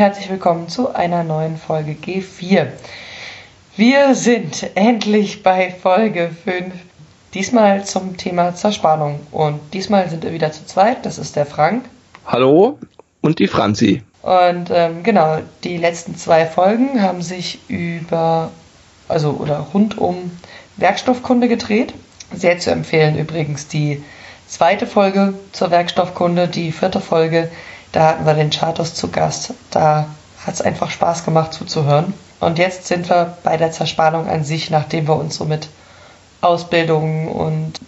herzlich 0.00 0.30
willkommen 0.30 0.66
zu 0.70 0.94
einer 0.94 1.24
neuen 1.24 1.58
Folge 1.58 1.92
G4. 1.92 2.68
Wir 3.76 4.14
sind 4.14 4.70
endlich 4.74 5.42
bei 5.42 5.70
Folge 5.70 6.30
5, 6.42 6.72
diesmal 7.34 7.84
zum 7.84 8.16
Thema 8.16 8.54
Zerspannung. 8.54 9.20
Und 9.30 9.60
diesmal 9.74 10.08
sind 10.08 10.22
wir 10.22 10.32
wieder 10.32 10.52
zu 10.52 10.64
zweit, 10.64 11.04
das 11.04 11.18
ist 11.18 11.36
der 11.36 11.44
Frank. 11.44 11.84
Hallo 12.24 12.78
und 13.20 13.40
die 13.40 13.46
Franzi. 13.46 14.02
Und 14.22 14.70
ähm, 14.72 15.02
genau, 15.02 15.40
die 15.64 15.76
letzten 15.76 16.16
zwei 16.16 16.46
Folgen 16.46 17.02
haben 17.02 17.20
sich 17.20 17.58
über, 17.68 18.50
also 19.06 19.32
oder 19.32 19.66
rund 19.74 19.98
um 19.98 20.30
Werkstoffkunde 20.78 21.46
gedreht. 21.46 21.92
Sehr 22.32 22.58
zu 22.58 22.70
empfehlen 22.70 23.18
übrigens 23.18 23.68
die 23.68 24.02
zweite 24.46 24.86
Folge 24.86 25.34
zur 25.52 25.70
Werkstoffkunde, 25.70 26.48
die 26.48 26.72
vierte 26.72 27.02
Folge 27.02 27.50
da 27.92 28.08
hatten 28.08 28.26
wir 28.26 28.34
den 28.34 28.50
Chartos 28.50 28.94
zu 28.94 29.08
Gast. 29.08 29.54
Da 29.70 30.06
hat 30.44 30.54
es 30.54 30.62
einfach 30.62 30.90
Spaß 30.90 31.24
gemacht 31.24 31.52
zuzuhören. 31.52 32.14
Und 32.40 32.58
jetzt 32.58 32.86
sind 32.86 33.08
wir 33.10 33.36
bei 33.42 33.56
der 33.56 33.70
Zerspannung 33.70 34.28
an 34.28 34.44
sich, 34.44 34.70
nachdem 34.70 35.08
wir 35.08 35.16
uns 35.16 35.36
so 35.36 35.44
mit 35.44 35.68
Ausbildungen 36.40 37.28
und 37.28 37.80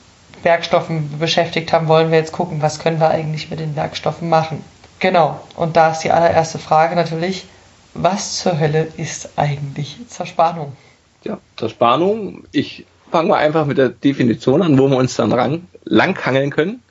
Werkstoffen 0.42 1.18
beschäftigt 1.18 1.72
haben, 1.72 1.88
wollen 1.88 2.10
wir 2.10 2.18
jetzt 2.18 2.32
gucken, 2.32 2.60
was 2.60 2.78
können 2.78 3.00
wir 3.00 3.08
eigentlich 3.08 3.48
mit 3.50 3.60
den 3.60 3.76
Werkstoffen 3.76 4.28
machen. 4.28 4.62
Genau. 4.98 5.40
Und 5.56 5.76
da 5.76 5.92
ist 5.92 6.00
die 6.00 6.10
allererste 6.10 6.58
Frage 6.58 6.94
natürlich, 6.94 7.46
was 7.94 8.38
zur 8.38 8.58
Hölle 8.58 8.88
ist 8.96 9.30
eigentlich 9.36 9.96
Zerspannung? 10.08 10.76
Ja, 11.24 11.38
Zerspannung, 11.56 12.44
ich 12.52 12.86
fange 13.10 13.28
mal 13.30 13.38
einfach 13.38 13.66
mit 13.66 13.78
der 13.78 13.90
Definition 13.90 14.62
an, 14.62 14.78
wo 14.78 14.88
wir 14.88 14.96
uns 14.96 15.14
dann 15.16 15.30
lang, 15.30 15.66
langhangeln 15.84 16.50
können. 16.50 16.81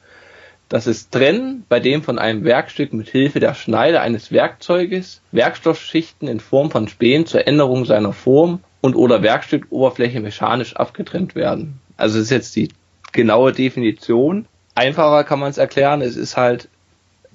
Das 0.72 0.88
ist 0.88 1.12
Trennen, 1.12 1.66
bei 1.68 1.82
dem 1.82 2.02
von 2.02 2.18
einem 2.18 2.46
Werkstück 2.46 2.94
mit 2.94 3.10
Hilfe 3.10 3.42
der 3.42 3.56
Schneide 3.56 4.00
eines 4.00 4.32
Werkzeuges 4.32 5.22
Werkstoffschichten 5.34 6.30
in 6.30 6.40
Form 6.40 6.72
von 6.72 6.88
Spänen 6.88 7.26
zur 7.26 7.46
Änderung 7.46 7.84
seiner 7.84 8.14
Form 8.14 8.62
und 8.80 8.96
oder 8.96 9.22
Werkstückoberfläche 9.22 10.22
mechanisch 10.22 10.78
abgetrennt 10.78 11.36
werden. 11.36 11.82
Also 11.98 12.20
das 12.20 12.28
ist 12.28 12.32
jetzt 12.32 12.56
die 12.56 12.70
genaue 13.12 13.52
Definition. 13.52 14.46
Einfacher 14.74 15.26
kann 15.26 15.42
man 15.42 15.50
es 15.50 15.58
erklären. 15.58 16.02
Es 16.02 16.16
ist 16.16 16.38
halt 16.38 16.70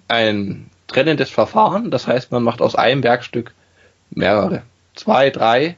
ein 0.08 0.70
trennendes 0.86 1.28
Verfahren. 1.28 1.90
Das 1.90 2.06
heißt, 2.06 2.32
man 2.32 2.42
macht 2.42 2.62
aus 2.62 2.74
einem 2.74 3.02
Werkstück 3.02 3.52
mehrere, 4.08 4.62
zwei, 4.94 5.28
drei. 5.28 5.76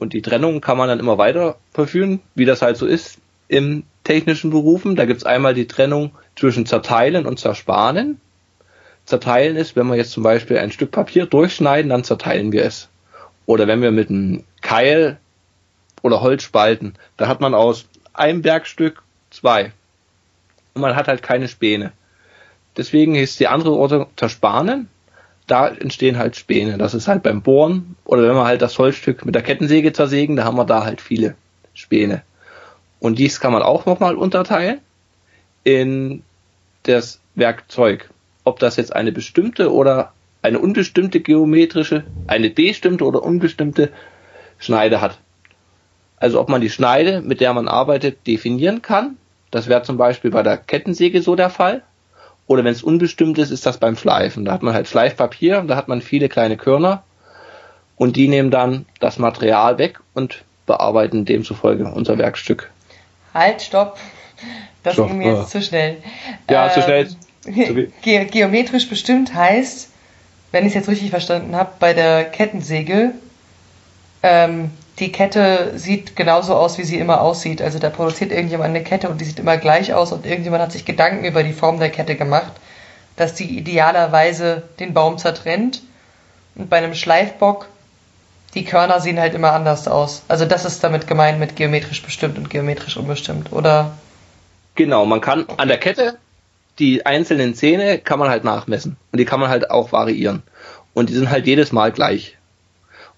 Und 0.00 0.14
die 0.14 0.22
Trennung 0.22 0.60
kann 0.60 0.78
man 0.78 0.88
dann 0.88 0.98
immer 0.98 1.16
weiter 1.16 1.58
verführen, 1.72 2.22
wie 2.34 2.44
das 2.44 2.60
halt 2.60 2.76
so 2.76 2.86
ist 2.86 3.20
im 3.46 3.84
technischen 4.04 4.50
Berufen. 4.50 4.96
Da 4.96 5.04
gibt 5.04 5.18
es 5.18 5.26
einmal 5.26 5.54
die 5.54 5.66
Trennung 5.66 6.12
zwischen 6.36 6.66
Zerteilen 6.66 7.26
und 7.26 7.38
Zersparen. 7.38 8.20
Zerteilen 9.04 9.56
ist, 9.56 9.76
wenn 9.76 9.88
wir 9.88 9.96
jetzt 9.96 10.12
zum 10.12 10.22
Beispiel 10.22 10.58
ein 10.58 10.72
Stück 10.72 10.90
Papier 10.90 11.26
durchschneiden, 11.26 11.90
dann 11.90 12.04
zerteilen 12.04 12.52
wir 12.52 12.64
es. 12.64 12.88
Oder 13.46 13.66
wenn 13.66 13.82
wir 13.82 13.90
mit 13.90 14.10
einem 14.10 14.44
Keil 14.60 15.18
oder 16.02 16.20
Holz 16.20 16.42
spalten, 16.42 16.94
da 17.16 17.28
hat 17.28 17.40
man 17.40 17.54
aus 17.54 17.86
einem 18.12 18.44
Werkstück 18.44 19.02
zwei. 19.30 19.72
Und 20.74 20.82
man 20.82 20.96
hat 20.96 21.08
halt 21.08 21.22
keine 21.22 21.48
Späne. 21.48 21.92
Deswegen 22.76 23.14
ist 23.14 23.40
die 23.40 23.48
andere 23.48 23.72
Orte 23.72 24.06
Zersparen. 24.16 24.88
Da 25.46 25.68
entstehen 25.68 26.18
halt 26.18 26.36
Späne. 26.36 26.78
Das 26.78 26.94
ist 26.94 27.08
halt 27.08 27.22
beim 27.22 27.42
Bohren 27.42 27.96
oder 28.04 28.22
wenn 28.22 28.36
wir 28.36 28.44
halt 28.44 28.62
das 28.62 28.78
Holzstück 28.78 29.26
mit 29.26 29.34
der 29.34 29.42
Kettensäge 29.42 29.92
zersägen, 29.92 30.36
da 30.36 30.44
haben 30.44 30.56
wir 30.56 30.64
da 30.64 30.84
halt 30.84 31.00
viele 31.00 31.34
Späne. 31.74 32.22
Und 33.02 33.18
dies 33.18 33.40
kann 33.40 33.52
man 33.52 33.62
auch 33.62 33.84
nochmal 33.84 34.14
unterteilen 34.14 34.78
in 35.64 36.22
das 36.84 37.18
Werkzeug. 37.34 38.08
Ob 38.44 38.60
das 38.60 38.76
jetzt 38.76 38.94
eine 38.94 39.10
bestimmte 39.10 39.72
oder 39.72 40.12
eine 40.40 40.60
unbestimmte 40.60 41.18
geometrische, 41.18 42.04
eine 42.28 42.48
bestimmte 42.48 43.04
oder 43.04 43.24
unbestimmte 43.24 43.90
Schneide 44.60 45.00
hat. 45.00 45.18
Also 46.16 46.40
ob 46.40 46.48
man 46.48 46.60
die 46.60 46.70
Schneide, 46.70 47.22
mit 47.22 47.40
der 47.40 47.52
man 47.54 47.66
arbeitet, 47.66 48.24
definieren 48.28 48.82
kann. 48.82 49.16
Das 49.50 49.66
wäre 49.66 49.82
zum 49.82 49.96
Beispiel 49.96 50.30
bei 50.30 50.44
der 50.44 50.56
Kettensäge 50.56 51.22
so 51.22 51.34
der 51.34 51.50
Fall. 51.50 51.82
Oder 52.46 52.62
wenn 52.62 52.72
es 52.72 52.84
unbestimmt 52.84 53.36
ist, 53.38 53.50
ist 53.50 53.66
das 53.66 53.78
beim 53.78 53.96
Schleifen. 53.96 54.44
Da 54.44 54.52
hat 54.52 54.62
man 54.62 54.74
halt 54.74 54.86
Schleifpapier 54.86 55.58
und 55.58 55.66
da 55.66 55.74
hat 55.74 55.88
man 55.88 56.02
viele 56.02 56.28
kleine 56.28 56.56
Körner 56.56 57.02
und 57.96 58.14
die 58.14 58.28
nehmen 58.28 58.52
dann 58.52 58.86
das 59.00 59.18
Material 59.18 59.78
weg 59.78 59.98
und 60.14 60.44
bearbeiten 60.66 61.24
demzufolge 61.24 61.86
unser 61.86 62.16
Werkstück. 62.16 62.70
Halt, 63.34 63.62
stopp. 63.62 63.98
Das 64.82 64.96
Doch, 64.96 65.06
ging 65.06 65.18
mir 65.18 65.34
jetzt 65.34 65.50
zu 65.50 65.62
schnell. 65.62 65.98
Ja, 66.50 66.66
ähm, 66.66 66.72
zu 66.72 66.82
schnell. 66.82 67.08
Ge 68.02 68.24
geometrisch 68.26 68.88
bestimmt 68.88 69.34
heißt, 69.34 69.90
wenn 70.52 70.64
ich 70.64 70.70
es 70.70 70.74
jetzt 70.74 70.88
richtig 70.88 71.10
verstanden 71.10 71.56
habe, 71.56 71.72
bei 71.78 71.92
der 71.92 72.24
Kettensäge, 72.24 73.12
ähm, 74.22 74.70
die 74.98 75.10
Kette 75.10 75.72
sieht 75.76 76.14
genauso 76.14 76.54
aus, 76.54 76.78
wie 76.78 76.84
sie 76.84 76.98
immer 76.98 77.20
aussieht. 77.20 77.62
Also 77.62 77.78
da 77.78 77.90
produziert 77.90 78.30
irgendjemand 78.30 78.70
eine 78.70 78.84
Kette 78.84 79.08
und 79.08 79.20
die 79.20 79.24
sieht 79.24 79.38
immer 79.38 79.56
gleich 79.56 79.94
aus 79.94 80.12
und 80.12 80.26
irgendjemand 80.26 80.62
hat 80.62 80.72
sich 80.72 80.84
Gedanken 80.84 81.24
über 81.24 81.42
die 81.42 81.54
Form 81.54 81.78
der 81.78 81.90
Kette 81.90 82.14
gemacht, 82.14 82.52
dass 83.16 83.34
die 83.34 83.58
idealerweise 83.58 84.62
den 84.78 84.92
Baum 84.94 85.18
zertrennt. 85.18 85.82
Und 86.54 86.68
bei 86.68 86.76
einem 86.76 86.94
Schleifbock, 86.94 87.68
die 88.54 88.64
Körner 88.64 89.00
sehen 89.00 89.18
halt 89.18 89.34
immer 89.34 89.52
anders 89.52 89.88
aus. 89.88 90.22
Also 90.28 90.44
das 90.44 90.64
ist 90.64 90.84
damit 90.84 91.06
gemeint 91.06 91.38
mit 91.38 91.56
geometrisch 91.56 92.02
bestimmt 92.02 92.38
und 92.38 92.50
geometrisch 92.50 92.96
unbestimmt, 92.96 93.52
oder? 93.52 93.92
Genau, 94.74 95.04
man 95.06 95.20
kann 95.20 95.46
an 95.56 95.68
der 95.68 95.78
Kette 95.78 96.18
die 96.78 97.04
einzelnen 97.04 97.54
Zähne 97.54 97.98
kann 97.98 98.18
man 98.18 98.30
halt 98.30 98.44
nachmessen 98.44 98.96
und 99.12 99.18
die 99.18 99.24
kann 99.24 99.40
man 99.40 99.50
halt 99.50 99.70
auch 99.70 99.92
variieren 99.92 100.42
und 100.94 101.10
die 101.10 101.14
sind 101.14 101.30
halt 101.30 101.46
jedes 101.46 101.72
Mal 101.72 101.92
gleich. 101.92 102.38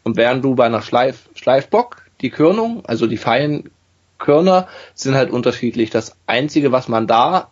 Und 0.02 0.16
während 0.16 0.44
du 0.44 0.54
bei 0.54 0.66
einer 0.66 0.82
Schleif, 0.82 1.28
Schleifbock 1.34 2.02
die 2.20 2.30
Körnung, 2.30 2.84
also 2.84 3.06
die 3.06 3.16
feinen 3.16 3.70
Körner, 4.18 4.68
sind 4.94 5.14
halt 5.14 5.30
unterschiedlich. 5.30 5.90
Das 5.90 6.16
einzige, 6.26 6.72
was 6.72 6.88
man 6.88 7.06
da 7.06 7.50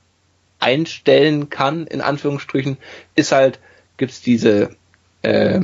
einstellen 0.59 1.51
kann, 1.51 1.87
in 1.87 2.01
Anführungsstrichen, 2.01 2.77
ist 3.15 3.33
halt, 3.33 3.59
gibt's 3.97 4.21
diese 4.21 4.71
äh, 5.23 5.61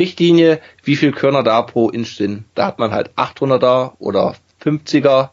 Richtlinie, 0.00 0.60
wie 0.82 0.96
viel 0.96 1.12
Körner 1.12 1.44
da 1.44 1.62
pro 1.62 1.90
Inch 1.90 2.16
sind. 2.16 2.44
Da 2.56 2.66
hat 2.66 2.78
man 2.80 2.90
halt 2.90 3.10
800er 3.16 3.92
oder 3.98 4.34
50er 4.62 5.30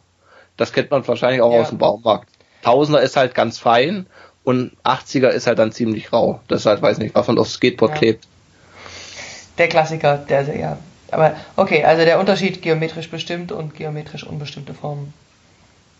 das 0.58 0.72
kennt 0.72 0.90
man 0.90 1.06
wahrscheinlich 1.08 1.40
auch 1.40 1.54
ja. 1.54 1.60
aus 1.60 1.70
dem 1.70 1.78
Baumarkt. 1.78 2.28
Tausender 2.62 3.00
ist 3.00 3.16
halt 3.16 3.34
ganz 3.34 3.58
fein 3.58 4.06
und 4.44 4.72
80er 4.84 5.28
ist 5.28 5.46
halt 5.46 5.58
dann 5.58 5.72
ziemlich 5.72 6.12
rau. 6.12 6.40
Das 6.48 6.60
ist 6.60 6.66
halt, 6.66 6.82
weiß 6.82 6.98
nicht, 6.98 7.14
was 7.14 7.28
man 7.28 7.38
aufs 7.38 7.54
Skateboard 7.54 7.92
ja. 7.92 7.98
klebt. 7.98 8.28
Der 9.56 9.68
Klassiker, 9.68 10.18
der, 10.18 10.56
ja. 10.56 10.76
Aber 11.10 11.36
okay, 11.56 11.84
also 11.84 12.04
der 12.04 12.18
Unterschied 12.18 12.60
geometrisch 12.60 13.08
bestimmt 13.08 13.52
und 13.52 13.74
geometrisch 13.74 14.24
unbestimmte 14.24 14.74
Formen. 14.74 15.14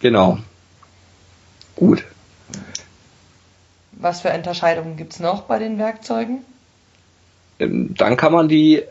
Genau. 0.00 0.38
Gut. 1.76 2.04
Was 3.92 4.20
für 4.20 4.32
Unterscheidungen 4.32 4.96
gibt 4.96 5.14
es 5.14 5.20
noch 5.20 5.42
bei 5.42 5.58
den 5.58 5.78
Werkzeugen? 5.78 6.44
Ähm, 7.58 7.94
dann 7.96 8.16
kann 8.16 8.32
man 8.32 8.48
die 8.48 8.82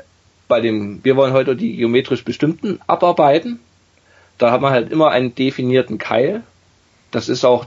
bei 0.47 0.61
dem, 0.61 1.03
wir 1.03 1.16
wollen 1.16 1.33
heute 1.33 1.55
die 1.55 1.75
geometrisch 1.75 2.23
bestimmten 2.23 2.79
abarbeiten. 2.88 3.59
Da 4.38 4.51
hat 4.51 4.61
man 4.61 4.72
halt 4.72 4.91
immer 4.91 5.09
einen 5.09 5.35
definierten 5.35 5.97
Keil. 5.97 6.44
Das 7.12 7.30
ist 7.30 7.44
auch, 7.44 7.65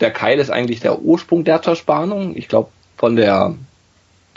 der 0.00 0.10
Keil 0.10 0.38
ist 0.38 0.50
eigentlich 0.50 0.80
der 0.80 1.00
Ursprung 1.00 1.44
der 1.44 1.62
Zerspannung. 1.62 2.36
Ich 2.36 2.48
glaube, 2.48 2.70
von 2.96 3.16
der 3.16 3.54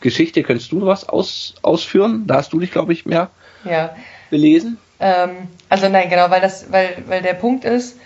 Geschichte 0.01 0.44
könntest 0.44 0.71
du 0.71 0.85
was 0.85 1.07
aus, 1.07 1.56
ausführen. 1.62 2.27
Da 2.27 2.35
hast 2.35 2.53
du 2.53 2.59
dich, 2.59 2.71
glaube 2.71 2.94
ich, 2.94 3.06
mehr 3.06 3.29
ja. 3.63 3.95
belesen. 4.29 4.77
Ähm, 5.00 5.47
also 5.69 5.89
nein, 5.89 6.09
genau, 6.09 6.29
weil 6.29 6.41
das, 6.41 6.71
weil, 6.71 7.03
weil 7.07 7.21
der 7.21 7.33
Punkt 7.33 7.65
ist, 7.65 7.97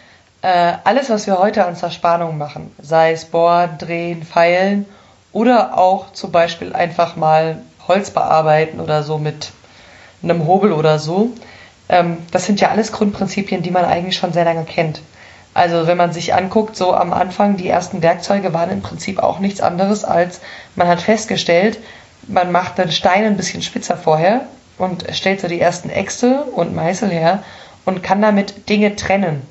äh, 0.41 0.73
alles, 0.83 1.09
was 1.09 1.27
wir 1.27 1.37
heute 1.37 1.65
an 1.65 1.75
Zerspannung 1.75 2.37
machen, 2.37 2.71
sei 2.81 3.11
es 3.11 3.25
bohren, 3.25 3.77
drehen, 3.77 4.23
feilen 4.23 4.85
oder 5.31 5.77
auch 5.77 6.13
zum 6.13 6.31
Beispiel 6.31 6.73
einfach 6.73 7.15
mal 7.15 7.61
Holz 7.87 8.11
bearbeiten 8.11 8.79
oder 8.79 9.03
so 9.03 9.17
mit 9.17 9.51
einem 10.21 10.45
Hobel 10.47 10.71
oder 10.71 10.99
so, 10.99 11.31
ähm, 11.87 12.17
das 12.31 12.45
sind 12.45 12.61
ja 12.61 12.69
alles 12.69 12.91
Grundprinzipien, 12.91 13.61
die 13.61 13.71
man 13.71 13.85
eigentlich 13.85 14.17
schon 14.17 14.33
sehr 14.33 14.45
lange 14.45 14.63
kennt. 14.63 15.01
Also 15.53 15.87
wenn 15.87 15.97
man 15.97 16.13
sich 16.13 16.33
anguckt, 16.33 16.75
so 16.75 16.93
am 16.93 17.11
Anfang, 17.11 17.57
die 17.57 17.67
ersten 17.67 18.01
Werkzeuge 18.01 18.53
waren 18.53 18.69
im 18.69 18.81
Prinzip 18.81 19.19
auch 19.19 19.39
nichts 19.39 19.61
anderes 19.61 20.05
als, 20.05 20.41
man 20.75 20.87
hat 20.87 21.01
festgestellt, 21.01 21.79
man 22.27 22.51
macht 22.51 22.77
den 22.77 22.91
Stein 22.91 23.25
ein 23.25 23.37
bisschen 23.37 23.61
spitzer 23.61 23.97
vorher 23.97 24.41
und 24.77 25.05
stellt 25.11 25.41
so 25.41 25.47
die 25.47 25.59
ersten 25.59 25.89
Äxte 25.89 26.43
und 26.43 26.75
Meißel 26.75 27.09
her 27.09 27.43
und 27.85 28.03
kann 28.03 28.21
damit 28.21 28.69
Dinge 28.69 28.95
trennen. 28.95 29.41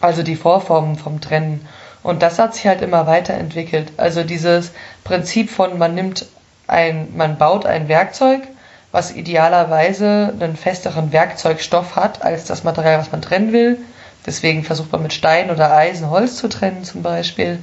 Also 0.00 0.22
die 0.22 0.36
Vorformen 0.36 0.96
vom 0.96 1.20
Trennen. 1.20 1.66
Und 2.02 2.22
das 2.22 2.38
hat 2.38 2.54
sich 2.54 2.66
halt 2.66 2.82
immer 2.82 3.06
weiterentwickelt. 3.06 3.92
Also 3.96 4.22
dieses 4.24 4.72
Prinzip 5.04 5.50
von 5.50 5.78
man 5.78 5.94
nimmt 5.94 6.26
ein, 6.66 7.08
man 7.16 7.38
baut 7.38 7.66
ein 7.66 7.88
Werkzeug 7.88 8.42
was 8.90 9.14
idealerweise 9.14 10.32
einen 10.40 10.56
festeren 10.56 11.12
Werkzeugstoff 11.12 11.96
hat 11.96 12.22
als 12.22 12.44
das 12.44 12.64
Material, 12.64 12.98
was 12.98 13.12
man 13.12 13.22
trennen 13.22 13.52
will. 13.52 13.78
Deswegen 14.26 14.64
versucht 14.64 14.92
man 14.92 15.02
mit 15.02 15.12
Stein 15.12 15.50
oder 15.50 15.72
Eisen 15.72 16.10
Holz 16.10 16.36
zu 16.36 16.48
trennen 16.48 16.84
zum 16.84 17.02
Beispiel, 17.02 17.58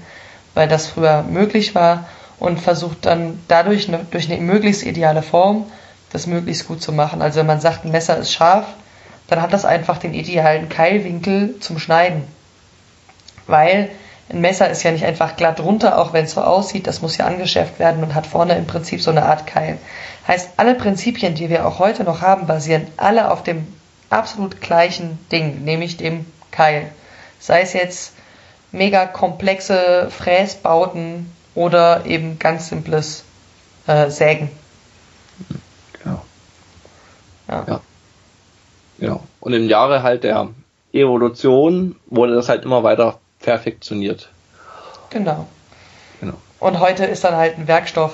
weil 0.53 0.67
das 0.67 0.87
früher 0.87 1.23
möglich 1.23 1.75
war. 1.75 2.05
und 2.37 2.59
versucht 2.59 3.05
dann 3.05 3.39
dadurch 3.47 3.87
eine, 3.87 4.05
durch 4.11 4.29
eine 4.29 4.41
möglichst 4.41 4.83
ideale 4.83 5.23
Form 5.23 5.65
das 6.11 6.27
möglichst 6.27 6.67
gut 6.67 6.81
zu 6.81 6.91
machen. 6.91 7.21
Also 7.21 7.39
wenn 7.39 7.45
man 7.45 7.61
sagt, 7.61 7.85
ein 7.85 7.91
Messer 7.91 8.17
ist 8.17 8.33
scharf, 8.33 8.65
dann 9.27 9.41
hat 9.41 9.53
das 9.53 9.63
einfach 9.63 9.97
den 9.97 10.13
idealen 10.13 10.67
Keilwinkel 10.67 11.59
zum 11.61 11.79
Schneiden. 11.79 12.23
Weil 13.47 13.89
ein 14.29 14.41
Messer 14.41 14.69
ist 14.69 14.83
ja 14.83 14.91
nicht 14.91 15.05
einfach 15.05 15.35
glatt 15.35 15.59
runter, 15.59 15.99
auch 15.99 16.13
wenn 16.13 16.25
es 16.25 16.31
so 16.31 16.41
aussieht, 16.41 16.87
das 16.87 17.01
muss 17.01 17.17
ja 17.17 17.25
angeschärft 17.25 17.77
werden 17.77 18.03
und 18.03 18.15
hat 18.15 18.25
vorne 18.25 18.57
im 18.57 18.65
Prinzip 18.65 19.01
so 19.01 19.11
eine 19.11 19.25
Art 19.25 19.45
Keil. 19.45 19.77
Heißt, 20.27 20.51
alle 20.57 20.73
Prinzipien, 20.73 21.35
die 21.35 21.49
wir 21.49 21.67
auch 21.67 21.77
heute 21.77 22.03
noch 22.03 22.21
haben, 22.21 22.47
basieren 22.47 22.87
alle 22.97 23.31
auf 23.31 23.43
dem 23.43 23.67
absolut 24.09 24.61
gleichen 24.61 25.19
Ding, 25.31 25.63
nämlich 25.63 25.97
dem 25.97 26.25
Keil. 26.49 26.89
Sei 27.39 27.61
es 27.61 27.73
jetzt 27.73 28.13
mega 28.71 29.05
komplexe 29.05 30.07
Fräsbauten 30.09 31.31
oder 31.53 32.05
eben 32.05 32.39
ganz 32.39 32.69
simples 32.69 33.23
äh, 33.85 34.09
Sägen. 34.09 34.49
Genau. 36.03 36.25
Ja. 37.47 37.63
ja. 37.67 37.81
Genau. 38.99 39.23
Und 39.39 39.53
im 39.53 39.69
Jahre 39.69 40.01
halt 40.01 40.23
der 40.23 40.49
Evolution 40.93 41.95
wurde 42.07 42.33
das 42.33 42.49
halt 42.49 42.63
immer 42.63 42.81
weiter 42.83 43.19
perfektioniert. 43.45 44.29
Genau. 45.11 45.45
genau. 46.19 46.33
Und 46.59 46.79
heute 46.79 47.05
ist 47.05 47.23
dann 47.23 47.35
halt 47.35 47.59
ein 47.59 47.67
Werkstoff 47.67 48.13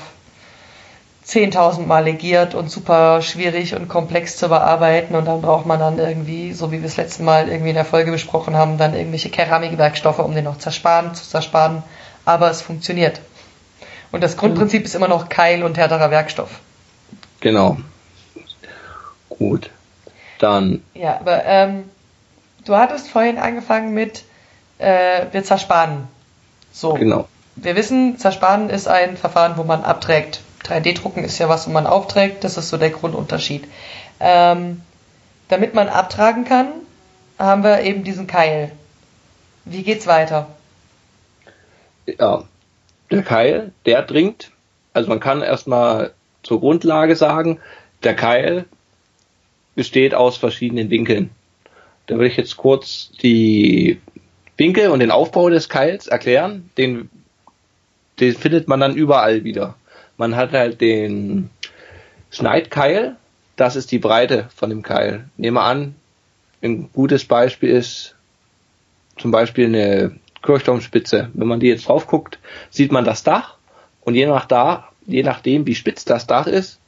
10.000 1.26 1.86
Mal 1.86 2.04
legiert 2.04 2.54
und 2.54 2.70
super 2.70 3.22
schwierig 3.22 3.74
und 3.74 3.88
komplex 3.88 4.36
zu 4.36 4.50
bearbeiten 4.50 5.16
und 5.16 5.24
dann 5.26 5.42
braucht 5.42 5.66
man 5.66 5.80
dann 5.80 6.00
irgendwie, 6.00 6.52
so 6.52 6.74
wie 6.74 6.82
wir 6.82 6.88
es 6.88 6.98
letzte 6.98 7.24
Mal 7.24 7.48
irgendwie 7.48 7.70
in 7.70 7.76
der 7.76 7.86
Folge 7.86 8.12
besprochen 8.12 8.58
haben, 8.58 8.78
dann 8.78 8.94
irgendwelche 8.94 9.30
Keramikwerkstoffe, 9.30 10.20
um 10.20 10.36
den 10.36 10.44
noch 10.44 10.58
zersparen, 10.58 11.16
zu 11.16 11.24
zersparen. 11.24 11.84
Aber 12.26 12.52
es 12.52 12.62
funktioniert. 12.62 13.22
Und 14.12 14.22
das 14.22 14.36
Grundprinzip 14.36 14.84
ist 14.84 14.96
immer 14.96 15.08
noch 15.08 15.30
Keil 15.30 15.64
und 15.64 15.78
härterer 15.78 16.12
Werkstoff. 16.12 16.60
Genau. 17.40 17.78
Gut. 19.30 19.70
Dann. 20.40 20.84
Ja, 20.94 21.20
aber 21.22 21.46
ähm, 21.46 21.86
du 22.66 22.76
hattest 22.76 23.10
vorhin 23.10 23.38
angefangen 23.38 23.94
mit, 23.94 24.26
äh, 24.82 25.28
wir 25.32 25.44
zersparen. 25.44 26.08
So. 26.72 26.94
Genau. 26.94 27.28
Wir 27.56 27.76
wissen, 27.76 28.18
zersparen 28.18 28.70
ist 28.70 28.88
ein 28.88 29.18
Verfahren, 29.18 29.58
wo 29.58 29.64
man 29.64 29.84
abträgt. 29.84 30.42
3D-Drucken 30.64 31.24
ist 31.24 31.38
ja 31.40 31.50
was, 31.50 31.68
wo 31.68 31.72
man 31.72 31.86
aufträgt. 31.88 32.44
Das 32.44 32.58
ist 32.58 32.70
so 32.70 32.78
der 32.78 32.90
Grundunterschied. 32.90 33.68
Ähm, 34.20 34.82
damit 35.50 35.74
man 35.74 35.90
abtragen 35.90 36.46
kann, 36.46 36.68
haben 37.38 37.64
wir 37.64 37.82
eben 37.82 38.04
diesen 38.04 38.28
Keil. 38.28 38.72
Wie 39.66 39.84
geht's 39.84 40.08
weiter? 40.08 40.48
Ja, 42.06 42.44
der 43.12 43.24
Keil, 43.24 43.72
der 43.86 44.02
dringt. 44.04 44.52
Also 44.94 45.10
man 45.10 45.20
kann 45.20 45.42
erstmal 45.42 46.14
zur 46.44 46.60
Grundlage 46.60 47.16
sagen, 47.16 47.60
der 48.04 48.16
Keil 48.16 48.66
besteht 49.76 50.14
aus 50.14 50.38
verschiedenen 50.38 50.90
Winkeln. 50.90 51.32
Da 52.08 52.16
würde 52.16 52.28
ich 52.28 52.38
jetzt 52.38 52.58
kurz 52.58 53.12
die 53.22 54.02
Winkel 54.62 54.92
und 54.92 55.00
den 55.00 55.10
Aufbau 55.10 55.50
des 55.50 55.70
Keils 55.70 56.06
erklären. 56.06 56.70
Den, 56.78 57.10
den 58.20 58.36
findet 58.36 58.68
man 58.68 58.80
dann 58.80 58.96
überall 58.96 59.44
wieder. 59.44 59.74
Man 60.18 60.36
hat 60.36 60.52
halt 60.52 60.82
den 60.82 61.50
Schneidkeil, 62.30 63.16
das 63.56 63.76
ist 63.76 63.92
die 63.92 63.98
Breite 63.98 64.50
von 64.56 64.70
dem 64.70 64.84
Keil. 64.84 65.26
Nehmen 65.36 65.58
wir 65.58 65.64
an, 65.64 65.96
ein 66.62 66.92
gutes 66.94 67.26
Beispiel 67.26 67.72
ist 67.72 68.16
zum 69.18 69.32
Beispiel 69.32 69.66
eine 69.66 70.16
Kirchturmspitze. 70.44 71.32
Wenn 71.34 71.48
man 71.48 71.60
die 71.60 71.70
jetzt 71.70 71.88
drauf 71.88 72.06
guckt, 72.06 72.38
sieht 72.70 72.92
man 72.92 73.04
das 73.04 73.24
Dach 73.24 73.58
und 74.02 74.14
je 74.14 74.28
nach 74.28 74.46
da, 74.46 74.90
je 75.08 75.24
nachdem 75.24 75.66
wie 75.66 75.74
spitz 75.74 76.06
das 76.06 76.28
Dach 76.28 76.46
ist, 76.46 76.80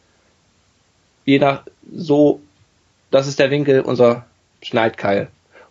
je 1.26 1.40
nach 1.40 1.64
so, 1.92 2.40
das 3.10 3.26
ist 3.26 3.40
der 3.40 3.50
Winkel 3.50 3.82
unser 3.82 4.28
Schneidkeil. 4.62 5.30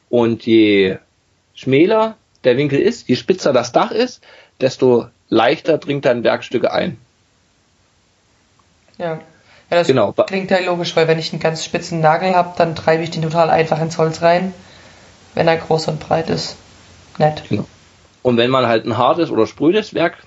Und 0.09 0.45
je 0.47 0.99
schmäler 1.63 2.17
der 2.45 2.57
Winkel 2.57 2.81
ist, 2.81 3.09
je 3.09 3.17
spitzer 3.17 3.53
das 3.53 3.73
Dach 3.73 3.93
ist, 3.93 4.23
desto 4.61 5.07
leichter 5.29 5.79
dringt 5.79 6.05
dann 6.05 6.25
Werkstücke 6.25 6.73
ein. 6.73 6.99
Ja. 8.99 9.21
Ja, 9.71 9.79
das 9.79 9.87
genau. 9.87 10.13
klingt 10.13 10.51
ja 10.51 10.59
logisch, 10.59 10.95
weil 10.97 11.09
wenn 11.09 11.19
ich 11.19 11.33
einen 11.33 11.41
ganz 11.41 11.65
spitzen 11.65 12.01
Nagel 12.01 12.35
habe, 12.35 12.53
dann 12.59 12.75
treibe 12.75 13.03
ich 13.03 13.11
den 13.11 13.23
total 13.23 13.49
einfach 13.49 13.81
ins 13.81 13.97
Holz 13.97 14.21
rein, 14.21 14.53
wenn 15.35 15.49
er 15.49 15.57
groß 15.57 15.89
und 15.89 15.99
breit 15.99 16.29
ist. 16.29 16.57
Nett. 17.17 17.45
Genau. 17.49 17.67
Und 18.23 18.37
wenn 18.37 18.51
man 18.51 18.67
halt 18.67 18.85
ein 18.85 18.99
hartes 18.99 19.31
oder 19.31 19.47
sprödes 19.47 19.95
Werk, 19.95 20.19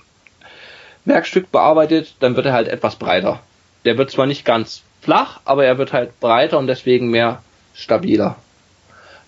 Werkstück 1.04 1.52
bearbeitet, 1.52 2.16
dann 2.18 2.34
wird 2.34 2.46
er 2.46 2.52
halt 2.52 2.66
etwas 2.66 2.96
breiter. 2.96 3.40
Der 3.84 3.96
wird 3.98 4.10
zwar 4.10 4.26
nicht 4.26 4.44
ganz 4.44 4.82
flach, 5.00 5.40
aber 5.44 5.64
er 5.64 5.78
wird 5.78 5.92
halt 5.92 6.18
breiter 6.18 6.58
und 6.58 6.66
deswegen 6.66 7.08
mehr 7.08 7.40
stabiler. 7.72 8.36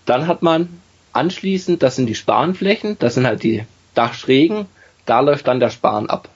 Dann 0.05 0.27
hat 0.27 0.43
man 0.43 0.78
anschließend, 1.13 1.83
das 1.83 1.97
sind 1.97 2.07
die 2.07 2.15
Spanflächen, 2.15 2.99
das 2.99 3.15
sind 3.15 3.27
halt 3.27 3.43
die 3.43 3.65
Dachschrägen, 3.95 4.67
da 5.07 5.21
läuft 5.21 5.47
dann 5.47 5.61
der 5.61 5.71
Span 5.71 6.09
ab. 6.09 6.29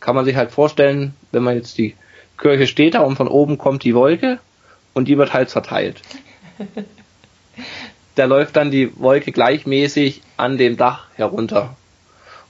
Kann 0.00 0.14
man 0.14 0.24
sich 0.24 0.36
halt 0.36 0.50
vorstellen, 0.50 1.14
wenn 1.32 1.42
man 1.42 1.56
jetzt 1.56 1.78
die 1.78 1.94
Kirche 2.38 2.66
steht 2.66 2.94
da 2.94 3.00
und 3.00 3.16
von 3.16 3.28
oben 3.28 3.58
kommt 3.58 3.84
die 3.84 3.94
Wolke 3.94 4.38
und 4.92 5.08
die 5.08 5.18
wird 5.18 5.32
halt 5.32 5.50
verteilt. 5.50 6.02
da 8.14 8.24
läuft 8.24 8.56
dann 8.56 8.70
die 8.70 8.98
Wolke 8.98 9.32
gleichmäßig 9.32 10.22
an 10.36 10.58
dem 10.58 10.76
Dach 10.76 11.06
herunter. 11.14 11.76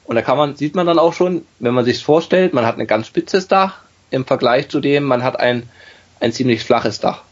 Und 0.05 0.16
da 0.16 0.22
kann 0.22 0.37
man, 0.37 0.56
sieht 0.56 0.75
man 0.75 0.87
dann 0.87 0.99
auch 0.99 1.14
schon, 1.14 1.46
wenn 1.58 1.75
man 1.75 1.84
sich 1.84 2.02
vorstellt, 2.02 2.52
man 2.52 2.66
hat 2.66 2.78
ein 2.78 2.87
ganz 2.87 3.06
spitzes 3.06 3.49
Dach 3.49 3.78
im 4.11 4.25
Vergleich 4.25 4.69
zu 4.69 4.81
dem, 4.81 5.05
man 5.05 5.22
hat 5.22 5.40
ein, 5.40 5.69
ein 6.20 6.32
ziemlich 6.32 6.62
flaches 6.62 7.00
Dach. 7.00 7.22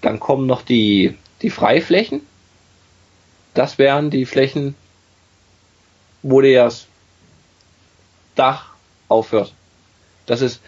Dann 0.00 0.20
kommen 0.20 0.46
noch 0.46 0.62
die, 0.62 1.16
die 1.42 1.50
Freiflächen. 1.50 2.22
Das 3.54 3.78
wären 3.78 4.10
die 4.10 4.26
Flächen, 4.26 4.74
wo 6.22 6.40
das 6.40 6.86
Dach 8.34 8.70
aufhört. 9.08 9.52
Das 10.26 10.40
ist 10.40 10.60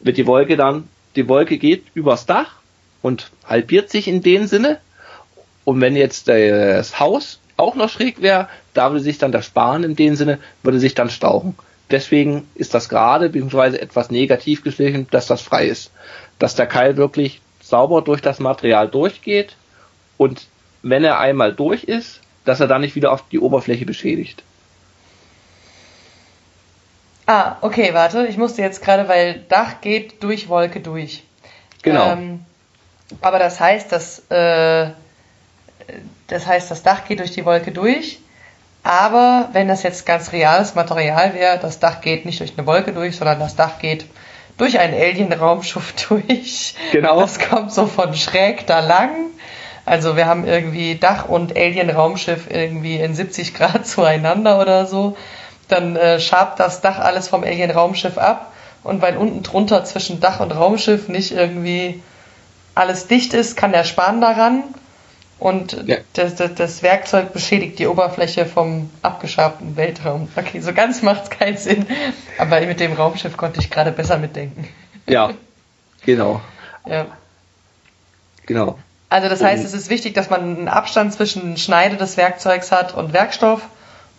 wird 0.00 0.16
die 0.16 0.26
Wolke 0.26 0.56
dann, 0.56 0.88
die 1.16 1.28
Wolke 1.28 1.58
geht 1.58 1.84
übers 1.94 2.26
Dach 2.26 2.56
und 3.02 3.30
halbiert 3.44 3.90
sich 3.90 4.08
in 4.08 4.22
dem 4.22 4.46
Sinne. 4.46 4.78
Und 5.64 5.80
wenn 5.80 5.96
jetzt 5.96 6.28
das 6.28 7.00
Haus 7.00 7.40
auch 7.56 7.74
noch 7.74 7.90
schräg 7.90 8.22
wäre, 8.22 8.48
da 8.74 8.90
würde 8.90 9.02
sich 9.02 9.18
dann 9.18 9.32
der 9.32 9.42
Span 9.42 9.84
in 9.84 9.96
dem 9.96 10.14
Sinne, 10.14 10.38
würde 10.62 10.78
sich 10.78 10.94
dann 10.94 11.10
stauchen. 11.10 11.56
Deswegen 11.90 12.46
ist 12.54 12.74
das 12.74 12.88
gerade, 12.88 13.30
beziehungsweise 13.30 13.80
etwas 13.80 14.10
negativ 14.10 14.62
geschlichen, 14.62 15.08
dass 15.10 15.26
das 15.26 15.40
frei 15.40 15.66
ist. 15.66 15.90
Dass 16.38 16.54
der 16.54 16.66
Keil 16.66 16.96
wirklich 16.96 17.40
sauber 17.60 18.02
durch 18.02 18.20
das 18.20 18.38
Material 18.38 18.88
durchgeht 18.88 19.56
und 20.16 20.46
wenn 20.82 21.04
er 21.04 21.18
einmal 21.18 21.52
durch 21.52 21.84
ist, 21.84 22.20
dass 22.44 22.60
er 22.60 22.66
dann 22.66 22.80
nicht 22.80 22.94
wieder 22.94 23.12
auf 23.12 23.24
die 23.30 23.40
Oberfläche 23.40 23.84
beschädigt. 23.84 24.42
Ah, 27.26 27.56
okay, 27.60 27.92
warte. 27.92 28.26
Ich 28.26 28.38
musste 28.38 28.62
jetzt 28.62 28.82
gerade, 28.82 29.08
weil 29.08 29.44
Dach 29.48 29.80
geht 29.82 30.22
durch 30.22 30.48
Wolke 30.48 30.80
durch. 30.80 31.24
Genau. 31.82 32.12
Ähm, 32.12 32.44
aber 33.20 33.38
das 33.38 33.60
heißt, 33.60 33.92
dass 33.92 34.20
äh, 34.30 34.90
das 36.26 36.46
heißt, 36.46 36.70
das 36.70 36.82
Dach 36.82 37.04
geht 37.06 37.20
durch 37.20 37.32
die 37.32 37.44
Wolke 37.44 37.72
durch. 37.72 38.20
Aber 38.82 39.48
wenn 39.52 39.68
das 39.68 39.82
jetzt 39.82 40.06
ganz 40.06 40.32
reales 40.32 40.74
Material 40.74 41.34
wäre, 41.34 41.58
das 41.58 41.78
Dach 41.78 42.00
geht 42.00 42.24
nicht 42.24 42.40
durch 42.40 42.52
eine 42.56 42.66
Wolke 42.66 42.92
durch, 42.92 43.16
sondern 43.16 43.40
das 43.40 43.56
Dach 43.56 43.78
geht 43.78 44.06
durch 44.56 44.78
einen 44.78 44.94
Alien-Raumschiff 44.94 45.94
durch. 46.08 46.74
Genau. 46.92 47.20
Das 47.20 47.38
kommt 47.38 47.72
so 47.72 47.86
von 47.86 48.14
schräg 48.14 48.66
da 48.66 48.80
lang. 48.80 49.30
Also 49.88 50.16
wir 50.16 50.26
haben 50.26 50.46
irgendwie 50.46 50.96
Dach 50.96 51.28
und 51.28 51.56
Alien-Raumschiff 51.56 52.50
irgendwie 52.50 52.96
in 52.96 53.14
70 53.14 53.54
Grad 53.54 53.86
zueinander 53.86 54.60
oder 54.60 54.86
so 54.86 55.16
dann 55.68 55.96
äh, 55.96 56.18
schabt 56.18 56.58
das 56.60 56.80
Dach 56.80 56.98
alles 56.98 57.28
vom 57.28 57.44
Alien-Raumschiff 57.44 58.18
ab 58.18 58.52
und 58.82 59.02
weil 59.02 59.16
unten 59.16 59.42
drunter 59.42 59.84
zwischen 59.84 60.20
Dach 60.20 60.40
und 60.40 60.52
Raumschiff 60.52 61.08
nicht 61.08 61.32
irgendwie 61.32 62.02
alles 62.74 63.06
dicht 63.06 63.34
ist, 63.34 63.56
kann 63.56 63.72
der 63.72 63.84
Span 63.84 64.20
daran 64.20 64.64
und 65.38 65.84
ja. 65.86 65.98
das, 66.14 66.34
das, 66.36 66.54
das, 66.54 66.82
Werkzeug 66.82 67.32
beschädigt 67.32 67.78
die 67.78 67.86
Oberfläche 67.86 68.46
vom 68.46 68.90
abgeschabten 69.02 69.76
Weltraum. 69.76 70.28
Okay, 70.34 70.60
so 70.60 70.72
ganz 70.72 71.02
macht 71.02 71.24
es 71.24 71.30
keinen 71.30 71.56
Sinn, 71.56 71.86
aber 72.38 72.60
mit 72.62 72.80
dem 72.80 72.94
Raumschiff 72.94 73.36
konnte 73.36 73.60
ich 73.60 73.70
gerade 73.70 73.92
besser 73.92 74.18
mitdenken. 74.18 74.66
Ja, 75.06 75.30
genau. 76.04 76.40
Ja. 76.86 77.06
Genau. 78.46 78.78
Also 79.10 79.28
das 79.28 79.42
heißt, 79.42 79.64
es 79.64 79.72
ist 79.72 79.88
wichtig, 79.88 80.14
dass 80.14 80.28
man 80.28 80.40
einen 80.40 80.68
Abstand 80.68 81.14
zwischen 81.14 81.56
Schneide 81.56 81.96
des 81.96 82.16
Werkzeugs 82.16 82.70
hat 82.70 82.94
und 82.94 83.12
Werkstoff 83.12 83.62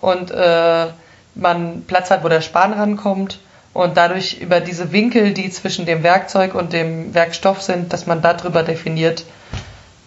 und 0.02 0.32
äh, 0.32 0.88
man 1.36 1.84
Platz 1.86 2.10
hat, 2.10 2.24
wo 2.24 2.30
der 2.30 2.42
Span 2.42 2.74
rankommt 2.74 3.40
und 3.74 3.98
dadurch 3.98 4.42
über 4.42 4.60
diese 4.62 4.92
Winkel, 4.92 5.34
die 5.34 5.50
zwischen 5.52 5.86
dem 5.86 6.02
Werkzeug 6.02 6.56
und 6.56 6.74
dem 6.74 7.14
Werkstoff 7.14 7.62
sind, 7.62 7.94
dass 7.94 8.08
man 8.08 8.22
darüber 8.24 8.64
definiert, 8.64 9.26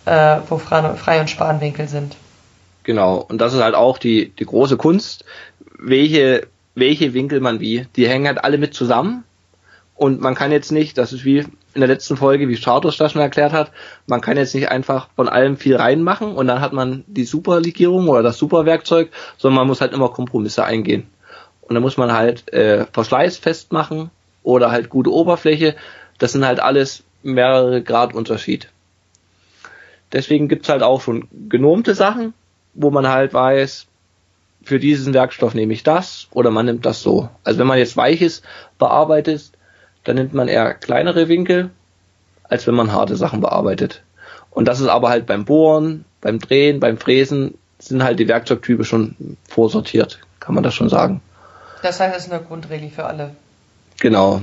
äh, 0.05 0.39
wo 0.49 0.59
Frei- 0.59 1.21
und 1.21 1.31
Spanwinkel 1.31 1.87
sind. 1.87 2.17
Genau, 2.83 3.19
und 3.19 3.39
das 3.39 3.55
ist 3.55 3.63
halt 3.63 3.77
auch 3.77 3.99
die, 3.99 4.31
die 4.31 4.45
große 4.47 4.77
Kunst, 4.77 5.25
welche 5.79 6.49
welche 6.75 7.15
Winkel 7.15 7.41
man 7.41 7.61
wie. 7.61 7.87
Die 7.97 8.09
hängen 8.09 8.27
halt 8.27 8.43
alle 8.43 8.59
mit 8.59 8.75
zusammen 8.75 9.25
und 9.95 10.21
man 10.21 10.35
kann 10.35 10.53
jetzt 10.53 10.73
nicht, 10.73 10.99
das 10.99 11.13
ist 11.13 11.25
wie 11.25 11.45
in 11.75 11.81
der 11.81 11.89
letzten 11.89 12.17
Folge, 12.17 12.49
wie 12.49 12.57
Chartos 12.57 12.97
das 12.97 13.13
schon 13.13 13.21
erklärt 13.23 13.53
hat, 13.53 13.71
man 14.07 14.21
kann 14.21 14.37
jetzt 14.37 14.55
nicht 14.55 14.69
einfach 14.71 15.09
von 15.17 15.29
allem 15.29 15.57
viel 15.57 15.77
reinmachen 15.77 16.35
und 16.35 16.47
dann 16.47 16.61
hat 16.61 16.73
man 16.73 17.05
die 17.07 17.25
Superlegierung 17.25 18.09
oder 18.09 18.23
das 18.23 18.39
Superwerkzeug, 18.39 19.11
sondern 19.39 19.59
man 19.59 19.67
muss 19.69 19.81
halt 19.81 19.93
immer 19.93 20.11
Kompromisse 20.11 20.65
eingehen. 20.65 21.07
Und 21.63 21.75
dann 21.75 21.83
muss 21.83 21.97
man 21.97 22.13
halt 22.13 22.53
äh, 22.53 22.87
Verschleiß 22.93 23.39
festmachen 23.39 24.11
oder 24.43 24.71
halt 24.71 24.91
gute 24.91 25.13
Oberfläche. 25.13 25.75
Das 26.19 26.33
sind 26.33 26.45
halt 26.45 26.61
alles 26.61 27.05
mehrere 27.23 27.83
Grad 27.83 28.15
Unterschied. 28.15 28.69
Deswegen 30.13 30.49
gibt's 30.49 30.69
halt 30.69 30.83
auch 30.83 31.01
schon 31.01 31.29
genormte 31.49 31.95
Sachen, 31.95 32.35
wo 32.75 32.91
man 32.91 33.09
halt 33.09 33.33
weiß, 33.33 33.87
für 34.65 34.79
diesen 34.79 35.15
Werkstoff 35.15 35.55
nehme 35.55 35.73
ich 35.73 35.83
das 35.83 36.29
oder 36.31 36.51
man 36.51 36.67
nimmt 36.67 36.87
das 36.87 37.03
so. 37.03 37.29
Also 37.45 37.59
wenn 37.59 37.67
man 37.67 37.79
jetzt 37.79 37.97
Weiches 37.97 38.43
bearbeitet, 38.79 39.53
dann 40.05 40.17
nimmt 40.17 40.35
man 40.35 40.49
eher 40.49 40.75
kleinere 40.75 41.29
Winkel, 41.29 41.71
als 42.45 42.67
wenn 42.67 42.75
man 42.75 42.93
harte 42.93 43.17
Sachen 43.17 43.41
bearbeitet. 43.41 44.03
Und 44.51 44.67
das 44.67 44.81
ist 44.81 44.89
aber 44.89 45.09
halt 45.09 45.27
beim 45.27 45.45
Bohren, 45.45 46.05
beim 46.21 46.39
Drehen, 46.39 46.81
beim 46.81 46.99
Fräsen 46.99 47.55
sind 47.79 48.03
halt 48.03 48.19
die 48.19 48.29
Werkzeugtypen 48.29 48.85
schon 48.85 49.37
vorsortiert, 49.49 50.21
kann 50.41 50.55
man 50.55 50.63
das 50.63 50.75
schon 50.75 50.89
sagen. 50.89 51.21
Das 51.83 51.99
heißt, 51.99 52.17
es 52.17 52.27
ist 52.27 52.33
eine 52.33 52.43
Grundregel 52.43 52.91
für 52.91 53.05
alle. 53.05 53.31
Genau. 54.01 54.43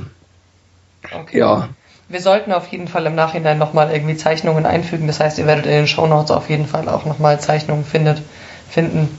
Okay. 1.12 1.40
Ja. 1.40 1.70
Wir 2.10 2.22
sollten 2.22 2.52
auf 2.52 2.68
jeden 2.68 2.88
Fall 2.88 3.06
im 3.06 3.16
Nachhinein 3.16 3.58
nochmal 3.58 3.92
irgendwie 3.92 4.18
Zeichnungen 4.18 4.66
einfügen. 4.66 5.08
Das 5.08 5.20
heißt, 5.20 5.38
ihr 5.38 5.46
werdet 5.46 5.66
in 5.66 5.72
den 5.72 5.88
Shownotes 5.88 6.32
auf 6.32 6.50
jeden 6.50 6.66
Fall 6.66 6.90
auch 6.90 7.06
nochmal 7.06 7.40
Zeichnungen 7.40 7.86
findet, 7.86 8.22
finden, 8.70 9.16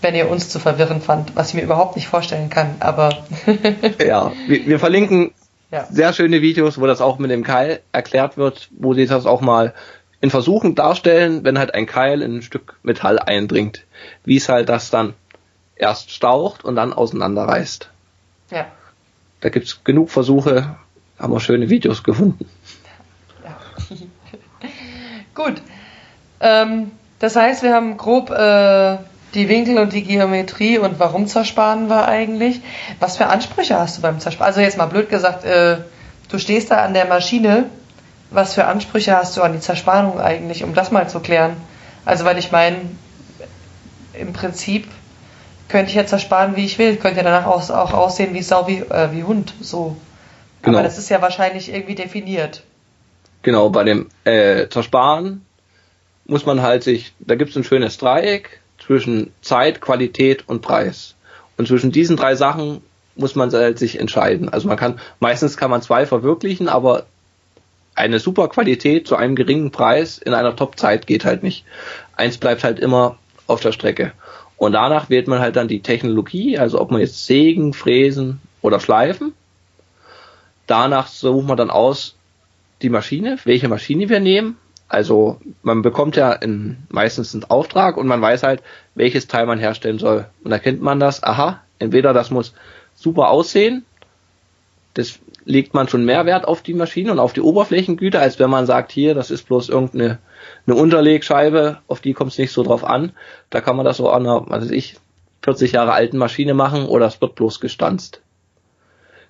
wenn 0.00 0.14
ihr 0.14 0.30
uns 0.30 0.48
zu 0.48 0.58
verwirren 0.58 1.00
fand, 1.00 1.36
was 1.36 1.50
ich 1.50 1.54
mir 1.54 1.62
überhaupt 1.62 1.96
nicht 1.96 2.08
vorstellen 2.08 2.50
kann, 2.50 2.76
aber. 2.80 3.24
ja, 4.04 4.32
wir, 4.48 4.66
wir 4.66 4.78
verlinken 4.78 5.32
ja. 5.74 5.86
sehr 5.90 6.12
schöne 6.12 6.40
Videos, 6.40 6.80
wo 6.80 6.86
das 6.86 7.00
auch 7.00 7.18
mit 7.18 7.30
dem 7.30 7.42
Keil 7.42 7.80
erklärt 7.92 8.36
wird, 8.36 8.68
wo 8.70 8.94
sie 8.94 9.06
das 9.06 9.26
auch 9.26 9.40
mal 9.40 9.74
in 10.20 10.30
Versuchen 10.30 10.74
darstellen, 10.74 11.44
wenn 11.44 11.58
halt 11.58 11.74
ein 11.74 11.86
Keil 11.86 12.22
in 12.22 12.36
ein 12.36 12.42
Stück 12.42 12.76
Metall 12.82 13.18
eindringt, 13.18 13.84
wie 14.24 14.36
es 14.36 14.48
halt 14.48 14.68
das 14.68 14.90
dann 14.90 15.14
erst 15.76 16.12
staucht 16.12 16.64
und 16.64 16.76
dann 16.76 16.92
auseinanderreißt. 16.92 17.90
Ja. 18.50 18.66
Da 19.40 19.48
gibt's 19.48 19.82
genug 19.84 20.10
Versuche, 20.10 20.76
haben 21.18 21.32
wir 21.32 21.40
schöne 21.40 21.68
Videos 21.68 22.04
gefunden. 22.04 22.48
Ja. 23.44 23.58
Gut. 25.34 25.60
Ähm, 26.40 26.92
das 27.18 27.36
heißt, 27.36 27.62
wir 27.62 27.74
haben 27.74 27.96
grob 27.96 28.30
äh, 28.30 28.98
die 29.34 29.48
Winkel 29.48 29.78
und 29.78 29.92
die 29.92 30.02
Geometrie 30.02 30.78
und 30.78 30.98
warum 30.98 31.26
zersparen 31.26 31.88
wir 31.88 32.06
eigentlich? 32.06 32.60
Was 33.00 33.16
für 33.16 33.26
Ansprüche 33.26 33.78
hast 33.78 33.98
du 33.98 34.02
beim 34.02 34.20
Zersparen? 34.20 34.46
Also 34.46 34.60
jetzt 34.60 34.78
mal 34.78 34.86
blöd 34.86 35.08
gesagt, 35.08 35.44
äh, 35.44 35.78
du 36.28 36.38
stehst 36.38 36.70
da 36.70 36.84
an 36.84 36.94
der 36.94 37.06
Maschine, 37.06 37.66
was 38.30 38.54
für 38.54 38.66
Ansprüche 38.66 39.16
hast 39.16 39.36
du 39.36 39.42
an 39.42 39.52
die 39.52 39.60
Zersparung 39.60 40.20
eigentlich, 40.20 40.64
um 40.64 40.74
das 40.74 40.90
mal 40.90 41.08
zu 41.08 41.20
klären? 41.20 41.56
Also 42.04 42.24
weil 42.24 42.38
ich 42.38 42.52
meine, 42.52 42.76
im 44.12 44.32
Prinzip 44.32 44.86
könnte 45.68 45.90
ich 45.90 45.96
ja 45.96 46.06
zersparen, 46.06 46.56
wie 46.56 46.64
ich 46.64 46.78
will, 46.78 46.96
könnte 46.96 47.18
ja 47.18 47.22
danach 47.24 47.46
auch, 47.46 47.68
auch 47.70 47.92
aussehen 47.92 48.34
wie 48.34 48.42
Sau, 48.42 48.66
wie, 48.68 48.78
äh, 48.78 49.12
wie 49.12 49.24
Hund, 49.24 49.54
so. 49.60 49.96
Genau. 50.62 50.78
Aber 50.78 50.86
das 50.86 50.98
ist 50.98 51.08
ja 51.08 51.20
wahrscheinlich 51.20 51.72
irgendwie 51.72 51.94
definiert. 51.94 52.62
Genau, 53.42 53.68
bei 53.68 53.84
dem 53.84 54.08
äh, 54.24 54.68
Zersparen 54.68 55.44
muss 56.26 56.46
man 56.46 56.62
halt 56.62 56.82
sich, 56.82 57.14
da 57.18 57.34
gibt 57.34 57.50
es 57.50 57.56
ein 57.56 57.64
schönes 57.64 57.98
Dreieck, 57.98 58.60
zwischen 58.86 59.32
Zeit, 59.40 59.80
Qualität 59.80 60.48
und 60.48 60.62
Preis. 60.62 61.14
Und 61.56 61.68
zwischen 61.68 61.92
diesen 61.92 62.16
drei 62.16 62.34
Sachen 62.34 62.82
muss 63.16 63.34
man 63.34 63.50
sich 63.50 63.98
entscheiden. 63.98 64.48
Also 64.48 64.68
man 64.68 64.76
kann, 64.76 64.98
meistens 65.20 65.56
kann 65.56 65.70
man 65.70 65.82
zwei 65.82 66.04
verwirklichen, 66.06 66.68
aber 66.68 67.06
eine 67.94 68.18
super 68.18 68.48
Qualität 68.48 69.06
zu 69.06 69.16
einem 69.16 69.36
geringen 69.36 69.70
Preis 69.70 70.18
in 70.18 70.34
einer 70.34 70.56
Top-Zeit 70.56 71.06
geht 71.06 71.24
halt 71.24 71.42
nicht. 71.42 71.64
Eins 72.16 72.38
bleibt 72.38 72.64
halt 72.64 72.80
immer 72.80 73.16
auf 73.46 73.60
der 73.60 73.72
Strecke. 73.72 74.12
Und 74.56 74.72
danach 74.72 75.10
wählt 75.10 75.28
man 75.28 75.40
halt 75.40 75.56
dann 75.56 75.68
die 75.68 75.80
Technologie, 75.80 76.58
also 76.58 76.80
ob 76.80 76.90
man 76.90 77.00
jetzt 77.00 77.26
sägen, 77.26 77.72
fräsen 77.72 78.40
oder 78.62 78.80
schleifen. 78.80 79.32
Danach 80.66 81.06
sucht 81.06 81.46
man 81.46 81.56
dann 81.56 81.70
aus 81.70 82.16
die 82.82 82.88
Maschine, 82.88 83.38
welche 83.44 83.68
Maschine 83.68 84.08
wir 84.08 84.20
nehmen. 84.20 84.56
Also 84.94 85.40
man 85.64 85.82
bekommt 85.82 86.14
ja 86.14 86.32
in, 86.32 86.76
meistens 86.88 87.34
einen 87.34 87.42
Auftrag 87.42 87.96
und 87.96 88.06
man 88.06 88.22
weiß 88.22 88.44
halt, 88.44 88.62
welches 88.94 89.26
Teil 89.26 89.44
man 89.44 89.58
herstellen 89.58 89.98
soll. 89.98 90.26
Und 90.44 90.52
da 90.52 90.60
kennt 90.60 90.82
man 90.82 91.00
das, 91.00 91.20
aha, 91.20 91.60
entweder 91.80 92.12
das 92.12 92.30
muss 92.30 92.54
super 92.94 93.30
aussehen, 93.30 93.84
das 94.94 95.18
legt 95.44 95.74
man 95.74 95.88
schon 95.88 96.04
mehr 96.04 96.26
Wert 96.26 96.46
auf 96.46 96.62
die 96.62 96.74
Maschine 96.74 97.10
und 97.10 97.18
auf 97.18 97.32
die 97.32 97.40
Oberflächengüte, 97.40 98.20
als 98.20 98.38
wenn 98.38 98.50
man 98.50 98.66
sagt, 98.66 98.92
hier, 98.92 99.16
das 99.16 99.32
ist 99.32 99.48
bloß 99.48 99.68
irgendeine 99.68 100.18
eine 100.64 100.76
Unterlegscheibe, 100.76 101.78
auf 101.88 101.98
die 101.98 102.12
kommt 102.12 102.30
es 102.30 102.38
nicht 102.38 102.52
so 102.52 102.62
drauf 102.62 102.84
an. 102.84 103.10
Da 103.50 103.60
kann 103.60 103.74
man 103.74 103.84
das 103.84 103.96
so 103.96 104.10
an 104.10 104.22
einer, 104.22 104.44
was 104.46 104.66
weiß 104.66 104.70
ich, 104.70 104.94
40 105.42 105.72
Jahre 105.72 105.92
alten 105.92 106.18
Maschine 106.18 106.54
machen 106.54 106.86
oder 106.86 107.06
es 107.06 107.20
wird 107.20 107.34
bloß 107.34 107.58
gestanzt. 107.58 108.22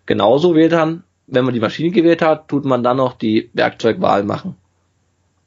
Genauso 0.05 0.55
wählt 0.55 0.73
dann, 0.73 1.05
wenn 1.27 1.47
man 1.47 1.55
die 1.55 1.61
Maschine 1.61 1.91
gewählt 1.91 2.21
hat, 2.21 2.49
tut 2.49 2.67
man 2.67 2.83
dann 2.83 2.99
noch 2.99 3.15
die 3.15 3.49
Werkzeugwahl 3.55 4.25
machen 4.25 4.57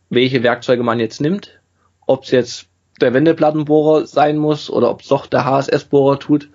welche 0.10 0.44
Werkzeuge 0.44 0.84
man 0.84 1.00
jetzt 1.00 1.22
nimmt, 1.22 1.60
ob 2.06 2.24
es 2.24 2.32
jetzt 2.32 2.68
der 3.02 3.14
Wendeplattenbohrer 3.14 4.08
sein 4.08 4.38
muss 4.38 4.70
oder 4.70 4.90
ob 4.90 5.02
es 5.02 5.08
doch 5.08 5.28
der 5.28 5.46
HSS-Bohrer 5.46 6.20
tut, 6.20 6.50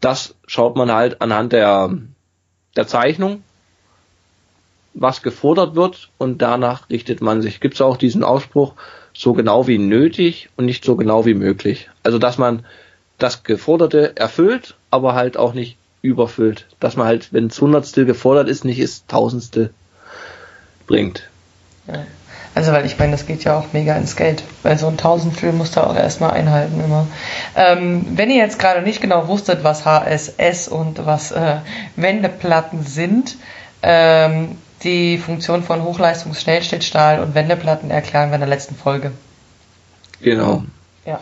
das 0.00 0.34
schaut 0.46 0.76
man 0.76 0.92
halt 0.92 1.20
anhand 1.20 1.52
der, 1.52 1.90
der 2.76 2.86
Zeichnung, 2.86 3.42
was 4.94 5.22
gefordert 5.22 5.74
wird 5.74 6.10
und 6.18 6.40
danach 6.42 6.88
richtet 6.90 7.20
man 7.20 7.42
sich. 7.42 7.60
Gibt 7.60 7.74
es 7.74 7.80
auch 7.80 7.96
diesen 7.96 8.24
Ausspruch, 8.24 8.74
so 9.12 9.32
genau 9.32 9.66
wie 9.66 9.78
nötig 9.78 10.50
und 10.56 10.66
nicht 10.66 10.84
so 10.84 10.96
genau 10.96 11.24
wie 11.26 11.34
möglich. 11.34 11.90
Also 12.02 12.18
dass 12.18 12.38
man 12.38 12.64
das 13.18 13.42
Geforderte 13.42 14.16
erfüllt, 14.16 14.74
aber 14.90 15.14
halt 15.14 15.36
auch 15.36 15.54
nicht 15.54 15.76
überfüllt. 16.02 16.66
Dass 16.80 16.96
man 16.96 17.06
halt, 17.06 17.32
wenn 17.32 17.46
es 17.46 17.60
Hundertstel 17.60 18.04
gefordert 18.04 18.48
ist, 18.48 18.64
nicht 18.64 18.78
ist 18.78 19.08
Tausendstel 19.08 19.70
bringt. 20.86 21.28
Ja. 21.88 22.06
Also, 22.56 22.72
weil 22.72 22.86
ich 22.86 22.98
meine, 22.98 23.12
das 23.12 23.26
geht 23.26 23.44
ja 23.44 23.58
auch 23.58 23.74
mega 23.74 23.94
ins 23.96 24.16
Geld. 24.16 24.42
Weil 24.62 24.78
so 24.78 24.86
ein 24.86 24.96
Tausendstel 24.96 25.52
musst 25.52 25.76
du 25.76 25.86
auch 25.86 25.94
erstmal 25.94 26.30
einhalten 26.30 26.82
immer. 26.82 27.06
Ähm, 27.54 28.06
wenn 28.14 28.30
ihr 28.30 28.38
jetzt 28.38 28.58
gerade 28.58 28.80
nicht 28.80 29.02
genau 29.02 29.28
wusstet, 29.28 29.62
was 29.62 29.84
HSS 29.84 30.66
und 30.68 31.04
was 31.04 31.32
äh, 31.32 31.56
Wendeplatten 31.96 32.82
sind, 32.82 33.36
ähm, 33.82 34.56
die 34.84 35.18
Funktion 35.18 35.64
von 35.64 35.84
Hochleistungsschnellsteckstahl 35.84 37.20
und 37.20 37.34
Wendeplatten 37.34 37.90
erklären 37.90 38.30
wir 38.30 38.36
in 38.36 38.40
der 38.40 38.48
letzten 38.48 38.74
Folge. 38.74 39.12
Genau. 40.22 40.64
Ja. 41.04 41.20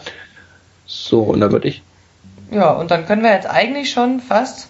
So, 0.86 1.22
und 1.22 1.40
dann 1.40 1.50
würde 1.50 1.66
ich. 1.66 1.82
Ja, 2.52 2.70
und 2.70 2.92
dann 2.92 3.06
können 3.06 3.24
wir 3.24 3.32
jetzt 3.32 3.50
eigentlich 3.50 3.90
schon 3.90 4.20
fast 4.20 4.68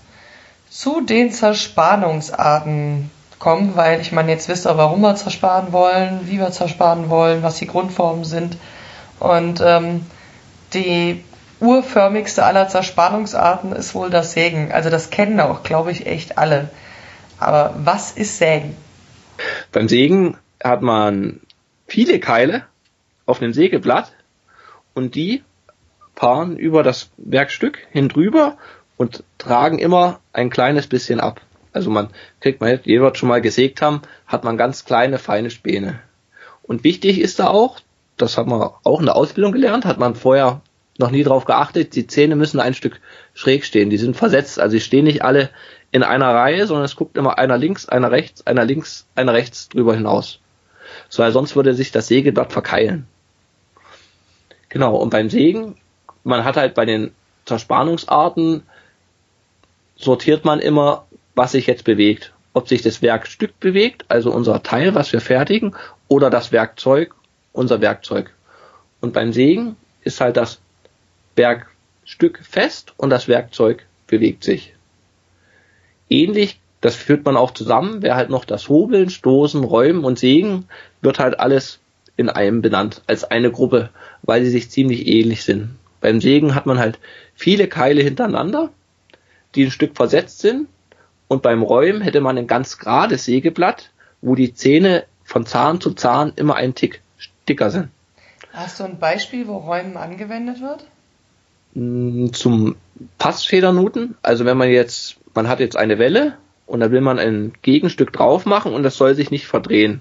zu 0.71 1.03
den 1.03 1.31
Zerspannungsarten 1.31 3.11
kommen, 3.45 3.77
weil 3.77 4.01
ich 4.01 4.11
meine, 4.11 4.33
jetzt 4.33 4.49
wisst 4.49 4.67
ihr, 4.67 4.79
warum 4.79 5.03
wir 5.03 5.15
zersparen 5.17 5.73
wollen, 5.73 6.21
wie 6.25 6.39
wir 6.39 6.51
zersparen 6.51 7.11
wollen, 7.11 7.43
was 7.43 7.59
die 7.59 7.67
Grundformen 7.67 8.25
sind. 8.25 8.57
Und 9.21 9.61
ähm, 9.63 10.07
die 10.73 11.23
urförmigste 11.61 12.43
aller 12.43 12.69
Zerspannungsarten 12.69 13.73
ist 13.73 13.95
wohl 13.95 14.09
das 14.09 14.33
Sägen. 14.33 14.73
Also 14.73 14.89
das 14.89 15.11
kennen 15.11 15.39
auch, 15.41 15.63
glaube 15.63 15.93
ich, 15.93 16.07
echt 16.07 16.39
alle. 16.39 16.71
Aber 17.39 17.75
was 17.77 18.13
ist 18.13 18.39
Sägen? 18.39 18.75
Beim 19.73 19.89
Sägen 19.89 20.39
hat 20.63 20.81
man 20.81 21.41
viele 21.87 22.21
Keile 22.21 22.65
auf 23.27 23.43
einem 23.43 23.53
Sägeblatt 23.53 24.11
und 24.95 25.15
die 25.15 25.43
paaren 26.15 26.57
über 26.57 26.83
das 26.83 27.11
Werkstück 27.19 27.79
hindrüber 27.93 28.57
und 28.97 29.23
tragen 29.37 29.79
immer 29.79 30.21
ein 30.33 30.49
kleines 30.49 30.87
bisschen 30.87 31.21
ab. 31.21 31.43
Also 31.75 31.91
man 31.91 32.09
kriegt 32.41 32.61
man, 32.61 32.81
jeder 32.85 33.03
wird 33.03 33.19
schon 33.19 33.29
mal 33.29 33.43
gesägt 33.43 33.83
haben, 33.83 34.03
hat 34.27 34.45
man 34.45 34.57
ganz 34.57 34.85
kleine, 34.85 35.19
feine 35.19 35.51
Späne. 35.51 36.01
Und 36.63 36.85
wichtig 36.85 37.21
ist 37.21 37.39
da 37.39 37.49
auch, 37.49 37.81
das 38.17 38.39
hat 38.39 38.47
man 38.47 38.71
auch 38.85 39.01
in 39.01 39.07
der 39.07 39.17
Ausbildung 39.17 39.53
gelernt, 39.53 39.85
hat 39.85 39.99
man 39.99 40.15
vorher 40.15 40.63
noch 40.99 41.11
nie 41.11 41.25
drauf 41.25 41.45
geachtet, 41.45 41.97
die 41.97 42.07
Zähne 42.07 42.37
müssen 42.37 42.61
ein 42.61 42.75
Stück 42.75 43.01
schräg 43.35 43.65
stehen. 43.65 43.91
Die 43.91 43.97
sind 43.97 44.17
versetzt, 44.17 44.61
also 44.61 44.73
sie 44.73 44.81
stehen 44.81 45.05
nicht 45.05 45.23
alle 45.23 45.51
in 45.91 46.05
einer 46.05 46.33
Reihe, 46.33 46.67
sondern 46.67 46.85
es 46.85 46.97
guckt 46.97 47.17
immer 47.17 47.39
einer 47.39 47.59
links, 47.59 47.89
einer 47.89 48.13
rechts, 48.13 48.47
einer 48.47 48.65
links, 48.65 49.07
einer 49.17 49.33
rechts 49.33 49.69
drüber 49.69 49.95
hinaus. 49.95 50.39
So, 51.09 51.23
weil 51.23 51.33
sonst 51.33 51.57
würde 51.57 51.75
sich 51.75 51.91
das 51.91 52.07
Sägeblatt 52.07 52.53
verkeilen. 52.53 53.07
Genau, 54.69 54.97
und 54.97 55.11
beim 55.11 55.31
Sägen, 55.31 55.77
man 56.23 56.45
hat 56.45 56.57
halt 56.57 56.75
bei 56.75 56.85
den 56.85 57.13
Zerspannungsarten 57.45 58.63
sortiert 59.97 60.45
man 60.45 60.61
immer 60.61 61.07
was 61.35 61.53
sich 61.53 61.67
jetzt 61.67 61.85
bewegt. 61.85 62.33
Ob 62.53 62.69
sich 62.69 62.83
das 62.83 63.03
Werkstück 63.03 63.59
bewegt, 63.59 64.05
also 64.09 64.33
unser 64.33 64.63
Teil, 64.63 64.95
was 64.95 65.13
wir 65.13 65.21
fertigen, 65.21 65.75
oder 66.07 66.31
das 66.31 66.53
Werkzeug, 66.53 67.15
unser 67.53 67.81
Werkzeug. 67.81 68.33
Und 69.01 69.13
beim 69.13 69.33
Sägen 69.33 69.77
ist 70.03 70.21
halt 70.21 70.37
das 70.37 70.61
Werkstück 71.37 72.41
fest 72.43 72.95
und 72.97 73.11
das 73.11 73.27
Werkzeug 73.27 73.85
bewegt 74.07 74.45
sich. 74.45 74.75
Ähnlich, 76.09 76.61
das 76.81 76.95
führt 76.95 77.25
man 77.25 77.37
auch 77.37 77.53
zusammen, 77.53 78.03
wäre 78.03 78.15
halt 78.15 78.31
noch 78.31 78.45
das 78.45 78.69
Hobeln, 78.69 79.11
Stoßen, 79.11 79.65
Räumen 79.65 80.05
und 80.05 80.19
Sägen, 80.19 80.69
wird 81.01 81.19
halt 81.19 81.41
alles 81.41 81.81
in 82.17 82.29
einem 82.29 82.63
benannt, 82.63 83.03
als 83.07 83.25
eine 83.25 83.51
Gruppe, 83.51 83.91
weil 84.23 84.45
sie 84.45 84.51
sich 84.51 84.71
ziemlich 84.71 85.07
ähnlich 85.07 85.45
sind. 85.45 85.77
Beim 86.01 86.21
Sägen 86.21 86.55
hat 86.55 86.67
man 86.67 86.79
halt 86.79 86.99
viele 87.35 87.67
Keile 87.67 88.03
hintereinander, 88.03 88.71
die 89.55 89.65
ein 89.65 89.71
Stück 89.71 89.97
versetzt 89.97 90.41
sind, 90.41 90.69
und 91.35 91.43
beim 91.43 91.63
Räumen 91.63 92.01
hätte 92.01 92.21
man 92.21 92.39
ein 92.39 92.47
ganz 92.47 92.79
gerades 92.79 93.25
Sägeblatt, 93.25 93.91
wo 94.23 94.35
die 94.35 94.55
Zähne 94.55 95.05
von 95.25 95.45
Zahn 95.45 95.81
zu 95.81 95.93
Zahn 95.93 96.33
immer 96.37 96.55
ein 96.55 96.75
Tick 96.75 97.03
dicker 97.49 97.71
sind. 97.71 97.89
Hast 98.53 98.81
du 98.81 98.85
ein 98.85 98.99
Beispiel, 98.99 99.49
wo 99.49 99.57
Räumen 99.57 99.97
angewendet 99.97 100.61
wird? 100.61 100.87
Mm, 101.75 102.29
zum 102.33 102.77
Passfedernuten, 103.19 104.17
also 104.23 104.45
wenn 104.45 104.57
man 104.57 104.71
jetzt, 104.71 105.17
man 105.35 105.49
hat 105.49 105.61
jetzt 105.61 105.77
eine 105.77 105.99
Welle 105.99 106.39
und 106.67 106.81
da 106.81 106.91
will 106.91 107.01
man 107.01 107.19
ein 107.19 107.53
Gegenstück 107.63 108.13
drauf 108.13 108.47
machen 108.47 108.73
und 108.73 108.85
das 108.85 108.97
soll 108.97 109.15
sich 109.15 109.31
nicht 109.31 109.47
verdrehen. 109.47 110.01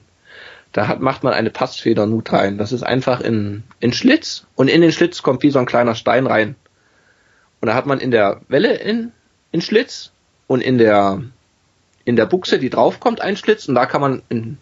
Da 0.72 0.88
hat, 0.88 1.02
macht 1.02 1.24
man 1.24 1.34
eine 1.34 1.50
Passfedernut 1.50 2.32
rein. 2.32 2.58
Das 2.58 2.72
ist 2.72 2.84
einfach 2.84 3.22
in, 3.22 3.64
in 3.80 3.92
Schlitz 3.92 4.46
und 4.56 4.68
in 4.68 4.82
den 4.82 4.92
Schlitz 4.92 5.24
kommt 5.24 5.44
wie 5.44 5.52
so 5.52 5.60
ein 5.60 5.66
kleiner 5.66 5.96
Stein 5.96 6.28
rein. 6.28 6.56
Und 7.60 7.68
da 7.68 7.76
hat 7.76 7.86
man 7.86 8.00
in 8.00 8.12
der 8.12 8.42
Welle 8.48 8.76
in, 8.76 9.12
in 9.52 9.62
Schlitz 9.62 10.12
und 10.48 10.62
in 10.62 10.78
der, 10.78 11.22
in 12.06 12.16
der 12.16 12.26
Buchse, 12.26 12.60
die 12.60 12.70
draufkommt, 12.70 13.22
ein 13.22 13.38
Schlitz 13.38 13.68
und 13.68 13.76
da 13.76 13.86
kann 13.86 14.02
man 14.02 14.22
in, 14.30 14.58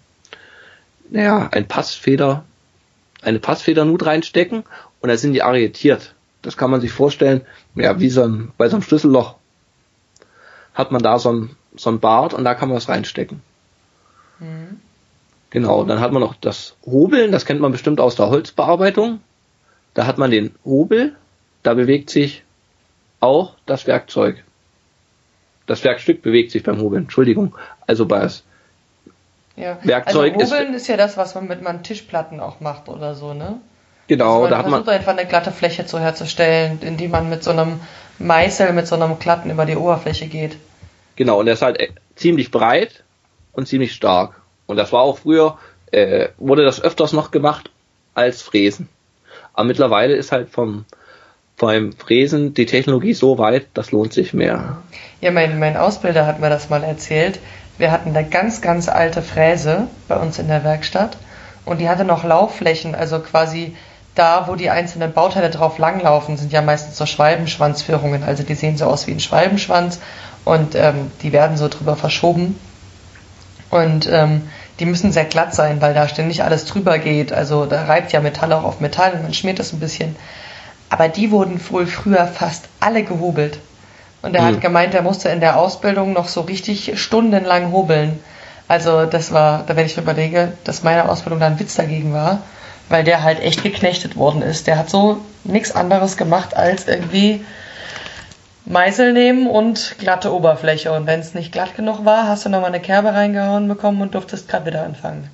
naja, 1.10 1.50
ein 1.52 1.68
Passfeder, 1.68 2.44
eine 3.22 3.40
Passfedernut 3.40 4.06
reinstecken 4.06 4.64
und 5.02 5.10
da 5.10 5.18
sind 5.18 5.34
die 5.34 5.44
arretiert. 5.44 6.16
Das 6.42 6.58
kann 6.58 6.72
man 6.72 6.82
sich 6.82 6.92
vorstellen, 6.92 7.42
ja, 7.76 8.00
wie 8.00 8.10
so 8.10 8.24
ein, 8.24 8.52
bei 8.58 8.68
so 8.68 8.76
einem 8.76 8.84
Schlüsselloch 8.84 9.36
hat 10.74 10.92
man 10.92 11.04
da 11.04 11.20
so 11.20 11.32
ein, 11.32 11.56
so 11.76 11.90
ein 11.90 12.00
Bart 12.00 12.34
und 12.34 12.44
da 12.44 12.56
kann 12.56 12.70
man 12.70 12.78
es 12.78 12.90
reinstecken. 12.90 13.42
Mhm. 14.40 14.80
Genau, 15.52 15.84
dann 15.84 16.00
hat 16.00 16.14
man 16.14 16.22
noch 16.22 16.36
das 16.36 16.76
Hobeln, 16.86 17.32
das 17.32 17.46
kennt 17.46 17.60
man 17.60 17.74
bestimmt 17.74 18.00
aus 18.00 18.16
der 18.16 18.30
Holzbearbeitung. 18.30 19.20
Da 19.94 20.06
hat 20.08 20.18
man 20.18 20.32
den 20.32 20.56
Hobel, 20.64 21.16
da 21.62 21.74
bewegt 21.74 22.10
sich 22.10 22.44
auch 23.20 23.56
das 23.66 23.86
Werkzeug. 23.86 24.44
Das 25.72 25.86
Werkstück 25.86 26.22
bewegt 26.22 26.52
sich 26.52 26.64
beim 26.64 26.82
Hobeln, 26.82 27.04
Entschuldigung. 27.04 27.56
Also 27.88 28.06
bei 28.06 28.20
das 28.20 28.44
ja. 29.56 29.78
Werkzeug 29.84 30.34
also 30.34 30.54
Hobeln 30.54 30.74
ist, 30.74 30.82
ist 30.82 30.88
ja 30.90 30.98
das, 30.98 31.16
was 31.16 31.34
man 31.34 31.48
mit 31.48 31.62
man 31.62 31.82
Tischplatten 31.82 32.42
auch 32.42 32.60
macht 32.60 32.90
oder 32.90 33.16
so, 33.16 33.34
ne? 33.34 33.62
Genau, 34.08 34.40
also 34.40 34.50
da 34.50 34.58
hat 34.58 34.66
man 34.66 34.84
versucht 34.84 34.90
einfach 34.90 35.18
eine 35.18 35.26
glatte 35.26 35.54
Fläche 35.54 35.86
zu 35.86 35.98
herzustellen, 35.98 36.80
indem 36.82 37.12
man 37.12 37.30
mit 37.30 37.42
so 37.42 37.52
einem 37.52 37.80
Meißel, 38.20 38.74
mit 38.74 38.86
so 38.86 38.96
einem 38.96 39.18
Klatten 39.18 39.50
über 39.50 39.66
die 39.66 39.78
Oberfläche 39.78 40.28
geht. 40.28 40.58
Genau, 41.16 41.40
und 41.40 41.46
der 41.46 41.54
ist 41.54 41.62
halt 41.62 41.80
äh, 41.80 41.88
ziemlich 42.18 42.52
breit 42.52 43.06
und 43.54 43.70
ziemlich 43.70 43.94
stark. 43.94 44.42
Und 44.66 44.76
das 44.76 44.92
war 44.92 45.04
auch 45.04 45.20
früher, 45.20 45.58
äh, 45.92 46.28
wurde 46.38 46.66
das 46.66 46.82
öfters 46.82 47.14
noch 47.14 47.32
gemacht 47.32 47.70
als 48.14 48.42
Fräsen. 48.42 48.90
Aber 49.54 49.64
mittlerweile 49.64 50.16
ist 50.16 50.34
halt 50.34 50.50
vom, 50.50 50.84
beim 51.62 51.94
Fräsen 51.94 52.56
die 52.56 52.66
Technologie 52.66 53.14
so 53.14 53.38
weit, 53.38 53.68
das 53.76 53.92
lohnt 53.92 54.14
sich 54.14 54.34
mehr. 54.34 54.78
Ja, 55.22 55.30
mein, 55.30 55.60
mein 55.60 55.78
Ausbilder 55.78 56.26
hat 56.26 56.40
mir 56.40 56.50
das 56.50 56.70
mal 56.70 56.84
erzählt. 56.84 57.40
Wir 57.78 57.92
hatten 57.92 58.10
eine 58.10 58.28
ganz, 58.28 58.62
ganz 58.62 58.90
alte 58.90 59.22
Fräse 59.22 59.88
bei 60.08 60.18
uns 60.18 60.40
in 60.40 60.48
der 60.48 60.64
Werkstatt 60.64 61.18
und 61.64 61.80
die 61.80 61.88
hatte 61.88 62.04
noch 62.04 62.24
Laufflächen, 62.24 62.96
also 62.96 63.20
quasi 63.20 63.76
da, 64.16 64.48
wo 64.48 64.56
die 64.56 64.72
einzelnen 64.72 65.14
Bauteile 65.14 65.52
drauf 65.52 65.78
langlaufen, 65.78 66.36
sind 66.36 66.52
ja 66.52 66.64
meistens 66.64 66.98
so 66.98 67.06
Schwalbenschwanzführungen. 67.06 68.24
Also 68.24 68.42
die 68.42 68.56
sehen 68.56 68.76
so 68.76 68.86
aus 68.86 69.06
wie 69.06 69.12
ein 69.12 69.20
Schwalbenschwanz 69.20 70.00
und 70.44 70.74
ähm, 70.74 71.12
die 71.22 71.32
werden 71.32 71.58
so 71.58 71.68
drüber 71.68 71.96
verschoben. 71.96 72.60
Und 73.70 74.10
ähm, 74.12 74.50
die 74.80 74.86
müssen 74.86 75.12
sehr 75.12 75.26
glatt 75.26 75.54
sein, 75.54 75.80
weil 75.80 75.94
da 75.94 76.08
ständig 76.08 76.44
alles 76.44 76.66
drüber 76.66 76.98
geht. 76.98 77.32
Also 77.32 77.68
da 77.68 77.86
reibt 77.86 78.12
ja 78.12 78.20
Metall 78.20 78.52
auch 78.52 78.64
auf 78.64 78.80
Metall 78.80 79.14
und 79.14 79.22
man 79.22 79.34
schmiert 79.34 79.60
das 79.60 79.72
ein 79.72 79.80
bisschen. 79.80 80.16
Aber 80.92 81.10
die 81.10 81.32
wurden 81.32 81.60
wohl 81.72 81.88
früher 81.88 82.28
fast 82.28 82.66
alle 82.80 83.04
gehobelt. 83.04 83.58
Und 84.22 84.36
er 84.36 84.44
mhm. 84.44 84.46
hat 84.46 84.62
gemeint, 84.62 84.94
er 84.94 85.02
musste 85.02 85.30
in 85.30 85.40
der 85.40 85.58
Ausbildung 85.58 86.14
noch 86.14 86.28
so 86.28 86.42
richtig 86.42 87.02
stundenlang 87.02 87.72
hobeln. 87.72 88.20
Also 88.68 89.08
das 89.08 89.32
war, 89.34 89.64
da 89.66 89.76
wenn 89.76 89.88
ich 89.88 89.98
überlege, 89.98 90.54
dass 90.64 90.84
meine 90.84 91.10
Ausbildung 91.10 91.40
da 91.40 91.48
ein 91.48 91.60
Witz 91.60 91.74
dagegen 91.74 92.14
war 92.14 92.42
weil 92.92 93.04
der 93.04 93.24
halt 93.24 93.40
echt 93.40 93.64
geknechtet 93.64 94.16
worden 94.16 94.42
ist. 94.42 94.68
Der 94.68 94.78
hat 94.78 94.90
so 94.90 95.22
nichts 95.44 95.74
anderes 95.74 96.18
gemacht 96.18 96.56
als 96.56 96.88
irgendwie 96.88 97.44
Meißel 98.66 99.14
nehmen 99.14 99.48
und 99.48 99.96
glatte 99.98 100.34
Oberfläche. 100.34 100.92
Und 100.92 101.08
wenn 101.08 101.22
es 101.22 101.34
nicht 101.34 101.52
glatt 101.52 101.76
genug 101.76 102.06
war, 102.06 102.28
hast 102.28 102.46
du 102.46 102.50
nochmal 102.50 102.70
eine 102.70 102.82
Kerbe 102.82 103.14
reingehauen 103.14 103.68
bekommen 103.68 104.02
und 104.02 104.14
durftest 104.14 104.48
gerade 104.48 104.68
wieder 104.68 104.84
anfangen. 104.84 105.30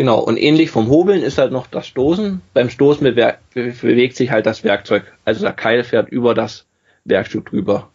Genau, 0.00 0.18
und 0.18 0.38
ähnlich 0.38 0.70
vom 0.70 0.88
Hobeln 0.88 1.22
ist 1.22 1.36
halt 1.36 1.52
noch 1.52 1.66
das 1.66 1.86
Stoßen. 1.86 2.40
Beim 2.54 2.70
Stoßen 2.70 3.04
bewegt 3.52 4.16
sich 4.16 4.30
halt 4.30 4.46
das 4.46 4.64
Werkzeug. 4.64 5.04
Also 5.26 5.42
der 5.42 5.52
Keil 5.52 5.84
fährt 5.84 6.08
über 6.08 6.32
das 6.32 6.64
Werkstück 7.04 7.50
drüber. 7.50 7.90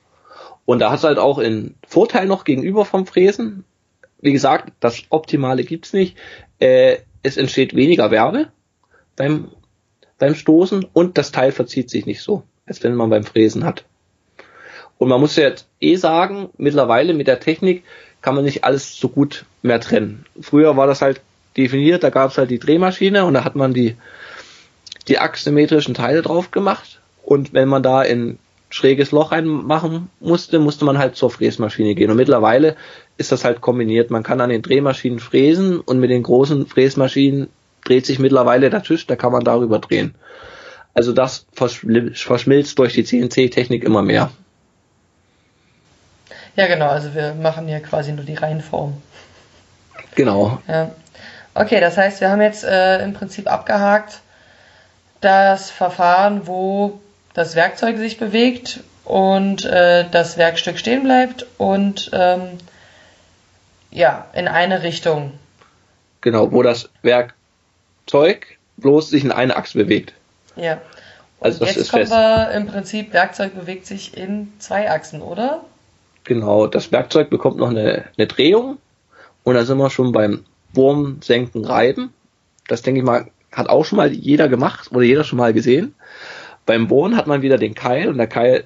Und 0.66 0.78
da 0.78 0.92
hat 0.92 1.00
es 1.00 1.04
halt 1.04 1.18
auch 1.18 1.40
einen 1.40 1.74
Vorteil 1.88 2.28
noch 2.28 2.44
gegenüber 2.44 2.86
vom 2.86 3.08
Fräsen. 3.08 3.66
Wie 4.22 4.34
gesagt, 4.34 4.72
das 4.80 5.02
Optimale 5.10 5.64
gibt's 5.64 5.94
nicht. 5.94 6.16
Äh, 6.60 6.98
es 7.24 7.38
entsteht 7.38 7.76
weniger 7.76 8.12
Werbe 8.12 8.50
beim, 9.16 9.48
beim 10.20 10.36
Stoßen 10.36 10.86
und 10.94 11.18
das 11.18 11.32
Teil 11.32 11.52
verzieht 11.52 11.90
sich 11.90 12.06
nicht 12.06 12.22
so, 12.22 12.44
als 12.68 12.84
wenn 12.84 12.94
man 12.94 13.10
beim 13.10 13.24
Fräsen 13.24 13.64
hat. 13.64 13.84
Und 15.00 15.10
man 15.10 15.20
muss 15.20 15.38
jetzt 15.38 15.68
eh 15.82 15.96
sagen, 15.96 16.50
mittlerweile 16.60 17.16
mit 17.16 17.26
der 17.26 17.40
Technik 17.40 17.84
kann 18.22 18.36
man 18.36 18.44
nicht 18.44 18.64
alles 18.64 18.96
so 18.96 19.10
gut 19.10 19.46
mehr 19.64 19.80
trennen. 19.80 20.28
Früher 20.40 20.78
war 20.78 20.86
das 20.86 21.02
halt 21.02 21.22
definiert, 21.58 22.04
da 22.04 22.10
gab 22.10 22.32
es 22.32 22.38
halt 22.38 22.50
die 22.50 22.60
Drehmaschine 22.60 23.26
und 23.26 23.34
da 23.34 23.44
hat 23.44 23.56
man 23.56 23.74
die, 23.74 23.96
die 25.08 25.20
achssymmetrischen 25.20 25.94
Teile 25.94 26.22
drauf 26.22 26.52
gemacht. 26.52 27.00
Und 27.24 27.54
wenn 27.54 27.68
man 27.68 27.84
da 27.84 28.04
in 28.04 28.38
schräges 28.70 29.12
Loch 29.12 29.32
reinmachen 29.32 30.10
musste, 30.20 30.60
musste 30.60 30.86
man 30.86 30.98
halt 30.98 31.16
zur 31.16 31.30
Fräsmaschine 31.30 31.96
gehen. 31.96 32.12
Und 32.12 32.18
mittlerweile 32.18 32.76
ist 33.18 33.32
das 33.32 33.46
halt 33.46 33.62
kombiniert. 33.62 34.12
Man 34.12 34.24
kann 34.24 34.42
an 34.42 34.50
den 34.50 34.62
Drehmaschinen 34.62 35.20
fräsen 35.20 35.80
und 35.80 36.00
mit 36.00 36.10
den 36.10 36.24
großen 36.24 36.68
Fräsmaschinen 36.68 37.50
dreht 37.84 38.06
sich 38.06 38.20
mittlerweile 38.20 38.70
der 38.70 38.84
Tisch, 38.84 39.08
da 39.08 39.16
kann 39.16 39.32
man 39.32 39.44
darüber 39.44 39.80
drehen. 39.80 40.16
Also 40.94 41.14
das 41.14 41.46
verschmilzt 41.54 42.80
durch 42.80 42.94
die 42.94 43.04
CNC-Technik 43.04 43.84
immer 43.84 44.02
mehr. 44.02 44.32
Ja, 46.56 46.68
genau, 46.68 46.88
also 46.88 47.14
wir 47.14 47.34
machen 47.34 47.68
hier 47.68 47.82
quasi 47.82 48.14
nur 48.14 48.24
die 48.24 48.36
Reihenform. 48.36 48.94
Genau. 50.16 50.60
Ja. 50.68 50.92
Okay, 51.56 51.80
das 51.80 51.98
heißt, 51.98 52.20
wir 52.20 52.30
haben 52.30 52.42
jetzt 52.42 52.66
äh, 52.66 53.02
im 53.02 53.14
Prinzip 53.14 53.50
abgehakt 53.50 54.20
das 55.22 55.72
Verfahren, 55.72 56.48
wo 56.48 57.00
das 57.34 57.56
Werkzeug 57.56 57.98
sich 57.98 58.18
bewegt 58.18 58.82
und 59.06 59.64
äh, 59.64 60.06
das 60.12 60.38
Werkstück 60.38 60.78
stehen 60.78 61.04
bleibt 61.04 61.46
und 61.58 62.12
ähm, 62.14 62.58
ja, 63.90 64.28
in 64.34 64.50
eine 64.50 64.84
Richtung. 64.84 65.32
Genau, 66.20 66.52
wo 66.52 66.62
das 66.62 66.90
Werkzeug 67.04 68.58
bloß 68.76 69.10
sich 69.10 69.24
in 69.24 69.32
eine 69.32 69.56
Achse 69.56 69.78
bewegt. 69.78 70.14
Ja. 70.58 70.74
Und 71.40 71.46
also 71.46 71.60
das 71.60 71.70
jetzt 71.70 71.78
ist 71.78 71.92
kommen 71.92 72.08
fest. 72.08 72.14
wir 72.14 72.52
im 72.52 72.68
Prinzip, 72.68 73.14
Werkzeug 73.14 73.56
bewegt 73.56 73.86
sich 73.86 74.18
in 74.18 74.52
zwei 74.60 74.92
Achsen, 74.92 75.22
oder? 75.22 75.64
Genau, 76.26 76.68
das 76.68 76.92
Werkzeug 76.92 77.30
bekommt 77.30 77.58
noch 77.58 77.70
eine, 77.70 78.06
eine 78.18 78.28
Drehung 78.28 78.78
und 79.44 79.56
da 79.56 79.64
sind 79.64 79.78
wir 79.78 79.90
schon 79.90 80.12
beim 80.12 80.44
Wurm, 80.76 81.22
Senken, 81.22 81.66
Reiben. 81.66 82.14
Das 82.68 82.82
denke 82.82 83.00
ich 83.00 83.06
mal, 83.06 83.30
hat 83.52 83.70
auch 83.70 83.86
schon 83.86 83.98
mal 83.98 84.12
jeder 84.12 84.50
gemacht 84.50 84.92
oder 84.92 85.04
jeder 85.04 85.24
schon 85.24 85.38
mal 85.38 85.54
gesehen. 85.54 85.96
Beim 86.66 86.88
Bohren 86.88 87.16
hat 87.16 87.28
man 87.28 87.42
wieder 87.42 87.58
den 87.58 87.76
Keil 87.76 88.10
und 88.10 88.18
der 88.18 88.28
Keil 88.28 88.66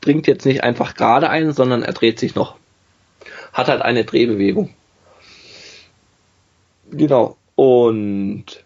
dringt 0.00 0.26
jetzt 0.26 0.46
nicht 0.46 0.62
einfach 0.62 0.94
gerade 0.94 1.28
ein, 1.28 1.52
sondern 1.52 1.82
er 1.82 1.92
dreht 1.92 2.18
sich 2.18 2.34
noch. 2.34 2.56
Hat 3.52 3.68
halt 3.68 3.82
eine 3.82 4.04
Drehbewegung. 4.04 4.74
Genau. 6.90 7.36
Und 7.54 8.64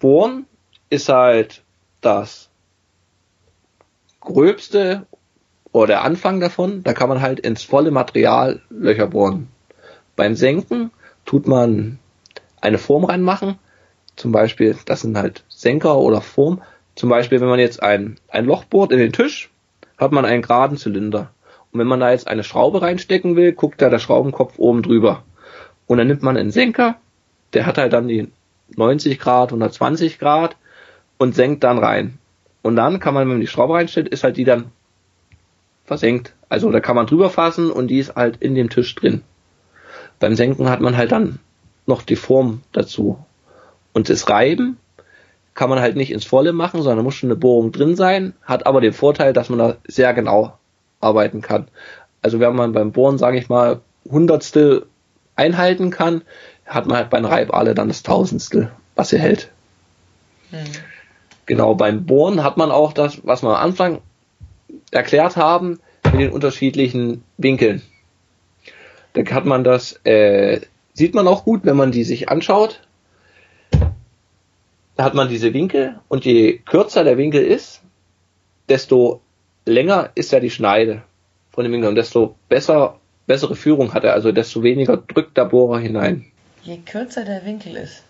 Bohren 0.00 0.46
ist 0.90 1.08
halt 1.08 1.62
das 2.00 2.48
gröbste 4.20 5.06
oder 5.72 5.86
der 5.86 6.02
Anfang 6.02 6.40
davon. 6.40 6.82
Da 6.82 6.92
kann 6.92 7.08
man 7.08 7.20
halt 7.20 7.40
ins 7.40 7.62
volle 7.62 7.90
Material 7.90 8.62
Löcher 8.70 9.06
bohren. 9.06 9.48
Beim 10.16 10.34
Senken 10.34 10.90
tut 11.24 11.46
man 11.46 11.98
eine 12.60 12.78
Form 12.78 13.04
reinmachen. 13.04 13.58
Zum 14.16 14.32
Beispiel, 14.32 14.76
das 14.86 15.02
sind 15.02 15.16
halt 15.16 15.44
Senker 15.48 15.98
oder 15.98 16.22
Form. 16.22 16.62
Zum 16.94 17.10
Beispiel, 17.10 17.40
wenn 17.40 17.48
man 17.48 17.60
jetzt 17.60 17.82
ein, 17.82 18.16
ein 18.28 18.46
Loch 18.46 18.64
bohrt 18.64 18.92
in 18.92 18.98
den 18.98 19.12
Tisch, 19.12 19.50
hat 19.98 20.12
man 20.12 20.24
einen 20.24 20.42
geraden 20.42 20.78
Zylinder. 20.78 21.30
Und 21.70 21.80
wenn 21.80 21.86
man 21.86 22.00
da 22.00 22.10
jetzt 22.10 22.26
eine 22.26 22.42
Schraube 22.42 22.80
reinstecken 22.80 23.36
will, 23.36 23.52
guckt 23.52 23.82
da 23.82 23.90
der 23.90 23.98
Schraubenkopf 23.98 24.58
oben 24.58 24.82
drüber. 24.82 25.22
Und 25.86 25.98
dann 25.98 26.06
nimmt 26.06 26.22
man 26.22 26.36
einen 26.36 26.50
Senker, 26.50 26.96
der 27.52 27.66
hat 27.66 27.78
halt 27.78 27.92
dann 27.92 28.08
die 28.08 28.28
90 28.74 29.18
Grad, 29.18 29.50
120 29.50 30.18
Grad 30.18 30.56
und 31.18 31.34
senkt 31.34 31.62
dann 31.62 31.78
rein. 31.78 32.18
Und 32.62 32.76
dann 32.76 32.98
kann 32.98 33.14
man, 33.14 33.22
wenn 33.22 33.34
man 33.36 33.40
die 33.40 33.46
Schraube 33.46 33.74
reinstellt, 33.74 34.08
ist 34.08 34.24
halt 34.24 34.36
die 34.36 34.44
dann 34.44 34.72
versenkt. 35.84 36.34
Also 36.48 36.70
da 36.72 36.80
kann 36.80 36.96
man 36.96 37.06
drüber 37.06 37.30
fassen 37.30 37.70
und 37.70 37.88
die 37.88 37.98
ist 37.98 38.16
halt 38.16 38.38
in 38.38 38.54
dem 38.54 38.70
Tisch 38.70 38.94
drin. 38.94 39.22
Beim 40.18 40.34
Senken 40.34 40.70
hat 40.70 40.80
man 40.80 40.96
halt 40.96 41.12
dann 41.12 41.38
noch 41.86 42.02
die 42.02 42.16
Form 42.16 42.62
dazu. 42.72 43.18
Und 43.92 44.08
das 44.08 44.28
Reiben 44.28 44.78
kann 45.54 45.70
man 45.70 45.80
halt 45.80 45.96
nicht 45.96 46.12
ins 46.12 46.24
Volle 46.24 46.52
machen, 46.52 46.82
sondern 46.82 47.04
muss 47.04 47.14
schon 47.14 47.30
eine 47.30 47.36
Bohrung 47.36 47.72
drin 47.72 47.96
sein, 47.96 48.34
hat 48.42 48.66
aber 48.66 48.80
den 48.80 48.92
Vorteil, 48.92 49.32
dass 49.32 49.48
man 49.48 49.58
da 49.58 49.76
sehr 49.86 50.12
genau 50.12 50.58
arbeiten 51.00 51.40
kann. 51.40 51.68
Also 52.22 52.40
wenn 52.40 52.54
man 52.54 52.72
beim 52.72 52.92
Bohren, 52.92 53.18
sage 53.18 53.38
ich 53.38 53.48
mal, 53.48 53.80
Hundertstel 54.10 54.86
einhalten 55.34 55.90
kann, 55.90 56.22
hat 56.66 56.86
man 56.86 56.96
halt 56.96 57.10
beim 57.10 57.24
Reibahle 57.24 57.74
dann 57.74 57.88
das 57.88 58.02
Tausendstel, 58.02 58.70
was 58.94 59.12
er 59.12 59.20
hält. 59.20 59.50
Hm. 60.50 60.64
Genau, 61.46 61.74
beim 61.74 62.04
Bohren 62.04 62.42
hat 62.42 62.56
man 62.56 62.70
auch 62.70 62.92
das, 62.92 63.24
was 63.24 63.42
wir 63.42 63.50
am 63.50 63.64
Anfang 63.64 64.00
erklärt 64.90 65.36
haben, 65.36 65.78
mit 66.04 66.20
den 66.20 66.32
unterschiedlichen 66.32 67.22
Winkeln. 67.38 67.82
Da 69.16 69.34
hat 69.34 69.46
man 69.46 69.64
das, 69.64 69.98
äh, 70.04 70.60
sieht 70.92 71.14
man 71.14 71.26
auch 71.26 71.44
gut, 71.44 71.62
wenn 71.64 71.76
man 71.76 71.90
die 71.90 72.04
sich 72.04 72.28
anschaut. 72.28 72.80
Da 74.96 75.04
hat 75.04 75.14
man 75.14 75.28
diese 75.28 75.54
Winkel 75.54 75.98
und 76.08 76.24
je 76.24 76.58
kürzer 76.58 77.02
der 77.02 77.16
Winkel 77.16 77.42
ist, 77.42 77.80
desto 78.68 79.20
länger 79.64 80.10
ist 80.14 80.32
ja 80.32 80.40
die 80.40 80.50
Schneide 80.50 81.02
von 81.50 81.64
dem 81.64 81.72
Winkel 81.72 81.88
und 81.88 81.94
desto 81.94 82.36
besser, 82.48 82.98
bessere 83.26 83.56
Führung 83.56 83.94
hat 83.94 84.04
er, 84.04 84.12
also 84.12 84.32
desto 84.32 84.62
weniger 84.62 84.98
drückt 84.98 85.36
der 85.36 85.46
Bohrer 85.46 85.78
hinein. 85.78 86.26
Je 86.62 86.78
kürzer 86.78 87.24
der 87.24 87.44
Winkel 87.44 87.76
ist. 87.76 88.02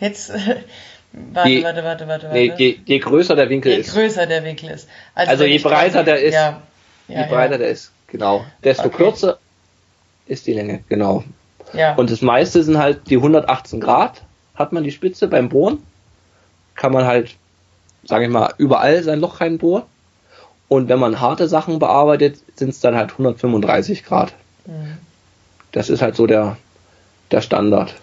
Jetzt, 0.00 0.32
Warte, 1.32 1.48
je, 1.48 1.62
warte, 1.62 1.82
warte, 1.82 2.06
warte. 2.06 2.28
Nee, 2.32 2.52
je, 2.56 2.78
je, 2.84 2.98
größer 2.98 3.36
der 3.36 3.48
Winkel 3.48 3.72
je 3.72 3.78
ist. 3.78 3.94
Je 3.94 4.00
größer 4.00 4.26
der 4.26 4.44
Winkel 4.44 4.70
ist. 4.70 4.88
Also, 5.14 5.30
also 5.30 5.44
je 5.44 5.58
breiter 5.58 6.04
der 6.04 6.20
ist, 6.20 6.34
ja, 6.34 6.62
ja, 7.08 7.20
je 7.20 7.26
breiter 7.26 7.58
der 7.58 7.68
ist, 7.68 7.92
genau. 8.06 8.44
Desto 8.62 8.86
Okay. 8.86 8.96
kürzer 8.96 9.38
ist 10.26 10.46
die 10.46 10.52
Länge, 10.52 10.82
genau. 10.88 11.24
Ja. 11.72 11.94
Und 11.94 12.10
das 12.10 12.22
meiste 12.22 12.62
sind 12.62 12.78
halt 12.78 13.08
die 13.10 13.16
118 13.16 13.80
Grad, 13.80 14.22
hat 14.54 14.72
man 14.72 14.84
die 14.84 14.90
Spitze 14.90 15.28
beim 15.28 15.48
Bohren. 15.48 15.78
Kann 16.74 16.92
man 16.92 17.06
halt, 17.06 17.36
sage 18.04 18.24
ich 18.24 18.30
mal, 18.30 18.52
überall 18.58 19.02
sein 19.02 19.20
Loch 19.20 19.40
reinbohren. 19.40 19.84
Und 20.68 20.88
wenn 20.88 20.98
man 20.98 21.20
harte 21.20 21.48
Sachen 21.48 21.78
bearbeitet, 21.78 22.38
sind 22.56 22.70
es 22.70 22.80
dann 22.80 22.96
halt 22.96 23.12
135 23.12 24.04
Grad. 24.04 24.32
Mhm. 24.66 24.98
Das 25.72 25.90
ist 25.90 26.02
halt 26.02 26.16
so 26.16 26.26
der, 26.26 26.56
der 27.30 27.40
Standard. 27.40 27.94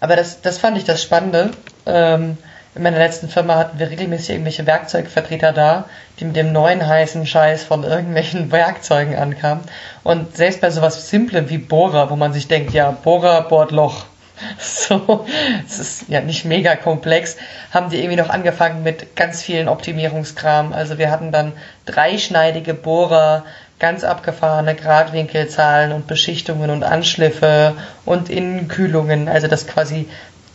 Aber 0.00 0.16
das, 0.16 0.42
das 0.42 0.58
fand 0.58 0.76
ich 0.76 0.84
das 0.84 1.02
Spannende. 1.02 1.50
Ähm, 1.86 2.36
in 2.74 2.82
meiner 2.82 2.98
letzten 2.98 3.28
Firma 3.28 3.54
hatten 3.56 3.78
wir 3.78 3.88
regelmäßig 3.90 4.30
irgendwelche 4.30 4.66
Werkzeugvertreter 4.66 5.52
da, 5.52 5.84
die 6.18 6.24
mit 6.24 6.36
dem 6.36 6.52
neuen 6.52 6.86
heißen 6.86 7.26
Scheiß 7.26 7.64
von 7.64 7.84
irgendwelchen 7.84 8.50
Werkzeugen 8.52 9.16
ankamen. 9.16 9.64
Und 10.02 10.36
selbst 10.36 10.60
bei 10.60 10.70
sowas 10.70 11.08
Simplem 11.08 11.48
wie 11.50 11.58
Bohrer, 11.58 12.10
wo 12.10 12.16
man 12.16 12.32
sich 12.32 12.48
denkt, 12.48 12.72
ja, 12.72 12.90
Bohrer 12.90 13.42
bohrt 13.42 13.70
Loch. 13.70 14.06
So, 14.58 15.24
es 15.64 15.78
ist 15.78 16.08
ja 16.08 16.20
nicht 16.20 16.44
mega 16.44 16.74
komplex, 16.74 17.36
haben 17.70 17.88
die 17.88 17.98
irgendwie 17.98 18.16
noch 18.16 18.30
angefangen 18.30 18.82
mit 18.82 19.14
ganz 19.14 19.40
vielen 19.40 19.68
Optimierungskram. 19.68 20.72
Also 20.72 20.98
wir 20.98 21.12
hatten 21.12 21.30
dann 21.30 21.52
dreischneidige 21.86 22.74
Bohrer, 22.74 23.44
ganz 23.78 24.02
abgefahrene 24.02 24.74
Gradwinkelzahlen 24.74 25.92
und 25.92 26.08
Beschichtungen 26.08 26.70
und 26.70 26.82
Anschliffe 26.82 27.74
und 28.04 28.28
Innenkühlungen, 28.28 29.28
also 29.28 29.46
dass 29.46 29.68
quasi 29.68 30.08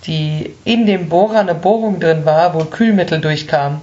die 0.06 0.56
in 0.66 0.86
dem 0.86 1.10
Bohrer 1.10 1.40
eine 1.40 1.56
Bohrung 1.56 2.00
drin 2.00 2.26
war, 2.26 2.54
wo 2.54 2.64
Kühlmittel 2.66 3.20
durchkam 3.22 3.82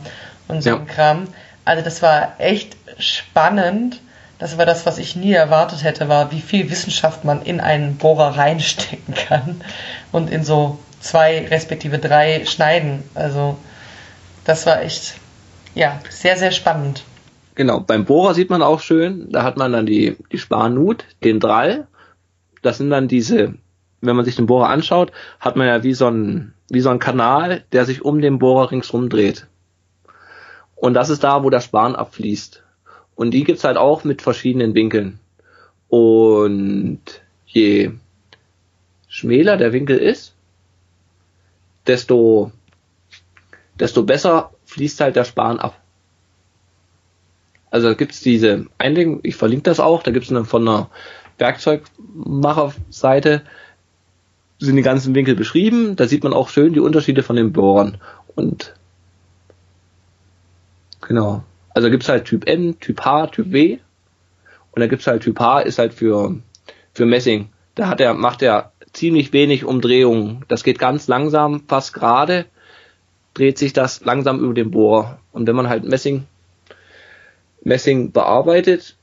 und 0.49 0.63
so 0.63 0.71
Ja. 0.71 0.77
ein 0.77 0.87
Kram. 0.87 1.25
Also 1.65 1.83
das 1.85 2.03
war 2.03 2.35
echt 2.39 2.77
spannend. 2.99 4.01
Das 4.39 4.59
war 4.59 4.67
das, 4.67 4.85
was 4.87 4.99
ich 4.99 5.17
nie 5.17 5.33
erwartet 5.33 5.83
hätte, 5.83 6.09
war, 6.09 6.31
wie 6.31 6.41
viel 6.41 6.71
Wissenschaft 6.71 7.25
man 7.25 7.43
in 7.43 7.61
einen 7.61 7.97
Bohrer 7.97 8.37
reinstecken 8.37 9.15
kann 9.15 9.61
und 10.13 10.31
in 10.31 10.45
so 10.45 10.79
zwei 11.01 11.47
respektive 11.47 11.99
drei 11.99 12.45
Schneiden. 12.45 13.03
Also 13.15 13.57
das 14.45 14.67
war 14.67 14.83
echt, 14.83 15.15
ja, 15.75 16.01
sehr, 16.11 16.37
sehr 16.37 16.53
spannend. 16.53 17.03
Genau, 17.55 17.81
beim 17.81 18.05
Bohrer 18.05 18.35
sieht 18.35 18.51
man 18.51 18.63
auch 18.63 18.81
schön, 18.81 19.29
da 19.33 19.43
hat 19.43 19.57
man 19.57 19.73
dann 19.73 19.87
die, 19.87 20.17
die 20.31 20.39
Sparnut, 20.39 21.05
den 21.25 21.41
Drall. 21.41 21.87
Das 22.61 22.77
sind 22.79 22.91
dann 22.91 23.09
diese, 23.09 23.55
wenn 24.01 24.17
man 24.17 24.25
sich 24.25 24.37
den 24.37 24.47
Bohrer 24.47 24.69
anschaut, 24.69 25.13
hat 25.41 25.57
man 25.57 25.67
ja 25.67 25.83
wie 25.83 25.95
so 25.95 26.09
ein, 26.09 26.55
wie 26.69 26.81
so 26.81 26.91
ein 26.91 26.99
Kanal, 26.99 27.65
der 27.73 27.85
sich 27.85 28.05
um 28.05 28.21
den 28.21 28.39
Bohrer 28.39 28.71
ringsrum 28.71 29.09
dreht. 29.09 29.47
Und 30.75 30.95
das 30.95 31.09
ist 31.09 31.25
da, 31.25 31.43
wo 31.43 31.51
der 31.51 31.61
Span 31.61 31.97
abfließt. 31.97 32.63
Und 33.15 33.33
die 33.33 33.45
gibt's 33.45 33.65
halt 33.65 33.79
auch 33.79 34.05
mit 34.05 34.23
verschiedenen 34.23 34.75
Winkeln. 34.75 35.19
Und 35.89 37.01
je 37.47 37.93
schmäler 39.09 39.57
der 39.57 39.73
Winkel 39.73 39.97
ist, 39.97 40.35
desto, 41.87 42.53
desto 43.79 44.03
besser 44.03 44.51
fließt 44.67 45.01
halt 45.01 45.17
der 45.17 45.25
Span 45.25 45.59
ab. 45.59 45.81
Also 47.71 47.89
da 47.89 47.95
gibt's 47.95 48.21
diese 48.21 48.67
Einlegung, 48.79 49.21
ich 49.23 49.37
verlinke 49.37 49.65
das 49.65 49.81
auch, 49.81 50.03
da 50.03 50.11
gibt's 50.11 50.31
eine 50.31 50.45
von 50.45 50.69
einer 50.69 50.91
Werkzeugmacherseite 51.39 53.43
sind 54.59 54.77
die 54.77 54.83
ganzen 54.83 55.15
Winkel 55.15 55.35
beschrieben, 55.35 55.97
da 55.97 56.07
sieht 56.07 56.25
man 56.25 56.33
auch 56.33 56.49
schön 56.49 56.73
die 56.73 56.81
Unterschiede 56.81 57.23
von 57.23 57.37
den 57.37 57.53
Bohrern. 57.53 57.99
Und 58.35 58.75
genau. 61.03 61.43
Also 61.71 61.91
gibt's 61.91 62.09
halt 62.09 62.25
Typ 62.25 62.49
N, 62.49 62.79
Typ 62.81 63.05
H, 63.05 63.29
Typ 63.29 63.53
W. 63.53 63.79
Und 64.73 64.81
da 64.81 64.87
gibt's 64.87 65.07
halt 65.07 65.23
Typ 65.23 65.39
H, 65.39 65.61
ist 65.61 65.79
halt 65.79 65.93
für, 65.93 66.37
für 66.95 67.07
Messing. 67.07 67.51
Da 67.75 67.89
hat 67.89 68.01
er, 68.01 68.15
macht 68.15 68.43
er 68.43 68.73
ziemlich 68.93 69.33
wenig 69.33 69.65
Umdrehungen. 69.65 70.45
Das 70.49 70.65
geht 70.65 70.79
ganz 70.79 71.07
langsam, 71.07 71.63
fast 71.69 71.93
gerade, 71.93 72.47
dreht 73.35 73.59
sich 73.59 73.75
das 73.75 74.05
langsam 74.05 74.41
über 74.41 74.55
den 74.55 74.71
Bohrer. 74.71 75.19
Und 75.33 75.47
wenn 75.47 75.57
man 75.57 75.69
halt 75.69 75.85
Messing 75.85 76.25
Messing 77.63 78.13
bearbeitet, 78.13 78.97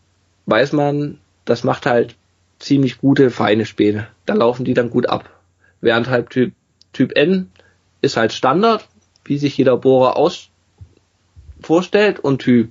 weiß 0.46 0.72
man, 0.72 1.20
das 1.44 1.66
macht 1.66 1.86
halt 1.86 2.16
ziemlich 2.60 3.00
gute, 3.00 3.30
feine 3.30 3.66
Späne. 3.66 4.08
Da 4.26 4.34
laufen 4.36 4.64
die 4.64 4.74
dann 4.74 4.90
gut 4.90 5.10
ab. 5.10 5.30
Während 5.84 6.10
halt 6.10 6.30
Typ, 6.30 6.54
typ 6.94 7.12
N 7.18 7.52
ist 8.02 8.16
halt 8.16 8.32
Standard, 8.32 8.88
wie 9.26 9.38
sich 9.38 9.58
jeder 9.58 9.76
Bohrer 9.76 10.16
aus 10.16 10.50
vorstellt 11.62 12.20
und 12.22 12.42
Typ, 12.42 12.70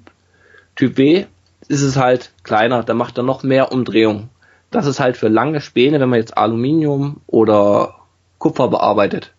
Typ 0.76 0.96
W 0.96 1.26
ist 1.68 1.82
es 1.82 1.96
halt 1.96 2.32
kleiner, 2.42 2.82
da 2.82 2.94
macht 2.94 3.18
er 3.18 3.22
noch 3.22 3.42
mehr 3.42 3.70
Umdrehungen. 3.70 4.30
Das 4.70 4.86
ist 4.86 4.98
halt 4.98 5.18
für 5.18 5.28
lange 5.28 5.60
Späne, 5.60 6.00
wenn 6.00 6.08
man 6.08 6.20
jetzt 6.20 6.38
Aluminium 6.38 7.20
oder 7.26 7.96
Kupfer 8.38 8.68
bearbeitet, 8.68 9.34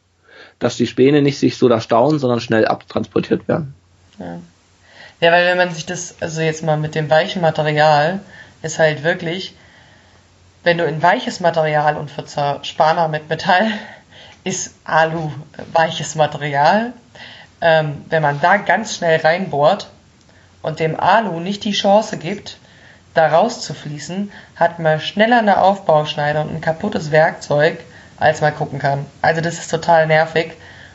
dass 0.60 0.78
die 0.78 0.86
Späne 0.86 1.24
nicht 1.24 1.40
sich 1.40 1.58
so 1.58 1.68
da 1.68 1.82
stauen, 1.82 2.20
sondern 2.20 2.42
schnell 2.42 2.68
abtransportiert 2.68 3.48
werden. 3.48 3.74
Ja. 4.20 4.40
ja, 5.20 5.32
weil 5.32 5.48
wenn 5.48 5.58
man 5.58 5.74
sich 5.74 5.88
das, 5.88 6.18
also 6.22 6.42
jetzt 6.42 6.64
mal 6.64 6.78
mit 6.78 6.94
dem 6.94 7.10
weichen 7.10 7.42
Material, 7.42 8.20
ist 8.62 8.78
halt 8.78 9.04
wirklich, 9.04 9.56
wenn 10.64 10.78
du 10.78 10.86
in 10.86 11.02
weiches 11.02 11.40
Material 11.40 11.98
und 11.98 12.10
für 12.10 12.26
Zerspaner 12.26 13.08
mit 13.08 13.30
Metall 13.30 13.72
ist 14.44 14.76
Alu 14.84 15.32
weiches 15.74 16.16
Material. 16.16 16.94
Ähm, 17.62 18.04
wenn 18.10 18.22
man 18.22 18.42
da 18.42 18.58
ganz 18.58 18.96
schnell 18.96 19.22
reinbohrt 19.22 19.90
und 20.62 20.80
dem 20.80 21.00
Alu 21.00 21.40
nicht 21.40 21.64
die 21.64 21.72
Chance 21.72 22.18
gibt, 22.18 22.58
da 23.14 23.28
rauszufließen, 23.28 24.32
hat 24.56 24.80
man 24.80 25.00
schneller 25.00 25.40
eine 25.40 25.62
Aufbauschneide 25.62 26.42
und 26.42 26.50
ein 26.50 26.62
kaputtes 26.62 27.12
Werkzeug, 27.12 27.80
als 28.18 28.42
man 28.42 28.56
gucken 28.56 28.80
kann. 28.80 29.06
Also 29.22 29.42
das 29.42 29.60
ist 29.60 29.70
total 29.70 30.08
nervig. 30.08 30.54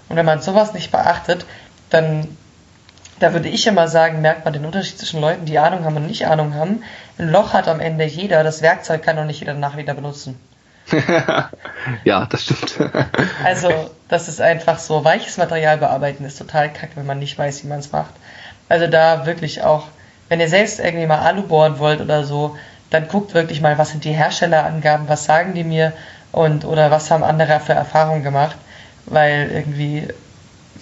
Und 0.08 0.16
wenn 0.16 0.26
man 0.26 0.40
sowas 0.40 0.72
nicht 0.72 0.90
beachtet, 0.90 1.46
dann, 1.90 2.36
da 3.20 3.32
würde 3.32 3.48
ich 3.48 3.66
immer 3.66 3.88
sagen, 3.88 4.20
merkt 4.20 4.44
man 4.44 4.52
den 4.52 4.64
Unterschied 4.64 4.98
zwischen 4.98 5.20
Leuten, 5.20 5.44
die 5.44 5.58
Ahnung 5.58 5.84
haben 5.84 5.96
und 5.96 6.06
nicht 6.06 6.26
Ahnung 6.26 6.54
haben. 6.54 6.82
Ein 7.18 7.30
Loch 7.30 7.52
hat 7.52 7.68
am 7.68 7.80
Ende 7.80 8.04
jeder, 8.04 8.44
das 8.44 8.62
Werkzeug 8.62 9.02
kann 9.02 9.16
doch 9.16 9.24
nicht 9.24 9.40
jeder 9.40 9.54
danach 9.54 9.76
wieder 9.76 9.94
benutzen. 9.94 10.38
ja, 12.04 12.26
das 12.26 12.44
stimmt. 12.44 12.78
Also, 13.44 13.90
das 14.08 14.28
ist 14.28 14.40
einfach 14.40 14.78
so. 14.78 15.04
Weiches 15.04 15.36
Material 15.36 15.78
bearbeiten 15.78 16.24
ist 16.24 16.38
total 16.38 16.72
kacke, 16.72 16.96
wenn 16.96 17.06
man 17.06 17.18
nicht 17.18 17.38
weiß, 17.38 17.64
wie 17.64 17.68
man 17.68 17.78
es 17.78 17.92
macht. 17.92 18.14
Also 18.68 18.86
da 18.86 19.26
wirklich 19.26 19.62
auch, 19.62 19.86
wenn 20.28 20.40
ihr 20.40 20.48
selbst 20.48 20.78
irgendwie 20.78 21.06
mal 21.06 21.20
Alu 21.20 21.42
bohren 21.42 21.78
wollt 21.78 22.00
oder 22.00 22.24
so, 22.24 22.56
dann 22.90 23.08
guckt 23.08 23.34
wirklich 23.34 23.60
mal, 23.60 23.78
was 23.78 23.90
sind 23.90 24.04
die 24.04 24.12
Herstellerangaben, 24.12 25.08
was 25.08 25.24
sagen 25.24 25.54
die 25.54 25.64
mir 25.64 25.92
und 26.32 26.64
oder 26.64 26.90
was 26.90 27.10
haben 27.10 27.22
andere 27.22 27.60
für 27.60 27.72
Erfahrungen 27.72 28.22
gemacht, 28.22 28.56
weil 29.06 29.50
irgendwie, 29.50 30.08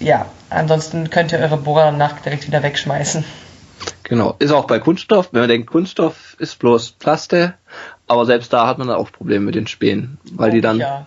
ja, 0.01 0.27
ansonsten 0.51 1.11
könnt 1.11 1.33
ihr 1.33 1.39
eure 1.39 1.57
Bohrer 1.57 1.87
danach 1.87 2.21
direkt 2.21 2.47
wieder 2.47 2.63
wegschmeißen. 2.63 3.25
Genau, 4.03 4.37
ist 4.39 4.53
auch 4.53 4.67
bei 4.67 4.79
Kunststoff, 4.79 5.29
wenn 5.33 5.41
man 5.41 5.49
denkt, 5.49 5.69
Kunststoff 5.69 6.37
ist 6.39 6.59
bloß 6.59 6.93
Plaste, 6.93 7.55
aber 8.07 8.25
selbst 8.25 8.53
da 8.53 8.67
hat 8.67 8.79
man 8.79 8.89
dann 8.89 8.97
auch 8.97 9.13
Probleme 9.13 9.45
mit 9.45 9.55
den 9.55 9.67
Spänen, 9.67 10.19
weil 10.33 10.51
die 10.51 10.61
dann 10.61 10.79
Ja, 10.79 11.07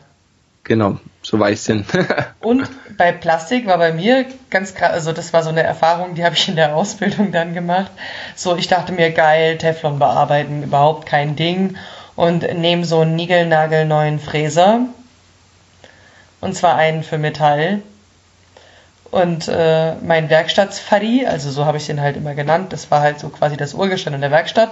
Genau, 0.69 0.99
so 1.23 1.39
weiß 1.39 1.65
sind. 1.65 1.88
Und 2.41 2.69
bei 2.95 3.12
Plastik 3.12 3.65
war 3.65 3.80
bei 3.80 3.91
mir 3.91 4.28
ganz 4.52 4.75
krass, 4.75 4.91
also 4.91 5.12
das 5.13 5.34
war 5.34 5.41
so 5.41 5.49
eine 5.49 5.63
Erfahrung, 5.63 6.13
die 6.13 6.23
habe 6.23 6.36
ich 6.36 6.47
in 6.47 6.56
der 6.56 6.75
Ausbildung 6.75 7.32
dann 7.32 7.56
gemacht. 7.56 7.89
So, 8.36 8.56
ich 8.56 8.67
dachte 8.67 8.91
mir, 8.91 9.10
geil, 9.10 9.58
Teflon 9.58 9.97
bearbeiten, 9.97 10.62
überhaupt 10.62 11.08
kein 11.08 11.36
Ding. 11.36 11.75
Und 12.15 12.43
nehme 12.54 12.86
so 12.86 12.99
einen 12.99 13.15
niegelnagelneuen 13.15 14.19
Fräser. 14.19 14.82
Und 16.39 16.56
zwar 16.56 16.75
einen 16.75 17.02
für 17.02 17.17
Metall. 17.17 17.82
Und 19.12 19.48
äh, 19.48 19.95
mein 19.95 20.30
Werkstattsfaddy, 20.30 21.26
also 21.26 21.50
so 21.50 21.65
habe 21.65 21.78
ich 21.78 21.88
den 21.88 22.00
halt 22.00 22.15
immer 22.15 22.36
genannt, 22.36 22.74
das 22.74 22.91
war 22.91 23.02
halt 23.02 23.19
so 23.19 23.30
quasi 23.30 23.58
das 23.58 23.74
Urgestein 23.74 24.13
in 24.13 24.22
der 24.22 24.32
Werkstatt 24.32 24.69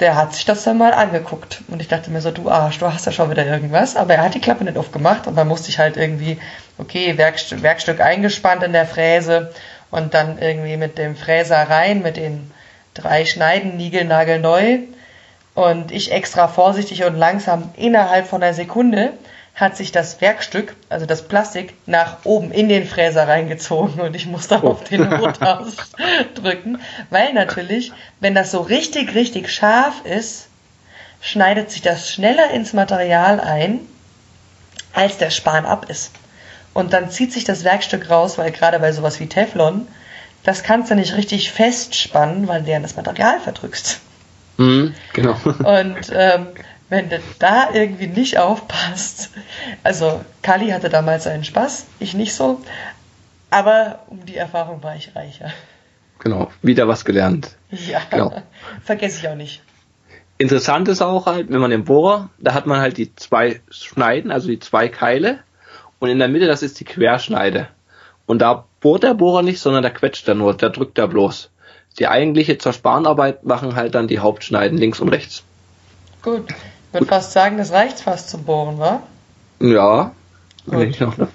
der 0.00 0.14
hat 0.14 0.34
sich 0.34 0.44
das 0.44 0.62
dann 0.62 0.78
mal 0.78 0.92
angeguckt. 0.92 1.62
Und 1.68 1.80
ich 1.80 1.88
dachte 1.88 2.10
mir 2.10 2.20
so, 2.20 2.30
du 2.30 2.48
Arsch, 2.48 2.78
du 2.78 2.86
hast 2.86 3.06
ja 3.06 3.12
schon 3.12 3.30
wieder 3.30 3.44
irgendwas. 3.44 3.96
Aber 3.96 4.14
er 4.14 4.22
hat 4.22 4.34
die 4.34 4.40
Klappe 4.40 4.64
nicht 4.64 4.78
aufgemacht 4.78 5.26
und 5.26 5.36
dann 5.36 5.48
musste 5.48 5.70
ich 5.70 5.78
halt 5.78 5.96
irgendwie, 5.96 6.38
okay, 6.78 7.18
Werkst 7.18 7.62
Werkstück 7.62 8.00
eingespannt 8.00 8.62
in 8.62 8.72
der 8.72 8.86
Fräse 8.86 9.52
und 9.90 10.14
dann 10.14 10.38
irgendwie 10.38 10.76
mit 10.76 10.98
dem 10.98 11.16
Fräser 11.16 11.68
rein, 11.68 12.02
mit 12.02 12.16
den 12.16 12.52
drei 12.94 13.24
Schneiden, 13.24 13.76
Nigel, 13.76 14.04
neu. 14.04 14.78
Und 15.54 15.90
ich 15.90 16.12
extra 16.12 16.46
vorsichtig 16.46 17.02
und 17.02 17.16
langsam 17.16 17.70
innerhalb 17.76 18.28
von 18.28 18.42
einer 18.42 18.54
Sekunde 18.54 19.10
hat 19.58 19.76
sich 19.76 19.90
das 19.90 20.20
Werkstück, 20.20 20.76
also 20.88 21.04
das 21.04 21.26
Plastik, 21.26 21.74
nach 21.86 22.18
oben 22.24 22.52
in 22.52 22.68
den 22.68 22.86
Fräser 22.86 23.26
reingezogen 23.26 24.00
und 24.00 24.14
ich 24.14 24.26
musste 24.26 24.60
oh. 24.62 24.68
auf 24.68 24.84
den 24.84 25.12
Rotaus 25.12 25.74
drücken, 26.34 26.80
weil 27.10 27.32
natürlich, 27.32 27.92
wenn 28.20 28.34
das 28.34 28.52
so 28.52 28.60
richtig, 28.60 29.14
richtig 29.14 29.50
scharf 29.50 30.04
ist, 30.04 30.48
schneidet 31.20 31.72
sich 31.72 31.82
das 31.82 32.10
schneller 32.10 32.50
ins 32.50 32.72
Material 32.72 33.40
ein, 33.40 33.80
als 34.92 35.18
der 35.18 35.30
Span 35.30 35.66
ab 35.66 35.86
ist. 35.88 36.12
Und 36.72 36.92
dann 36.92 37.10
zieht 37.10 37.32
sich 37.32 37.42
das 37.42 37.64
Werkstück 37.64 38.08
raus, 38.08 38.38
weil 38.38 38.52
gerade 38.52 38.78
bei 38.78 38.92
sowas 38.92 39.18
wie 39.18 39.26
Teflon, 39.26 39.88
das 40.44 40.62
kannst 40.62 40.90
du 40.90 40.94
nicht 40.94 41.16
richtig 41.16 41.50
festspannen, 41.50 42.46
weil 42.46 42.62
du 42.62 42.70
ja 42.70 42.78
das 42.78 42.94
Material 42.94 43.40
verdrückst. 43.40 43.98
Mhm, 44.58 44.94
genau. 45.12 45.36
Und 45.44 46.12
ähm, 46.12 46.46
wenn 46.88 47.10
du 47.10 47.20
da 47.38 47.70
irgendwie 47.72 48.06
nicht 48.06 48.38
aufpasst. 48.38 49.30
Also 49.84 50.24
Kali 50.42 50.70
hatte 50.70 50.88
damals 50.88 51.26
einen 51.26 51.44
Spaß, 51.44 51.86
ich 51.98 52.14
nicht 52.14 52.34
so. 52.34 52.60
Aber 53.50 54.00
um 54.08 54.24
die 54.26 54.36
Erfahrung 54.36 54.82
war 54.82 54.96
ich 54.96 55.14
reicher. 55.14 55.52
Genau, 56.18 56.50
wieder 56.62 56.88
was 56.88 57.04
gelernt. 57.04 57.56
Ja, 57.70 58.00
genau. 58.10 58.42
vergesse 58.84 59.20
ich 59.20 59.28
auch 59.28 59.36
nicht. 59.36 59.62
Interessant 60.36 60.88
ist 60.88 61.02
auch 61.02 61.26
halt, 61.26 61.50
wenn 61.50 61.60
man 61.60 61.70
den 61.70 61.84
Bohrer, 61.84 62.30
da 62.38 62.54
hat 62.54 62.66
man 62.66 62.80
halt 62.80 62.96
die 62.96 63.14
zwei 63.16 63.60
Schneiden, 63.70 64.30
also 64.30 64.48
die 64.48 64.60
zwei 64.60 64.88
Keile. 64.88 65.40
Und 65.98 66.10
in 66.10 66.18
der 66.18 66.28
Mitte, 66.28 66.46
das 66.46 66.62
ist 66.62 66.78
die 66.78 66.84
Querschneide. 66.84 67.68
Und 68.26 68.40
da 68.40 68.66
bohrt 68.80 69.02
der 69.02 69.14
Bohrer 69.14 69.42
nicht, 69.42 69.58
sondern 69.58 69.82
da 69.82 69.90
quetscht 69.90 70.28
er 70.28 70.34
nur, 70.34 70.54
der 70.54 70.70
drückt 70.70 70.98
er 70.98 71.08
bloß. 71.08 71.50
Die 71.98 72.06
eigentliche 72.06 72.58
Zersparenarbeit 72.58 73.44
machen 73.44 73.74
halt 73.74 73.94
dann 73.94 74.06
die 74.06 74.20
Hauptschneiden 74.20 74.78
links 74.78 75.00
und 75.00 75.08
rechts. 75.08 75.42
Gut. 76.22 76.44
Ich 76.88 76.94
würde 76.94 77.06
fast 77.06 77.32
sagen, 77.32 77.58
das 77.58 77.70
reicht 77.70 78.00
fast 78.00 78.30
zum 78.30 78.44
Bohren, 78.44 78.78
wa? 78.78 79.02
Ja. 79.60 80.12
Ich 80.72 81.00
noch, 81.00 81.18
ne? 81.18 81.28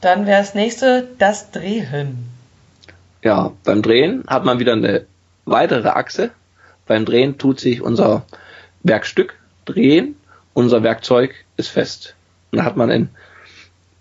Dann 0.00 0.26
wäre 0.26 0.40
das 0.40 0.54
nächste 0.54 1.08
das 1.18 1.52
Drehen. 1.52 2.28
Ja, 3.22 3.52
beim 3.62 3.82
Drehen 3.82 4.24
hat 4.26 4.44
man 4.44 4.58
wieder 4.58 4.72
eine 4.72 5.06
weitere 5.44 5.90
Achse. 5.90 6.30
Beim 6.86 7.04
Drehen 7.04 7.38
tut 7.38 7.60
sich 7.60 7.80
unser 7.80 8.24
Werkstück 8.82 9.38
drehen, 9.66 10.16
unser 10.52 10.82
Werkzeug 10.82 11.32
ist 11.56 11.68
fest. 11.68 12.16
Und 12.50 12.58
dann 12.58 12.66
hat 12.66 12.76
man 12.76 12.90
ein, 12.90 13.10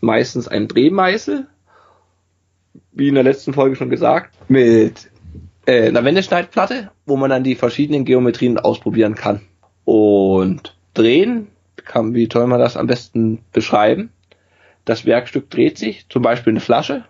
meistens 0.01 0.47
einen 0.47 0.67
Drehmeißel, 0.67 1.45
wie 2.93 3.07
in 3.07 3.15
der 3.15 3.23
letzten 3.23 3.53
Folge 3.53 3.75
schon 3.75 3.91
gesagt, 3.91 4.33
mit 4.49 5.11
äh, 5.67 5.89
einer 5.89 6.03
Wendeschneidplatte, 6.03 6.89
wo 7.05 7.17
man 7.17 7.29
dann 7.29 7.43
die 7.43 7.55
verschiedenen 7.55 8.03
Geometrien 8.03 8.57
ausprobieren 8.57 9.13
kann 9.13 9.41
und 9.89 10.75
drehen, 10.93 11.47
kann, 11.75 12.13
wie 12.13 12.29
soll 12.31 12.45
man 12.45 12.59
das 12.59 12.77
am 12.77 12.85
besten 12.85 13.39
beschreiben? 13.51 14.11
Das 14.85 15.07
Werkstück 15.07 15.49
dreht 15.49 15.79
sich, 15.79 16.07
zum 16.09 16.21
Beispiel 16.21 16.53
eine 16.53 16.59
Flasche, 16.59 17.05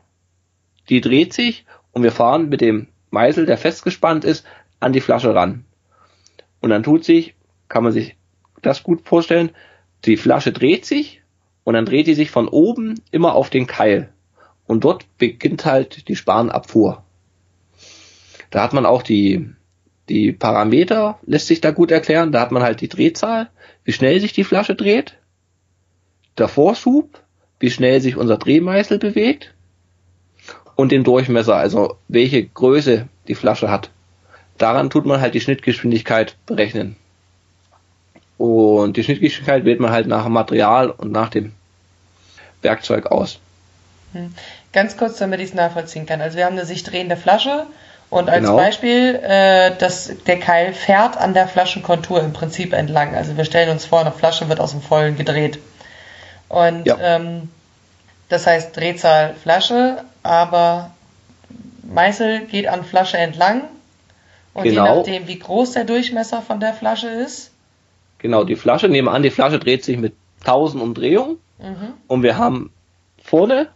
die 0.87 1.01
dreht 1.01 1.33
sich 1.33 1.65
und 1.91 2.03
wir 2.03 2.13
fahren 2.13 2.47
mit 2.47 2.61
dem 2.61 2.87
Meißel, 3.11 3.45
der 3.45 3.57
festgespannt 3.57 4.23
ist, 4.23 4.45
an 4.79 4.93
die 4.93 5.01
Flasche 5.01 5.35
ran. 5.35 5.65
Und 6.61 6.69
dann 6.69 6.83
tut 6.83 7.03
sich, 7.03 7.35
kann 7.67 7.83
man 7.83 7.91
sich 7.91 8.15
das 8.61 8.81
gut 8.81 9.05
vorstellen, 9.05 9.51
die 10.05 10.15
Flasche 10.15 10.53
dreht 10.53 10.85
sich 10.85 11.21
und 11.65 11.73
dann 11.73 11.85
dreht 11.85 12.07
die 12.07 12.13
sich 12.13 12.31
von 12.31 12.47
oben 12.47 13.01
immer 13.11 13.33
auf 13.33 13.49
den 13.49 13.67
Keil. 13.67 14.07
Und 14.67 14.85
dort 14.85 15.05
beginnt 15.17 15.65
halt 15.65 16.07
die 16.07 16.15
Spanabfuhr. 16.15 17.03
Da 18.51 18.63
hat 18.63 18.71
man 18.71 18.85
auch 18.85 19.03
die 19.03 19.49
die 20.09 20.31
Parameter 20.31 21.19
lässt 21.25 21.47
sich 21.47 21.61
da 21.61 21.71
gut 21.71 21.91
erklären. 21.91 22.31
Da 22.31 22.41
hat 22.41 22.51
man 22.51 22.63
halt 22.63 22.81
die 22.81 22.89
Drehzahl, 22.89 23.49
wie 23.83 23.93
schnell 23.93 24.19
sich 24.19 24.33
die 24.33 24.43
Flasche 24.43 24.75
dreht, 24.75 25.15
der 26.37 26.47
Vorschub, 26.47 27.21
wie 27.59 27.69
schnell 27.69 28.01
sich 28.01 28.17
unser 28.17 28.37
Drehmeißel 28.37 28.97
bewegt 28.97 29.53
und 30.75 30.91
den 30.91 31.03
Durchmesser, 31.03 31.55
also 31.55 31.97
welche 32.07 32.43
Größe 32.43 33.07
die 33.27 33.35
Flasche 33.35 33.69
hat. 33.69 33.91
Daran 34.57 34.89
tut 34.89 35.05
man 35.05 35.21
halt 35.21 35.35
die 35.35 35.41
Schnittgeschwindigkeit 35.41 36.35
berechnen. 36.45 36.95
Und 38.37 38.97
die 38.97 39.03
Schnittgeschwindigkeit 39.03 39.65
wählt 39.65 39.79
man 39.79 39.91
halt 39.91 40.07
nach 40.07 40.23
dem 40.23 40.33
Material 40.33 40.89
und 40.89 41.11
nach 41.11 41.29
dem 41.29 41.53
Werkzeug 42.61 43.07
aus. 43.07 43.39
Hm. 44.13 44.33
Ganz 44.71 44.97
kurz, 44.97 45.17
damit 45.17 45.39
ich 45.39 45.49
es 45.49 45.53
nachvollziehen 45.53 46.05
kann. 46.05 46.21
Also 46.21 46.37
wir 46.37 46.45
haben 46.45 46.53
eine 46.53 46.65
sich 46.65 46.83
drehende 46.83 47.17
Flasche 47.17 47.67
und 48.09 48.29
als 48.29 48.41
genau. 48.41 48.55
Beispiel, 48.55 49.19
äh, 49.21 49.75
dass 49.77 50.11
der 50.25 50.39
Keil 50.39 50.73
fährt 50.73 51.17
an 51.17 51.33
der 51.33 51.47
Flaschenkontur 51.47 52.21
im 52.21 52.33
Prinzip 52.33 52.73
entlang. 52.73 53.13
Also 53.15 53.37
wir 53.37 53.45
stellen 53.45 53.69
uns 53.69 53.85
vor, 53.85 53.99
eine 53.99 54.11
Flasche 54.11 54.49
wird 54.49 54.59
aus 54.59 54.71
dem 54.71 54.81
Vollen 54.81 55.15
gedreht. 55.15 55.59
Und 56.47 56.85
ja. 56.85 56.97
ähm, 56.99 57.49
das 58.29 58.47
heißt 58.47 58.75
Drehzahl 58.75 59.35
Flasche, 59.35 60.03
aber 60.23 60.91
Meißel 61.83 62.45
geht 62.47 62.67
an 62.67 62.83
Flasche 62.83 63.17
entlang. 63.17 63.63
Und 64.55 64.63
genau. 64.63 64.85
je 64.85 64.95
nachdem, 64.95 65.27
wie 65.27 65.37
groß 65.37 65.73
der 65.73 65.83
Durchmesser 65.85 66.41
von 66.41 66.59
der 66.59 66.73
Flasche 66.73 67.07
ist. 67.07 67.51
Genau, 68.17 68.43
die 68.43 68.55
Flasche, 68.55 68.89
nehmen 68.89 69.07
wir 69.07 69.11
an, 69.11 69.23
die 69.23 69.29
Flasche 69.29 69.59
dreht 69.59 69.83
sich 69.83 69.97
mit 69.97 70.13
1000 70.41 70.81
Umdrehungen. 70.81 71.37
Mhm. 71.59 71.93
Und 72.07 72.23
wir 72.23 72.37
haben 72.37 72.71
vorne 73.23 73.67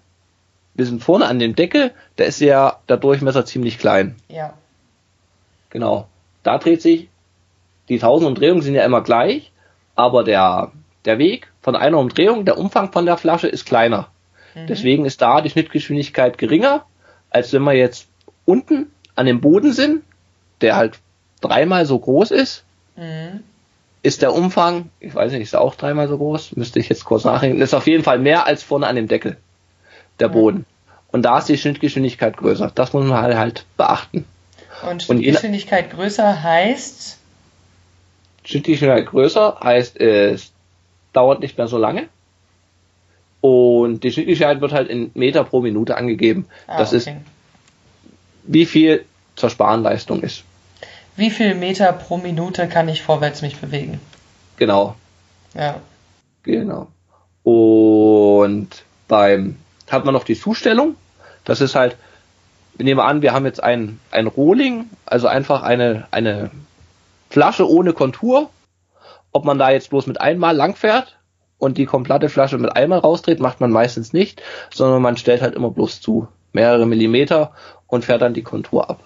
wir 0.76 0.86
sind 0.86 1.04
vorne 1.04 1.26
an 1.26 1.40
dem 1.40 1.56
Deckel, 1.56 1.92
da 2.16 2.24
ist 2.24 2.40
ja 2.40 2.78
der 2.90 2.98
Durchmesser 2.98 3.46
ziemlich 3.46 3.78
klein. 3.78 4.16
Ja. 4.28 4.54
Genau. 5.70 6.08
Da 6.42 6.58
dreht 6.58 6.82
sich, 6.82 7.10
die 7.90 7.96
1000 7.96 8.28
Umdrehungen 8.30 8.62
sind 8.62 8.76
ja 8.76 8.84
immer 8.84 9.02
gleich, 9.02 9.52
aber 9.96 10.24
der, 10.24 10.72
der 11.06 11.20
Weg 11.20 11.52
von 11.62 11.76
einer 11.76 12.00
Umdrehung, 12.00 12.46
der 12.46 12.58
Umfang 12.58 12.92
von 12.92 13.06
der 13.06 13.18
Flasche 13.18 13.48
ist 13.48 13.66
kleiner. 13.66 14.08
Mhm. 14.56 14.68
Deswegen 14.68 15.06
ist 15.06 15.22
da 15.22 15.42
die 15.42 15.50
Schnittgeschwindigkeit 15.50 16.38
geringer, 16.38 16.86
als 17.30 17.54
wenn 17.54 17.64
wir 17.64 17.74
jetzt 17.74 18.08
unten 18.46 18.88
an 19.16 19.26
dem 19.26 19.42
Boden 19.42 19.74
sind, 19.74 20.04
der 20.62 20.76
halt 20.76 21.00
dreimal 21.42 21.86
so 21.86 22.00
groß 22.00 22.32
ist. 22.32 22.64
Mhm. 22.96 23.44
Ist 24.02 24.22
der 24.22 24.34
Umfang, 24.34 24.90
ich 25.00 25.16
weiß 25.16 25.32
nicht, 25.32 25.44
ist 25.44 25.54
er 25.54 25.62
auch 25.62 25.76
dreimal 25.76 26.08
so 26.08 26.18
groß? 26.18 26.56
Müsste 26.58 26.80
ich 26.80 26.90
jetzt 26.90 27.06
kurz 27.06 27.24
nachdenken. 27.24 27.62
Ist 27.62 27.74
auf 27.74 27.88
jeden 27.88 28.04
Fall 28.04 28.20
mehr 28.20 28.46
als 28.46 28.64
vorne 28.64 28.88
an 28.88 28.96
dem 28.96 29.08
Deckel 29.08 29.38
der 30.24 30.30
Boden. 30.30 30.66
Und 31.12 31.24
da 31.24 31.38
ist 31.38 31.50
die 31.50 31.58
Schnittgeschwindigkeit 31.58 32.38
größer. 32.38 32.72
Das 32.74 32.94
muss 32.94 33.06
man 33.06 33.22
halt, 33.22 33.38
halt 33.38 33.66
beachten. 33.78 34.26
Und 34.88 35.04
Schnittgeschwindigkeit 35.04 35.92
Und 35.92 36.00
größer 36.00 36.42
heißt? 36.44 37.20
Schnittgeschwindigkeit 38.46 39.08
größer 39.08 39.60
heißt, 39.64 40.00
es 40.00 40.52
dauert 41.14 41.42
nicht 41.42 41.58
mehr 41.58 41.68
so 41.68 41.78
lange. 41.78 42.08
Und 43.42 44.04
die 44.04 44.12
Schnittgeschwindigkeit 44.12 44.62
wird 44.62 44.72
halt 44.74 44.90
in 44.90 45.12
Meter 45.14 45.44
pro 45.44 45.62
Minute 45.62 45.98
angegeben. 45.98 46.48
Ah, 46.66 46.80
das 46.80 46.90
okay. 46.90 46.98
ist, 46.98 47.10
wie 48.44 48.66
viel 48.66 49.06
zur 49.36 49.50
Sparenleistung 49.50 50.22
ist. 50.22 50.44
Wie 51.16 51.30
viel 51.30 51.54
Meter 51.54 51.94
pro 51.94 52.18
Minute 52.18 52.68
kann 52.68 52.90
ich 52.90 53.04
vorwärts 53.04 53.42
mich 53.42 53.58
bewegen? 53.58 54.00
Genau. 54.58 54.96
Ja. 55.54 55.80
Genau. 56.42 56.88
Und 57.44 58.70
beim 59.08 59.58
hat 59.94 60.06
man 60.06 60.14
noch 60.14 60.24
die 60.24 60.40
Zustellung. 60.40 60.96
Das 61.46 61.62
ist 61.62 61.76
halt, 61.76 61.96
wir 62.76 62.86
nehmen 62.86 63.00
an, 63.00 63.22
wir 63.22 63.34
haben 63.34 63.46
jetzt 63.46 63.64
ein, 63.64 64.00
ein 64.12 64.28
Rohling, 64.28 64.90
also 65.06 65.28
einfach 65.28 65.64
eine, 65.64 66.08
eine 66.12 66.52
Flasche 67.30 67.70
ohne 67.70 67.94
Kontur. 67.94 68.50
Ob 69.32 69.46
man 69.46 69.58
da 69.58 69.72
jetzt 69.72 69.90
bloß 69.90 70.08
mit 70.08 70.22
einmal 70.22 70.56
lang 70.56 70.76
fährt 70.76 71.18
und 71.58 71.78
die 71.78 71.86
komplette 71.86 72.30
Flasche 72.30 72.58
mit 72.58 72.76
einmal 72.76 73.00
rausdreht, 73.00 73.40
macht 73.40 73.62
man 73.62 73.72
meistens 73.72 74.14
nicht, 74.14 74.44
sondern 74.72 75.02
man 75.02 75.18
stellt 75.18 75.42
halt 75.42 75.56
immer 75.56 75.72
bloß 75.72 76.02
zu, 76.02 76.28
mehrere 76.52 76.86
Millimeter 76.86 77.52
und 77.88 78.06
fährt 78.06 78.22
dann 78.22 78.34
die 78.34 78.44
Kontur 78.44 78.90
ab. 78.90 79.00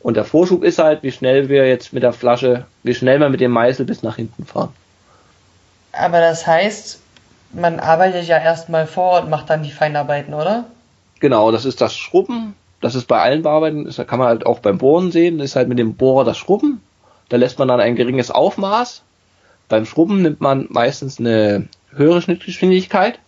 Und 0.00 0.14
der 0.14 0.24
Vorschub 0.24 0.62
ist 0.62 0.78
halt, 0.78 1.02
wie 1.02 1.12
schnell 1.12 1.48
wir 1.48 1.66
jetzt 1.66 1.92
mit 1.92 2.02
der 2.02 2.12
Flasche, 2.12 2.66
wie 2.82 2.94
schnell 2.94 3.18
wir 3.18 3.28
mit 3.28 3.40
dem 3.40 3.50
Meißel 3.50 3.86
bis 3.86 4.02
nach 4.02 4.16
hinten 4.16 4.44
fahren. 4.44 4.72
Aber 5.92 6.20
das 6.20 6.46
heißt, 6.46 7.00
man 7.56 7.80
arbeitet 7.80 8.26
ja 8.26 8.38
erstmal 8.38 8.86
vor 8.86 9.22
und 9.22 9.30
macht 9.30 9.50
dann 9.50 9.62
die 9.62 9.70
Feinarbeiten, 9.70 10.34
oder? 10.34 10.64
Genau, 11.20 11.50
das 11.50 11.64
ist 11.64 11.80
das 11.80 11.96
Schrubben. 11.96 12.54
Das 12.80 12.94
ist 12.94 13.08
bei 13.08 13.20
allen 13.20 13.42
Bearbeiten, 13.42 13.84
das 13.84 13.96
kann 14.06 14.18
man 14.18 14.28
halt 14.28 14.44
auch 14.46 14.60
beim 14.60 14.78
Bohren 14.78 15.10
sehen, 15.10 15.38
das 15.38 15.46
ist 15.46 15.56
halt 15.56 15.68
mit 15.68 15.78
dem 15.78 15.94
Bohrer 15.94 16.24
das 16.24 16.36
Schrubben. 16.36 16.82
Da 17.28 17.36
lässt 17.36 17.58
man 17.58 17.68
dann 17.68 17.80
ein 17.80 17.96
geringes 17.96 18.30
Aufmaß. 18.30 19.02
Beim 19.68 19.86
Schrubben 19.86 20.22
nimmt 20.22 20.40
man 20.40 20.66
meistens 20.68 21.18
eine 21.18 21.68
höhere 21.90 22.22
Schnittgeschwindigkeit. 22.22 23.18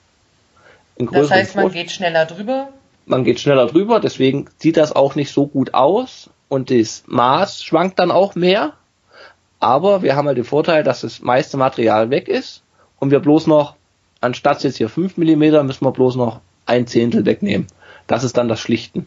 Das 0.99 1.31
heißt, 1.31 1.57
man 1.57 1.73
geht 1.73 1.91
schneller 1.91 2.27
drüber? 2.27 2.69
Man 3.07 3.25
geht 3.25 3.41
schneller 3.41 3.67
drüber, 3.67 4.01
deswegen 4.01 4.49
sieht 4.59 4.77
das 4.77 4.95
auch 4.95 5.15
nicht 5.15 5.33
so 5.33 5.47
gut 5.47 5.73
aus 5.73 6.29
und 6.49 6.71
das 6.71 7.05
Maß 7.07 7.65
schwankt 7.65 7.99
dann 7.99 8.11
auch 8.11 8.35
mehr. 8.35 8.75
Aber 9.61 10.03
wir 10.03 10.15
haben 10.15 10.29
halt 10.29 10.37
den 10.37 10.45
Vorteil, 10.45 10.85
dass 10.85 11.01
das 11.01 11.21
meiste 11.21 11.57
Material 11.57 12.11
weg 12.11 12.29
ist 12.29 12.63
und 12.99 13.11
wir 13.11 13.21
bloß 13.21 13.47
noch, 13.47 13.78
anstatt 14.21 14.63
jetzt 14.65 14.79
hier 14.79 14.89
5 14.89 15.17
mm, 15.17 15.67
müssen 15.67 15.85
wir 15.85 15.93
bloß 15.93 16.17
noch 16.17 16.41
ein 16.67 16.87
Zehntel 16.87 17.25
wegnehmen. 17.25 17.67
Das 18.07 18.25
ist 18.25 18.37
dann 18.37 18.49
das 18.49 18.61
Schlichten. 18.61 19.07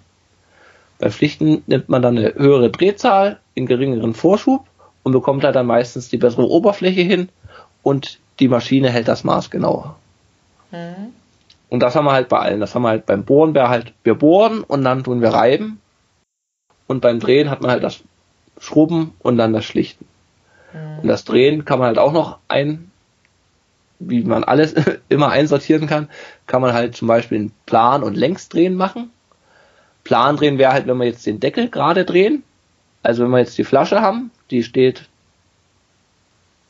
Bei 1.00 1.10
Schlichten 1.10 1.64
nimmt 1.66 1.90
man 1.90 2.02
dann 2.02 2.18
eine 2.18 2.36
höhere 2.36 2.70
Drehzahl, 2.70 3.40
in 3.56 3.66
geringeren 3.66 4.14
Vorschub 4.14 4.66
und 5.04 5.12
bekommt 5.12 5.44
halt 5.44 5.56
dann 5.56 5.66
meistens 5.66 6.10
die 6.10 6.18
bessere 6.18 6.48
Oberfläche 6.48 7.02
hin 7.02 7.30
und 7.84 8.20
die 8.40 8.48
Maschine 8.48 8.90
hält 8.90 9.08
das 9.08 9.24
Maß 9.24 9.50
genauer. 9.50 9.96
Mhm. 10.72 11.14
Und 11.70 11.80
das 11.80 11.96
haben 11.96 12.06
wir 12.06 12.12
halt 12.12 12.30
bei 12.30 12.38
allen. 12.38 12.60
Das 12.60 12.76
haben 12.76 12.84
wir 12.84 12.90
halt 12.90 13.06
beim 13.06 13.24
Bohren, 13.24 13.54
wir 13.54 13.70
halt, 13.70 13.94
wir 14.04 14.16
bohren 14.16 14.62
und 14.62 14.84
dann 14.84 15.04
tun 15.04 15.22
wir 15.22 15.30
reiben. 15.30 15.80
Und 16.88 17.02
beim 17.02 17.20
Drehen 17.20 17.50
hat 17.50 17.62
man 17.62 17.72
halt 17.72 17.84
das 17.84 18.04
Schrubben 18.60 19.14
und 19.20 19.38
dann 19.38 19.54
das 19.54 19.66
Schlichten. 19.66 20.06
Mhm. 20.74 21.00
Und 21.04 21.08
das 21.08 21.24
Drehen 21.24 21.66
kann 21.66 21.80
man 21.80 21.88
halt 21.88 21.98
auch 21.98 22.12
noch 22.12 22.40
ein, 22.48 22.91
wie 24.08 24.24
man 24.24 24.44
alles 24.44 24.76
immer 25.10 25.30
einsortieren 25.30 25.88
kann, 25.88 26.10
kann 26.48 26.62
man 26.62 26.74
halt 26.74 26.96
zum 26.96 27.08
Beispiel 27.08 27.38
in 27.38 27.52
Plan- 27.66 28.04
und 28.04 28.16
Längsdrehen 28.18 28.76
machen. 28.76 29.12
Plan 30.04 30.38
drehen 30.38 30.58
wäre 30.58 30.74
halt, 30.74 30.88
wenn 30.88 30.98
wir 30.98 31.06
jetzt 31.06 31.26
den 31.26 31.40
Deckel 31.40 31.70
gerade 31.70 32.06
drehen. 32.06 32.44
Also 33.04 33.24
wenn 33.24 33.32
wir 33.32 33.40
jetzt 33.40 33.58
die 33.58 33.64
Flasche 33.64 34.02
haben, 34.02 34.32
die 34.50 34.64
steht, 34.64 35.08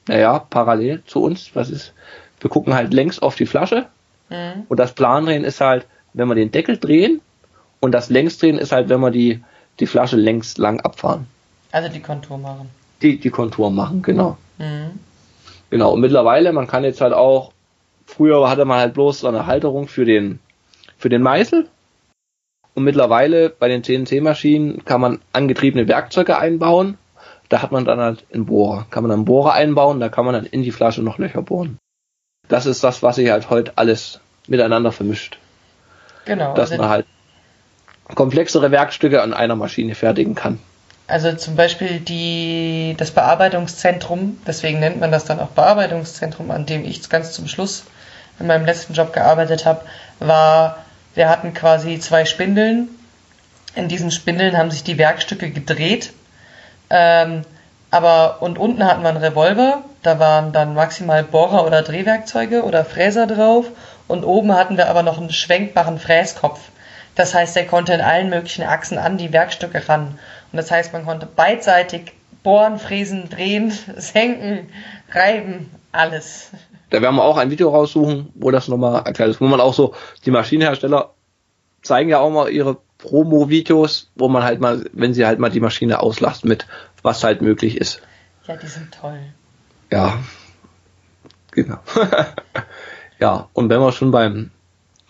naja, 0.08 0.40
parallel 0.40 1.04
zu 1.06 1.22
uns. 1.22 1.52
Was 1.54 1.70
ist? 1.70 1.94
Wir 2.40 2.50
gucken 2.50 2.74
halt 2.74 2.94
längs 2.94 3.20
auf 3.20 3.36
die 3.36 3.46
Flasche. 3.46 3.88
Mhm. 4.30 4.66
Und 4.68 4.80
das 4.80 4.94
Plandrehen 4.94 5.44
ist 5.44 5.62
halt, 5.62 5.86
wenn 6.14 6.28
wir 6.28 6.36
den 6.36 6.52
Deckel 6.52 6.78
drehen. 6.78 7.22
Und 7.80 7.94
das 7.94 8.10
Längsdrehen 8.10 8.58
ist 8.58 8.72
halt, 8.72 8.90
wenn 8.90 9.00
wir 9.00 9.12
die, 9.12 9.42
die 9.80 9.88
Flasche 9.88 10.18
längs 10.18 10.58
lang 10.58 10.82
abfahren. 10.82 11.28
Also 11.72 11.90
die 11.90 12.02
Kontur 12.02 12.38
machen. 12.38 12.70
Die, 13.02 13.20
die 13.20 13.30
Kontur 13.30 13.72
machen, 13.72 14.02
genau. 14.02 14.38
Mhm. 14.58 15.00
Genau. 15.72 15.94
Und 15.94 16.02
mittlerweile, 16.02 16.54
man 16.54 16.68
kann 16.68 16.84
jetzt 16.84 17.02
halt 17.02 17.14
auch, 17.14 17.54
früher 18.06 18.48
hatte 18.50 18.66
man 18.66 18.80
halt 18.80 18.94
bloß 18.94 19.22
so 19.22 19.28
eine 19.28 19.48
Halterung 19.48 19.88
für 19.88 20.06
den, 20.06 20.40
für 20.98 21.10
den 21.10 21.24
Meißel. 21.24 21.68
Und 22.74 22.84
mittlerweile 22.84 23.50
bei 23.50 23.68
den 23.68 23.84
CNC-Maschinen 23.84 24.86
kann 24.86 25.02
man 25.02 25.20
angetriebene 25.34 25.88
Werkzeuge 25.88 26.38
einbauen. 26.38 26.98
Da 27.50 27.62
hat 27.62 27.72
man 27.72 27.86
dann 27.86 28.00
halt 28.00 28.26
einen 28.34 28.46
Bohrer. 28.46 28.86
Kann 28.92 29.04
man 29.04 29.12
einen 29.12 29.26
Bohrer 29.26 29.54
einbauen, 29.54 30.00
da 30.00 30.10
kann 30.10 30.26
man 30.26 30.36
dann 30.36 30.46
in 30.46 30.62
die 30.62 30.72
Flasche 30.72 31.02
noch 31.02 31.18
Löcher 31.18 31.42
bohren. 31.42 31.80
Das 32.48 32.66
ist 32.66 32.84
das, 32.84 33.02
was 33.02 33.16
sich 33.16 33.30
halt 33.30 33.50
heute 33.50 33.78
alles 33.78 34.20
miteinander 34.48 34.92
vermischt. 34.92 35.38
Genau. 36.26 36.54
Dass 36.54 36.72
also 36.72 36.82
man 36.82 36.92
halt 36.92 37.06
komplexere 38.14 38.72
Werkstücke 38.72 39.22
an 39.22 39.34
einer 39.34 39.56
Maschine 39.56 39.96
fertigen 39.96 40.36
kann. 40.36 40.60
Also 41.12 41.34
zum 41.34 41.58
Beispiel 41.58 42.00
die, 42.00 42.96
das 42.98 43.12
Bearbeitungszentrum, 43.12 44.38
deswegen 44.48 44.80
nennt 44.80 45.02
man 45.02 45.12
das 45.12 45.26
dann 45.26 45.42
auch 45.42 45.50
Bearbeitungszentrum, 45.50 46.52
an 46.52 46.66
dem 46.66 46.86
ich 46.86 47.10
ganz 47.10 47.34
zum 47.34 47.50
Schluss 47.50 47.84
in 48.40 48.48
meinem 48.48 48.66
letzten 48.66 48.94
Job 48.94 49.12
gearbeitet 49.12 49.66
habe, 49.66 49.82
war, 50.20 50.78
wir 51.14 51.28
hatten 51.28 51.54
quasi 51.54 52.00
zwei 52.00 52.24
Spindeln. 52.24 52.88
In 53.76 53.90
diesen 53.90 54.10
Spindeln 54.10 54.58
haben 54.58 54.72
sich 54.72 54.86
die 54.86 54.98
Werkstücke 54.98 55.50
gedreht. 55.50 56.14
Ähm, 56.90 57.42
aber 57.90 58.42
und 58.42 58.58
unten 58.58 58.86
hatten 58.86 59.02
wir 59.02 59.10
einen 59.10 59.18
Revolver, 59.18 59.82
da 60.04 60.18
waren 60.18 60.54
dann 60.54 60.76
maximal 60.76 61.26
Bohrer 61.26 61.66
oder 61.66 61.82
Drehwerkzeuge 61.82 62.64
oder 62.64 62.86
Fräser 62.86 63.28
drauf 63.28 63.66
und 64.08 64.24
oben 64.24 64.56
hatten 64.56 64.78
wir 64.78 64.88
aber 64.88 65.04
noch 65.04 65.18
einen 65.18 65.34
schwenkbaren 65.34 66.00
Fräskopf. 66.00 66.62
Das 67.16 67.34
heißt, 67.34 67.58
er 67.58 67.66
konnte 67.66 67.94
in 67.94 68.02
allen 68.02 68.30
möglichen 68.30 68.64
Achsen 68.64 68.98
an 68.98 69.18
die 69.18 69.34
Werkstücke 69.34 69.88
ran. 69.88 70.20
Und 70.52 70.58
das 70.58 70.72
heißt, 70.72 70.94
man 70.94 71.06
konnte 71.06 71.26
beidseitig 71.26 72.14
bohren, 72.44 72.80
fräsen, 72.80 73.30
drehen, 73.30 73.72
senken, 73.98 74.70
reiben, 75.12 75.70
alles. 75.92 76.52
Da 76.90 77.02
werden 77.02 77.16
wir 77.16 77.24
auch 77.24 77.38
ein 77.38 77.52
Video 77.52 77.70
raussuchen, 77.70 78.30
wo 78.36 78.52
das 78.52 78.68
nochmal 78.68 79.04
erklärt 79.06 79.30
ist, 79.30 79.42
wo 79.42 79.46
man 79.46 79.62
auch 79.62 79.74
so, 79.74 79.94
die 80.26 80.32
Maschinenhersteller 80.32 81.14
zeigen 81.82 82.10
ja 82.10 82.20
auch 82.20 82.30
mal 82.30 82.50
ihre 82.50 82.78
Promo-Videos, 82.98 84.12
wo 84.16 84.28
man 84.28 84.44
halt 84.44 84.60
mal, 84.60 84.86
wenn 84.94 85.14
sie 85.14 85.26
halt 85.26 85.40
mal 85.40 85.50
die 85.50 85.60
Maschine 85.60 86.02
auslassen 86.02 86.48
mit, 86.48 86.68
was 87.02 87.24
halt 87.24 87.42
möglich 87.42 87.78
ist. 87.78 88.02
Ja, 88.48 88.56
die 88.56 88.68
sind 88.68 88.94
toll. 88.94 89.20
Ja, 89.92 90.20
genau. 91.52 91.80
ja, 93.20 93.48
und 93.54 93.70
wenn 93.70 93.80
wir 93.80 93.92
schon 93.92 94.12
beim 94.12 94.52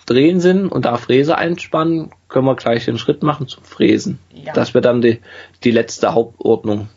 Drehen 0.06 0.40
sind 0.40 0.68
und 0.68 0.86
da 0.86 0.98
Fräse 0.98 1.38
einspannen, 1.38 2.12
können 2.28 2.46
wir 2.46 2.56
gleich 2.56 2.86
den 2.86 2.98
Schritt 2.98 3.24
machen 3.24 3.48
zum 3.48 3.64
Fräsen. 3.64 4.20
Ja. 4.34 4.54
Das 4.54 4.74
wird 4.74 4.86
dann 4.86 5.02
die, 5.02 5.22
die 5.64 5.72
letzte 5.72 6.14
Hauptordnung. 6.14 6.90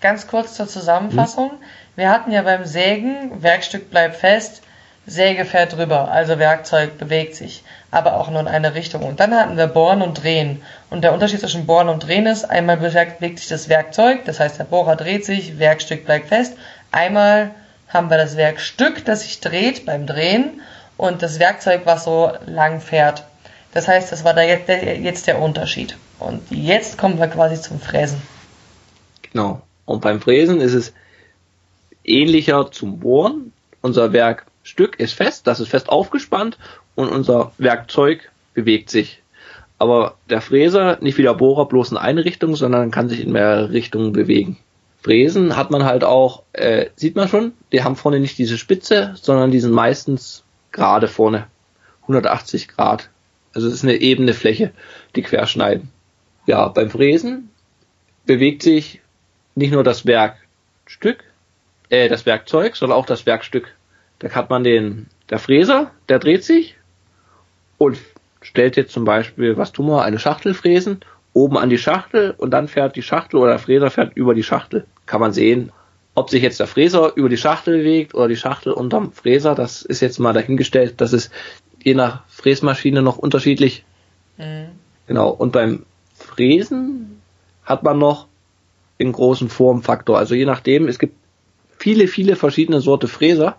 Ganz 0.00 0.28
kurz 0.28 0.54
zur 0.54 0.68
Zusammenfassung. 0.68 1.50
Hm? 1.50 1.58
Wir 1.96 2.10
hatten 2.10 2.30
ja 2.30 2.42
beim 2.42 2.64
Sägen, 2.64 3.42
Werkstück 3.42 3.90
bleibt 3.90 4.16
fest, 4.16 4.62
Säge 5.06 5.44
fährt 5.44 5.76
drüber, 5.76 6.10
also 6.10 6.38
Werkzeug 6.38 6.98
bewegt 6.98 7.34
sich, 7.34 7.64
aber 7.90 8.14
auch 8.14 8.30
nur 8.30 8.40
in 8.40 8.46
eine 8.46 8.74
Richtung. 8.74 9.02
Und 9.02 9.20
dann 9.20 9.34
hatten 9.34 9.56
wir 9.56 9.66
Bohren 9.66 10.02
und 10.02 10.22
Drehen. 10.22 10.62
Und 10.90 11.02
der 11.02 11.14
Unterschied 11.14 11.40
zwischen 11.40 11.66
Bohren 11.66 11.88
und 11.88 12.06
Drehen 12.06 12.26
ist, 12.26 12.44
einmal 12.44 12.76
bewegt 12.76 13.38
sich 13.38 13.48
das 13.48 13.68
Werkzeug, 13.68 14.24
das 14.26 14.38
heißt 14.38 14.58
der 14.58 14.64
Bohrer 14.64 14.96
dreht 14.96 15.24
sich, 15.24 15.58
Werkstück 15.58 16.04
bleibt 16.04 16.28
fest. 16.28 16.56
Einmal 16.92 17.50
haben 17.88 18.10
wir 18.10 18.18
das 18.18 18.36
Werkstück, 18.36 19.04
das 19.04 19.22
sich 19.22 19.40
dreht 19.40 19.86
beim 19.86 20.06
Drehen 20.06 20.60
und 20.98 21.22
das 21.22 21.38
Werkzeug, 21.38 21.82
was 21.84 22.04
so 22.04 22.32
lang 22.44 22.82
fährt. 22.82 23.24
Das 23.72 23.88
heißt, 23.88 24.12
das 24.12 24.24
war 24.24 24.34
da 24.34 24.42
jetzt 24.42 24.68
der, 24.68 24.98
jetzt 24.98 25.26
der 25.26 25.40
Unterschied. 25.40 25.96
Und 26.18 26.42
jetzt 26.50 26.98
kommen 26.98 27.18
wir 27.18 27.28
quasi 27.28 27.58
zum 27.60 27.80
Fräsen. 27.80 28.20
Genau. 29.22 29.62
Und 29.86 30.02
beim 30.02 30.20
Fräsen 30.20 30.60
ist 30.60 30.74
es 30.74 30.92
ähnlicher 32.04 32.70
zum 32.70 32.98
Bohren. 32.98 33.52
Unser 33.80 34.12
Werkstück 34.12 34.98
ist 34.98 35.14
fest, 35.14 35.46
das 35.46 35.60
ist 35.60 35.68
fest 35.68 35.88
aufgespannt 35.88 36.58
und 36.96 37.08
unser 37.08 37.52
Werkzeug 37.58 38.30
bewegt 38.54 38.90
sich. 38.90 39.22
Aber 39.78 40.16
der 40.28 40.40
Fräser, 40.40 40.98
nicht 41.00 41.16
wie 41.16 41.22
der 41.22 41.34
Bohrer, 41.34 41.66
bloß 41.66 41.92
in 41.92 41.96
eine 41.96 42.24
Richtung, 42.24 42.56
sondern 42.56 42.90
kann 42.90 43.08
sich 43.08 43.20
in 43.20 43.30
mehrere 43.30 43.70
Richtungen 43.70 44.12
bewegen. 44.12 44.58
Fräsen 45.00 45.56
hat 45.56 45.70
man 45.70 45.84
halt 45.84 46.02
auch, 46.02 46.42
äh, 46.52 46.86
sieht 46.96 47.14
man 47.14 47.28
schon, 47.28 47.52
die 47.70 47.84
haben 47.84 47.94
vorne 47.94 48.18
nicht 48.18 48.36
diese 48.36 48.58
Spitze, 48.58 49.14
sondern 49.14 49.52
die 49.52 49.60
sind 49.60 49.70
meistens 49.70 50.42
gerade 50.78 51.08
vorne. 51.08 51.46
180 52.02 52.68
Grad. 52.68 53.10
Also 53.54 53.68
es 53.68 53.74
ist 53.74 53.84
eine 53.84 53.96
ebene 53.96 54.32
Fläche, 54.32 54.72
die 55.16 55.22
querschneiden. 55.22 55.90
Ja, 56.46 56.68
beim 56.68 56.90
Fräsen 56.90 57.50
bewegt 58.24 58.62
sich 58.62 59.00
nicht 59.54 59.72
nur 59.72 59.84
das 59.84 60.06
Werkstück, 60.06 61.24
äh, 61.90 62.08
das 62.08 62.24
Werkzeug, 62.24 62.76
sondern 62.76 62.98
auch 62.98 63.06
das 63.06 63.26
Werkstück. 63.26 63.74
Da 64.20 64.30
hat 64.30 64.48
man 64.48 64.64
den, 64.64 65.06
der 65.28 65.38
Fräser, 65.38 65.90
der 66.08 66.18
dreht 66.18 66.44
sich 66.44 66.76
und 67.76 67.98
stellt 68.40 68.76
jetzt 68.76 68.92
zum 68.92 69.04
Beispiel, 69.04 69.56
was 69.56 69.72
tun 69.72 69.86
wir, 69.86 70.02
eine 70.02 70.18
Schachtel 70.18 70.54
fräsen, 70.54 71.00
oben 71.32 71.58
an 71.58 71.70
die 71.70 71.78
Schachtel 71.78 72.34
und 72.36 72.50
dann 72.50 72.68
fährt 72.68 72.96
die 72.96 73.02
Schachtel 73.02 73.36
oder 73.36 73.50
der 73.52 73.58
Fräser 73.58 73.90
fährt 73.90 74.16
über 74.16 74.34
die 74.34 74.42
Schachtel. 74.42 74.86
Kann 75.06 75.20
man 75.20 75.32
sehen, 75.32 75.72
ob 76.18 76.30
sich 76.30 76.42
jetzt 76.42 76.58
der 76.58 76.66
Fräser 76.66 77.12
über 77.14 77.28
die 77.28 77.36
Schachtel 77.36 77.78
bewegt 77.78 78.12
oder 78.12 78.26
die 78.26 78.36
Schachtel 78.36 78.72
unterm 78.72 79.12
Fräser, 79.12 79.54
das 79.54 79.82
ist 79.82 80.00
jetzt 80.00 80.18
mal 80.18 80.32
dahingestellt. 80.32 80.94
Das 80.96 81.12
ist 81.12 81.30
je 81.80 81.94
nach 81.94 82.24
Fräsmaschine 82.26 83.02
noch 83.02 83.18
unterschiedlich. 83.18 83.84
Mhm. 84.36 84.70
Genau. 85.06 85.30
Und 85.30 85.52
beim 85.52 85.86
Fräsen 86.16 87.20
hat 87.64 87.84
man 87.84 87.98
noch 87.98 88.26
den 88.98 89.12
großen 89.12 89.48
Formfaktor. 89.48 90.18
Also 90.18 90.34
je 90.34 90.44
nachdem, 90.44 90.88
es 90.88 90.98
gibt 90.98 91.14
viele, 91.78 92.08
viele 92.08 92.34
verschiedene 92.34 92.80
Sorte 92.80 93.06
Fräser. 93.06 93.56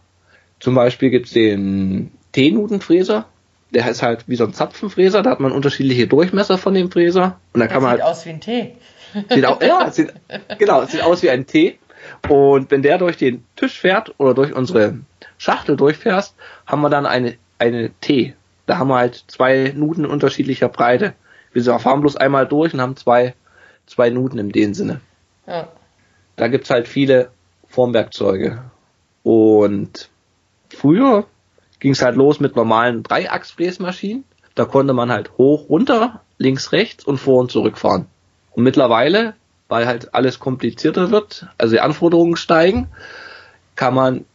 Zum 0.60 0.76
Beispiel 0.76 1.12
gibt 1.12 1.28
es 1.28 1.32
den 1.32 2.12
T-Nutenfräser. 2.34 3.26
Der 3.74 3.90
ist 3.90 4.02
halt 4.02 4.26
wie 4.28 4.36
so 4.36 4.44
ein 4.44 4.54
Zapfenfräser. 4.54 5.22
Da 5.22 5.30
hat 5.30 5.40
man 5.40 5.54
unterschiedliche 5.54 6.08
Durchmesser 6.08 6.58
von 6.58 6.74
dem 6.74 6.92
Fräser. 6.92 7.40
Und 7.54 7.62
da 7.62 7.68
kann 7.68 7.82
man 7.82 7.96
sieht 7.96 8.04
halt, 8.04 8.12
aus 8.12 8.26
wie 8.26 8.30
ein 8.32 8.42
T. 8.42 8.76
Sieht 9.30 9.46
auch, 9.46 9.62
ja, 9.62 9.90
sieht, 9.92 10.12
genau, 10.58 10.84
sieht 10.84 11.04
aus 11.04 11.24
wie 11.24 11.30
ein 11.30 11.48
T. 11.48 11.79
Und 12.28 12.72
wenn 12.72 12.82
der 12.82 12.98
durch 12.98 13.18
den 13.18 13.44
Tisch 13.56 13.80
fährt 13.80 14.14
oder 14.18 14.34
durch 14.34 14.54
unsere 14.54 15.00
Schachtel 15.38 15.78
durchfährst, 15.78 16.36
haben 16.66 16.82
wir 16.82 16.90
dann 16.90 17.06
eine, 17.06 17.36
eine 17.58 17.92
T. 18.02 18.36
Da 18.66 18.78
haben 18.78 18.90
wir 18.90 18.98
halt 18.98 19.24
zwei 19.28 19.74
Nuten 19.76 20.06
unterschiedlicher 20.06 20.70
Breite. 20.70 21.14
Wir 21.54 21.80
fahren 21.80 22.02
bloß 22.02 22.16
einmal 22.16 22.46
durch 22.46 22.74
und 22.74 22.82
haben 22.82 22.96
zwei, 22.96 23.34
zwei 23.88 24.10
Nuten 24.10 24.38
in 24.38 24.52
dem 24.52 24.74
Sinne. 24.74 25.02
Ja. 25.48 25.68
Da 26.36 26.48
gibt's 26.48 26.70
halt 26.70 26.88
viele 26.88 27.32
Formwerkzeuge. 27.68 28.64
Und 29.24 30.10
früher 30.70 31.26
ging 31.80 31.94
es 31.94 32.02
halt 32.02 32.16
los 32.16 32.40
mit 32.40 32.56
normalen 32.56 33.04
Dreiachsfräsmaschinen. 33.04 34.24
Da 34.56 34.66
konnte 34.66 34.94
man 34.94 35.12
halt 35.12 35.38
hoch, 35.38 35.70
runter, 35.70 36.22
links, 36.38 36.72
rechts 36.72 37.04
und 37.04 37.18
vor 37.18 37.40
und 37.40 37.52
zurück 37.52 37.78
fahren. 37.78 38.08
Und 38.52 38.64
mittlerweile, 38.64 39.36
weil 39.70 39.88
halt 39.88 40.14
alles 40.14 40.40
komplizierter 40.40 41.12
wird, 41.12 41.48
also 41.58 41.74
die 41.74 41.80
Anforderungen 41.80 42.36
steigen, 42.36 42.90
kann 43.76 43.94
man 43.94 44.26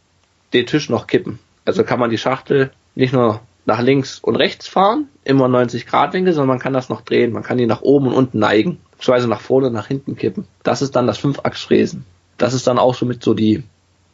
den 0.53 0.65
Tisch 0.65 0.89
noch 0.89 1.05
kippen. 1.05 1.39
Also 1.65 1.83
kann 1.83 1.99
man 1.99 2.09
die 2.09 2.17
Schachtel 2.17 2.71
nicht 2.95 3.13
nur 3.13 3.41
nach 3.65 3.81
links 3.81 4.19
und 4.19 4.35
rechts 4.35 4.67
fahren, 4.67 5.09
immer 5.23 5.47
90 5.47 5.85
Grad 5.87 6.13
Winkel, 6.13 6.33
sondern 6.33 6.49
man 6.49 6.59
kann 6.59 6.73
das 6.73 6.89
noch 6.89 7.01
drehen. 7.01 7.33
Man 7.33 7.43
kann 7.43 7.57
die 7.57 7.65
nach 7.65 7.81
oben 7.81 8.07
und 8.07 8.13
unten 8.13 8.39
neigen, 8.39 8.79
beziehungsweise 8.91 9.27
nach 9.27 9.41
vorne 9.41 9.67
und 9.67 9.73
nach 9.73 9.87
hinten 9.87 10.15
kippen. 10.15 10.47
Das 10.63 10.81
ist 10.81 10.95
dann 10.95 11.07
das 11.07 11.17
Fünfachsfräsen. 11.17 12.05
Das 12.37 12.53
ist 12.53 12.67
dann 12.67 12.79
auch 12.79 12.95
somit 12.95 13.23
so 13.23 13.33
die, 13.33 13.63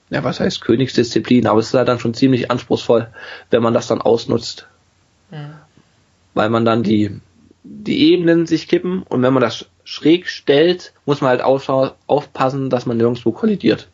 ja, 0.09 0.23
was 0.23 0.39
heißt 0.39 0.61
Königsdisziplin, 0.61 1.47
aber 1.47 1.59
es 1.59 1.67
ist 1.67 1.73
halt 1.73 1.87
dann 1.87 1.99
schon 1.99 2.13
ziemlich 2.13 2.49
anspruchsvoll, 2.49 3.07
wenn 3.49 3.61
man 3.61 3.73
das 3.73 3.87
dann 3.87 4.01
ausnutzt. 4.01 4.67
Mhm. 5.29 5.53
Weil 6.33 6.49
man 6.49 6.65
dann 6.65 6.81
die, 6.81 7.19
die 7.63 8.11
Ebenen 8.11 8.47
sich 8.47 8.67
kippen 8.67 9.03
und 9.03 9.21
wenn 9.21 9.33
man 9.33 9.41
das 9.41 9.67
schräg 9.91 10.29
stellt, 10.29 10.93
muss 11.05 11.19
man 11.19 11.31
halt 11.31 11.41
aufpassen, 11.41 12.69
dass 12.69 12.85
man 12.85 12.95
nirgendwo 12.95 13.33
kollidiert. 13.33 13.89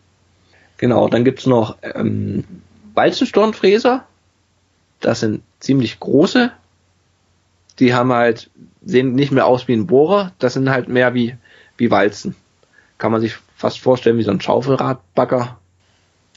Genau, 0.77 1.07
dann 1.07 1.25
gibt's 1.25 1.47
noch 1.47 1.75
ähm, 1.81 2.43
Walzenstornfräser. 2.93 4.05
Das 4.99 5.21
sind 5.21 5.41
ziemlich 5.59 5.99
große. 5.99 6.51
Die 7.79 7.95
haben 7.95 8.13
halt, 8.13 8.51
sehen 8.85 9.15
nicht 9.15 9.31
mehr 9.31 9.47
aus 9.47 9.67
wie 9.67 9.73
ein 9.73 9.87
Bohrer, 9.87 10.33
das 10.37 10.53
sind 10.53 10.69
halt 10.69 10.87
mehr 10.87 11.15
wie, 11.15 11.35
wie 11.77 11.89
Walzen. 11.89 12.35
Kann 12.99 13.11
man 13.11 13.21
sich 13.21 13.35
fast 13.55 13.79
vorstellen 13.79 14.19
wie 14.19 14.23
so 14.23 14.29
ein 14.29 14.39
Schaufelradbagger. 14.39 15.57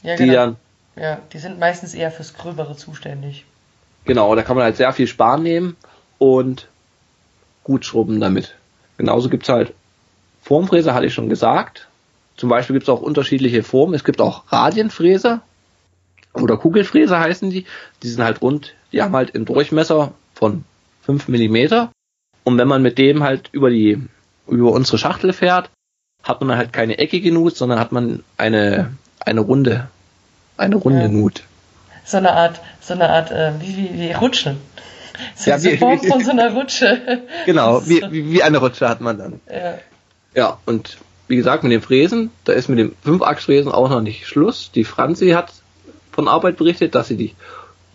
Ja, 0.01 0.15
die 0.15 0.23
genau. 0.23 0.33
dann. 0.33 0.55
Ja, 0.95 1.19
die 1.33 1.37
sind 1.37 1.59
meistens 1.59 1.93
eher 1.93 2.09
fürs 2.09 2.33
Gröbere 2.33 2.75
zuständig. 2.75 3.45
Genau, 4.05 4.35
da 4.35 4.41
kann 4.41 4.55
man 4.55 4.65
halt 4.65 4.77
sehr 4.77 4.91
viel 4.91 5.05
Span 5.05 5.43
nehmen 5.43 5.77
und 6.17 6.67
gut 7.63 7.85
schrubben 7.85 8.19
damit. 8.19 8.55
Genauso 9.01 9.29
gibt's 9.29 9.49
halt 9.49 9.73
Formfräser, 10.43 10.93
hatte 10.93 11.07
ich 11.07 11.13
schon 11.15 11.27
gesagt. 11.27 11.87
Zum 12.37 12.49
Beispiel 12.49 12.75
gibt's 12.75 12.87
auch 12.87 13.01
unterschiedliche 13.01 13.63
Formen. 13.63 13.95
Es 13.95 14.03
gibt 14.03 14.21
auch 14.21 14.43
Radienfräser 14.51 15.41
oder 16.33 16.55
Kugelfräser 16.55 17.19
heißen 17.19 17.49
die. 17.49 17.65
Die 18.03 18.07
sind 18.07 18.23
halt 18.23 18.43
rund, 18.43 18.75
die 18.91 19.01
haben 19.01 19.15
halt 19.15 19.33
einen 19.33 19.45
Durchmesser 19.45 20.13
von 20.35 20.65
5 21.01 21.29
mm. 21.29 21.87
Und 22.43 22.59
wenn 22.59 22.67
man 22.67 22.83
mit 22.83 22.99
dem 22.99 23.23
halt 23.23 23.49
über 23.53 23.71
die, 23.71 24.07
über 24.47 24.71
unsere 24.71 24.99
Schachtel 24.99 25.33
fährt, 25.33 25.71
hat 26.21 26.39
man 26.41 26.55
halt 26.55 26.71
keine 26.71 26.99
eckige 26.99 27.31
Nut, 27.31 27.57
sondern 27.57 27.79
hat 27.79 27.91
man 27.91 28.23
eine, 28.37 28.93
eine 29.19 29.41
runde, 29.41 29.87
eine 30.57 30.75
runde 30.75 31.01
ja. 31.01 31.07
Nut. 31.07 31.41
So 32.05 32.17
eine 32.17 32.33
Art, 32.33 32.61
so 32.81 32.93
eine 32.93 33.09
Art, 33.09 33.31
äh, 33.31 33.53
wie, 33.59 33.77
wie, 33.77 33.99
wie 33.99 34.11
Rutschen. 34.11 34.57
So 35.35 35.49
ja, 35.49 35.63
wie, 35.63 35.77
Form 35.77 35.99
von 35.99 36.23
so 36.23 36.31
einer 36.31 36.53
Rutsche. 36.53 37.21
Genau, 37.45 37.81
wie, 37.87 38.01
wie, 38.09 38.43
eine 38.43 38.57
Rutsche 38.57 38.87
hat 38.87 39.01
man 39.01 39.17
dann. 39.17 39.39
Ja. 39.49 39.77
Ja, 40.33 40.57
und 40.65 40.97
wie 41.27 41.35
gesagt, 41.35 41.63
mit 41.63 41.71
dem 41.71 41.81
Fräsen, 41.81 42.29
da 42.45 42.53
ist 42.53 42.69
mit 42.69 42.79
dem 42.79 42.95
Fünfachsfräsen 43.03 43.71
auch 43.71 43.89
noch 43.89 44.01
nicht 44.01 44.27
Schluss. 44.27 44.71
Die 44.73 44.83
Franzi 44.83 45.29
hat 45.29 45.51
von 46.11 46.27
Arbeit 46.27 46.57
berichtet, 46.57 46.95
dass 46.95 47.07
sie 47.07 47.17
die 47.17 47.35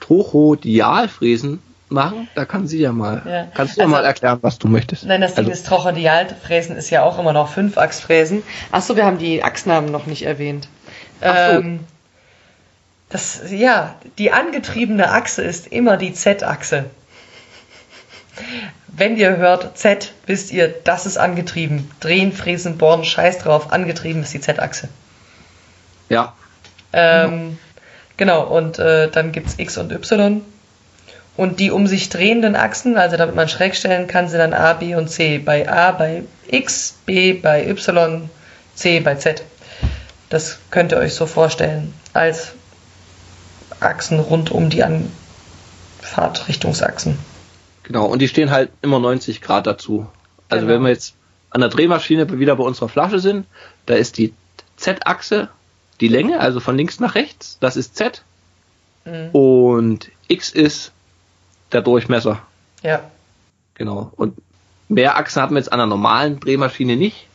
Trochodialfräsen 0.01 1.61
machen. 1.89 2.29
Da 2.35 2.45
kann 2.45 2.67
sie 2.67 2.79
ja 2.79 2.93
mal. 2.93 3.23
Ja. 3.27 3.47
Kannst 3.55 3.77
du 3.77 3.83
also, 3.83 3.91
mal 3.91 4.05
erklären, 4.05 4.39
was 4.43 4.59
du 4.59 4.69
möchtest? 4.69 5.05
Nein, 5.05 5.21
das 5.21 5.35
Ding 5.35 5.45
also. 5.45 5.51
ist 5.51 5.67
Trochodialfräsen 5.67 6.77
ist 6.77 6.91
ja 6.91 7.03
auch 7.03 7.19
immer 7.19 7.33
noch 7.33 7.49
Fünfachsfräsen. 7.51 8.43
Achso, 8.73 8.97
wir 8.97 9.05
haben 9.05 9.19
die 9.19 9.43
Achsnamen 9.43 9.91
noch 9.91 10.07
nicht 10.07 10.23
erwähnt. 10.23 10.69
So. 11.21 11.27
Ähm, 11.27 11.81
das, 13.09 13.43
ja, 13.51 13.95
die 14.19 14.33
angetriebene 14.33 15.11
Achse 15.11 15.43
ist 15.43 15.69
immer 15.69 15.97
die 15.97 16.13
Z-Achse. 16.13 16.87
Wenn 18.89 19.17
ihr 19.17 19.37
hört 19.37 19.77
Z, 19.79 20.13
wisst 20.27 20.53
ihr, 20.53 20.69
das 20.69 21.07
ist 21.07 21.17
angetrieben. 21.17 21.91
Drehen, 22.01 22.33
fräsen, 22.33 22.79
bohren, 22.79 23.05
scheiß 23.05 23.39
drauf. 23.39 23.73
Angetrieben 23.73 24.23
ist 24.23 24.33
die 24.33 24.41
Z-Achse. 24.41 24.89
Ja. 26.09 26.35
Ähm, 26.93 27.59
Genau, 28.17 28.45
und 28.45 28.79
äh, 28.79 29.11
dann 29.11 29.33
gibt's 29.33 29.59
X 29.59 29.77
und 29.77 29.93
Y. 29.93 30.43
Und 31.37 31.61
die 31.61 31.71
um 31.71 31.87
sich 31.87 32.09
drehenden 32.09 32.57
Achsen, 32.57 32.97
also 32.97 33.19
damit 33.19 33.35
man 33.35 33.49
schräg 33.49 33.77
stellen 33.77 34.07
kann, 34.07 34.29
sind 34.29 34.39
dann 34.39 34.55
A, 34.55 34.73
B 34.73 34.95
und 34.95 35.09
C. 35.09 35.39
Bei 35.39 35.69
A 35.69 35.93
bei 35.93 36.23
X, 36.49 36.97
B 37.05 37.35
bei 37.35 37.69
Y, 37.69 38.31
C 38.75 39.01
bei 39.01 39.17
Z. 39.17 39.43
Das 40.31 40.59
könnt 40.71 40.93
ihr 40.93 40.99
euch 40.99 41.15
so 41.15 41.27
vorstellen, 41.27 41.93
als 42.15 42.53
Achsen 43.81 44.19
rund 44.19 44.51
um 44.51 44.71
die 44.71 44.83
An 44.83 45.13
Fahrtrichtungsachsen. 46.01 47.19
Genau, 47.87 48.07
und 48.07 48.21
die 48.21 48.27
stehen 48.27 48.51
halt 48.51 48.71
immer 48.83 48.99
90 48.99 49.41
Grad 49.41 49.69
dazu. 49.69 50.09
Also 50.49 50.67
genau. 50.67 50.77
wenn 50.77 50.83
wir 50.83 50.91
jetzt 50.91 51.15
an 51.51 51.61
der 51.61 51.71
Drehmaschine 51.71 52.39
wieder 52.39 52.57
bei 52.57 52.65
unserer 52.65 52.89
Flasche 52.89 53.21
sind, 53.21 53.47
da 53.87 53.95
ist 53.95 54.19
die 54.19 54.35
Z-Achse 54.77 55.49
die 56.01 56.09
Länge, 56.09 56.41
also 56.41 56.59
von 56.59 56.77
links 56.77 56.99
nach 56.99 57.15
rechts, 57.15 57.59
das 57.61 57.77
ist 57.77 57.97
Z. 57.97 58.23
Mhm. 59.05 59.31
Und 59.31 60.11
X 60.27 60.51
ist 60.51 60.91
der 61.71 61.81
Durchmesser. 61.81 62.43
Ja. 62.83 63.03
Genau. 63.75 64.13
Und 64.17 64.37
mehr 64.89 65.17
Achsen 65.17 65.41
hat 65.41 65.51
man 65.51 65.59
jetzt 65.59 65.73
an 65.73 65.79
einer 65.79 65.89
normalen 65.89 66.41
Drehmaschine 66.41 66.97
nicht. 66.97 67.29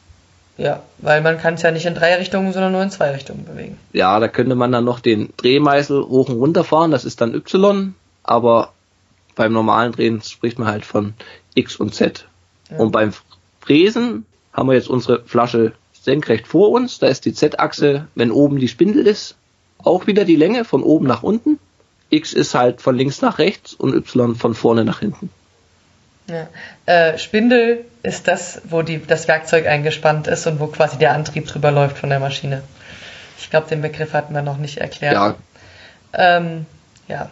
Ja, 0.58 0.84
weil 0.98 1.22
man 1.22 1.38
kann 1.38 1.54
es 1.54 1.62
ja 1.62 1.72
nicht 1.72 1.86
in 1.86 1.96
drei 1.96 2.16
Richtungen, 2.18 2.52
sondern 2.52 2.74
nur 2.74 2.84
in 2.84 2.92
zwei 2.92 3.12
Richtungen 3.12 3.46
bewegen. 3.46 3.80
Ja, 3.94 4.20
da 4.20 4.28
könnte 4.28 4.56
man 4.56 4.74
dann 4.74 4.84
noch 4.84 5.00
den 5.00 5.34
Drehmeißel 5.38 6.04
hoch 6.04 6.28
und 6.28 6.36
runter 6.36 6.66
fahren, 6.66 6.92
das 6.92 7.06
ist 7.06 7.22
dann 7.22 7.34
Y, 7.34 7.96
aber 8.22 8.74
beim 9.36 9.54
normalen 9.54 9.92
Drehen 9.92 10.22
spricht 10.22 10.60
man 10.60 10.68
halt 10.68 10.86
von 10.86 11.14
X 11.54 11.76
und 11.76 11.94
Z. 11.94 12.28
Ja. 12.70 12.78
Und 12.78 12.92
beim 12.92 13.14
Fräsen 13.60 14.26
haben 14.54 14.70
wir 14.70 14.76
jetzt 14.76 14.90
unsere 14.90 15.24
Flasche 15.24 15.74
senkrecht 15.94 16.48
vor 16.48 16.72
uns. 16.72 17.00
Da 17.00 17.08
ist 17.08 17.26
die 17.26 17.34
Z-Achse, 17.34 18.08
wenn 18.16 18.32
oben 18.32 18.58
die 18.58 18.68
Spindel 18.68 19.08
ist, 19.08 19.36
auch 19.78 20.08
wieder 20.08 20.26
die 20.26 20.36
Länge 20.36 20.66
von 20.66 20.84
oben 20.84 21.08
nach 21.08 21.24
unten. 21.24 21.60
X 22.10 22.34
ist 22.34 22.56
halt 22.56 22.82
von 22.82 22.96
links 22.96 23.22
nach 23.22 23.40
rechts 23.40 23.74
und 23.74 23.94
Y 23.94 24.36
von 24.36 24.54
vorne 24.54 24.84
nach 24.84 25.00
hinten. 25.00 25.30
Ja. 26.28 26.48
Äh, 26.86 27.18
Spindel 27.18 27.86
ist 28.04 28.28
das, 28.28 28.62
wo 28.66 28.82
die, 28.82 29.06
das 29.06 29.28
Werkzeug 29.28 29.66
eingespannt 29.68 30.28
ist 30.28 30.46
und 30.48 30.60
wo 30.60 30.68
quasi 30.68 30.98
der 30.98 31.14
Antrieb 31.14 31.48
drüber 31.48 31.72
läuft 31.72 31.98
von 31.98 32.10
der 32.10 32.20
Maschine. 32.20 32.64
Ich 33.40 33.50
glaube, 33.50 33.68
den 33.68 33.82
Begriff 33.82 34.14
hatten 34.14 34.34
wir 34.34 34.42
noch 34.42 34.58
nicht 34.58 34.78
erklärt. 34.78 35.14
Ja. 35.14 35.36
Ähm, 36.14 36.66
ja. 37.08 37.30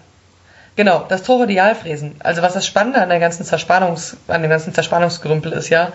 Genau, 0.80 1.06
das 1.10 1.24
Torodialfräsen. 1.24 2.16
Also 2.20 2.42
was 2.42 2.54
das 2.54 2.66
Spannende 2.66 3.02
an 3.02 3.10
der 3.10 3.20
ganzen 3.20 3.44
Zerspannungs, 3.44 4.16
an 4.30 4.44
dem 4.44 4.50
ganzen 4.50 4.74
Zerspannungsgerümpel 4.74 5.52
ist 5.52 5.68
ja, 5.68 5.92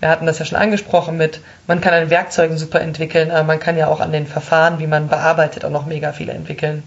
wir 0.00 0.10
hatten 0.10 0.26
das 0.26 0.38
ja 0.38 0.44
schon 0.44 0.58
angesprochen 0.58 1.16
mit, 1.16 1.40
man 1.66 1.80
kann 1.80 1.94
an 1.94 2.10
Werkzeugen 2.10 2.58
super 2.58 2.82
entwickeln, 2.82 3.30
aber 3.30 3.44
man 3.44 3.60
kann 3.60 3.78
ja 3.78 3.86
auch 3.86 4.00
an 4.00 4.12
den 4.12 4.26
Verfahren, 4.26 4.78
wie 4.78 4.86
man 4.86 5.08
bearbeitet, 5.08 5.64
auch 5.64 5.70
noch 5.70 5.86
mega 5.86 6.12
viel 6.12 6.28
entwickeln. 6.28 6.82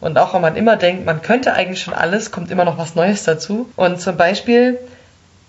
Und 0.00 0.16
auch 0.18 0.34
wenn 0.34 0.40
man 0.40 0.54
immer 0.54 0.76
denkt, 0.76 1.04
man 1.04 1.20
könnte 1.20 1.54
eigentlich 1.54 1.82
schon 1.82 1.94
alles, 1.94 2.30
kommt 2.30 2.52
immer 2.52 2.64
noch 2.64 2.78
was 2.78 2.94
Neues 2.94 3.24
dazu. 3.24 3.68
Und 3.74 4.00
zum 4.00 4.16
Beispiel 4.16 4.78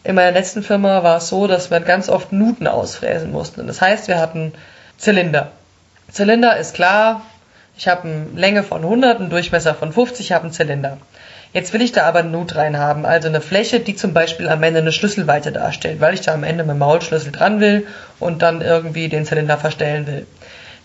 in 0.04 0.16
meiner 0.16 0.32
letzten 0.32 0.64
Firma 0.64 1.04
war 1.04 1.18
es 1.18 1.30
so, 1.30 1.46
dass 1.46 1.70
wir 1.70 1.80
ganz 1.80 2.10
oft 2.10 2.32
Nuten 2.32 2.66
ausfräsen 2.66 3.32
mussten. 3.32 3.68
Das 3.68 3.82
heißt, 3.82 4.08
wir 4.08 4.18
hatten 4.18 4.52
Zylinder. 4.98 5.52
Zylinder 6.12 6.58
ist 6.58 6.74
klar, 6.74 7.22
ich 7.78 7.88
habe 7.88 8.08
eine 8.08 8.26
Länge 8.34 8.64
von 8.64 8.82
100, 8.82 9.20
einen 9.20 9.30
Durchmesser 9.30 9.76
von 9.76 9.94
50, 9.94 10.26
ich 10.26 10.32
habe 10.32 10.46
einen 10.46 10.54
Zylinder. 10.54 10.98
Jetzt 11.56 11.72
will 11.72 11.82
ich 11.82 11.94
da 11.94 12.04
aber 12.04 12.20
eine 12.20 12.32
Nut 12.32 12.58
rein 12.58 12.78
haben, 12.78 13.06
also 13.06 13.30
eine 13.30 13.40
Fläche, 13.40 13.80
die 13.80 13.96
zum 13.96 14.12
Beispiel 14.12 14.50
am 14.50 14.62
Ende 14.62 14.82
eine 14.82 14.92
Schlüsselweite 14.92 15.54
darstellt, 15.54 16.02
weil 16.02 16.14
ich 16.14 16.20
da 16.20 16.34
am 16.34 16.44
Ende 16.44 16.66
mit 16.66 16.74
dem 16.74 16.80
Maulschlüssel 16.80 17.32
dran 17.32 17.62
will 17.62 17.88
und 18.20 18.42
dann 18.42 18.60
irgendwie 18.60 19.08
den 19.08 19.26
Zylinder 19.26 19.58
verstellen 19.58 20.06
will. 20.06 20.28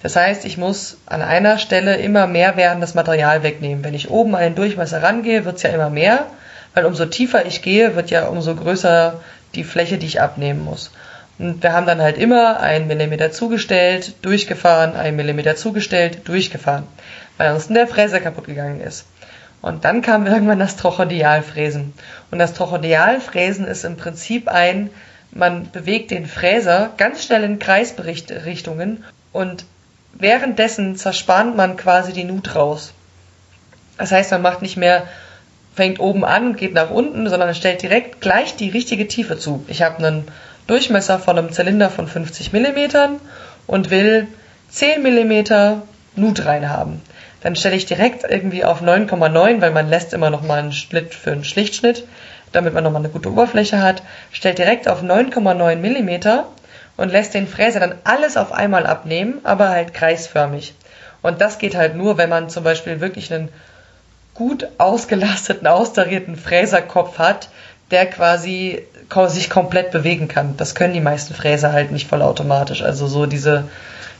Das 0.05 0.14
heißt, 0.14 0.45
ich 0.45 0.59
muss 0.59 0.99
an 1.07 1.23
einer 1.23 1.59
Stelle 1.59 1.97
immer 1.97 2.29
mehr 2.29 2.57
werdendes 2.57 2.95
Material 2.95 3.43
wegnehmen. 3.43 3.83
Wenn 3.83 3.95
ich 3.95 4.11
oben 4.11 4.37
an 4.37 4.43
den 4.43 4.55
Durchmesser 4.55 5.03
rangehe, 5.03 5.45
wird's 5.45 5.64
ja 5.64 5.71
immer 5.71 5.91
mehr, 5.91 6.27
weil 6.73 6.85
umso 6.85 7.05
tiefer 7.07 7.47
ich 7.47 7.62
gehe, 7.62 7.97
wird 7.97 8.11
ja 8.11 8.29
umso 8.29 8.55
größer 8.55 9.21
die 9.57 9.64
Fläche, 9.64 9.99
die 9.99 10.07
ich 10.07 10.21
abnehmen 10.21 10.64
muss. 10.64 10.93
Und 11.41 11.64
wir 11.64 11.73
haben 11.73 11.87
dann 11.87 12.01
halt 12.01 12.16
immer 12.16 12.61
einen 12.61 12.87
Millimeter 12.87 13.33
zugestellt, 13.33 14.14
durchgefahren, 14.23 14.95
einen 14.95 15.16
Millimeter 15.16 15.57
zugestellt, 15.57 16.29
durchgefahren, 16.29 16.85
weil 17.39 17.49
ansonsten 17.49 17.75
der 17.75 17.89
Fräser 17.89 18.21
kaputt 18.21 18.45
gegangen 18.45 18.81
ist. 18.81 19.05
Und 19.62 19.84
dann 19.84 20.02
kam 20.02 20.26
irgendwann 20.26 20.58
das 20.58 20.76
Trochodialfräsen. 20.76 21.92
Und 22.30 22.38
das 22.38 22.54
Trochodialfräsen 22.54 23.66
ist 23.66 23.84
im 23.84 23.96
Prinzip 23.96 24.48
ein, 24.48 24.90
man 25.32 25.70
bewegt 25.70 26.11
den 26.11 26.26
Fräser 26.26 26.90
ganz 26.96 27.24
schnell 27.24 27.44
in 27.44 27.58
Kreisrichtungen 27.58 29.04
und 29.32 29.64
währenddessen 30.12 30.96
zerspannt 30.96 31.56
man 31.56 31.76
quasi 31.76 32.12
die 32.12 32.24
Nut 32.24 32.56
raus. 32.56 32.92
Das 33.96 34.11
heißt, 34.11 34.32
man 34.32 34.42
macht 34.42 34.62
nicht 34.62 34.76
mehr, 34.76 35.06
fängt 35.76 36.00
oben 36.00 36.24
an 36.24 36.46
und 36.46 36.56
geht 36.56 36.74
nach 36.74 36.90
unten, 36.90 37.28
sondern 37.28 37.54
stellt 37.54 37.82
direkt 37.82 38.20
gleich 38.20 38.56
die 38.56 38.70
richtige 38.70 39.06
Tiefe 39.06 39.38
zu. 39.38 39.64
Ich 39.68 39.82
habe 39.82 39.98
einen 39.98 40.24
Durchmesser 40.66 41.18
von 41.18 41.38
einem 41.38 41.52
Zylinder 41.52 41.90
von 41.90 42.08
50 42.08 42.52
mm 42.52 43.18
und 43.66 43.90
will 43.90 44.26
10 44.70 45.02
mm 45.02 45.82
Nut 46.16 46.44
rein 46.44 46.68
haben 46.68 47.02
dann 47.43 47.57
stelle 47.57 47.76
ich 47.76 47.86
direkt 47.86 48.24
irgendwie 48.28 48.64
auf 48.64 48.82
9,9, 48.82 49.61
weil 49.61 49.70
man 49.70 49.88
lässt 49.88 50.12
immer 50.12 50.30
noch 50.30 50.43
mal 50.43 50.59
einen 50.59 50.72
Schnitt 50.72 51.14
für 51.14 51.32
einen 51.32 51.45
Schlichtschnitt, 51.45 52.05
damit 52.53 52.74
man 52.74 52.84
noch 52.84 52.91
mal 52.91 52.99
eine 52.99 53.09
gute 53.09 53.30
Oberfläche 53.30 53.80
hat, 53.82 54.03
stellt 54.32 54.59
direkt 54.59 54.88
auf 54.88 55.03
9,9 55.03 55.76
Millimeter 55.76 56.47
und 56.97 57.11
lässt 57.11 57.34
den 57.34 57.47
Fräser 57.47 57.80
dann 57.80 57.95
alles 58.05 58.36
auf 58.36 58.53
einmal 58.53 58.86
abnehmen, 58.86 59.41
aber 59.45 59.70
halt 59.70 59.95
kreisförmig. 59.95 60.74
Und 61.22 61.41
das 61.41 61.59
geht 61.59 61.76
halt 61.76 61.97
nur, 61.97 62.18
wenn 62.18 62.30
man 62.30 62.51
zum 62.51 62.64
Beispiel 62.64 63.01
wirklich 63.01 63.32
einen 63.32 63.49
gut 64.34 64.66
ausgelasteten, 64.78 65.66
austarierten 65.66 66.36
Fräserkopf 66.36 67.18
hat, 67.18 67.49
der 67.91 68.07
quasi 68.07 68.84
sich 69.26 69.51
komplett 69.51 69.91
bewegen 69.91 70.28
kann. 70.28 70.57
Das 70.57 70.74
können 70.74 70.95
die 70.95 71.01
meisten 71.01 71.34
Fräser 71.34 71.72
halt 71.72 71.91
nicht 71.91 72.09
vollautomatisch. 72.09 72.82
Also 72.82 73.07
so 73.07 73.26
diese 73.26 73.64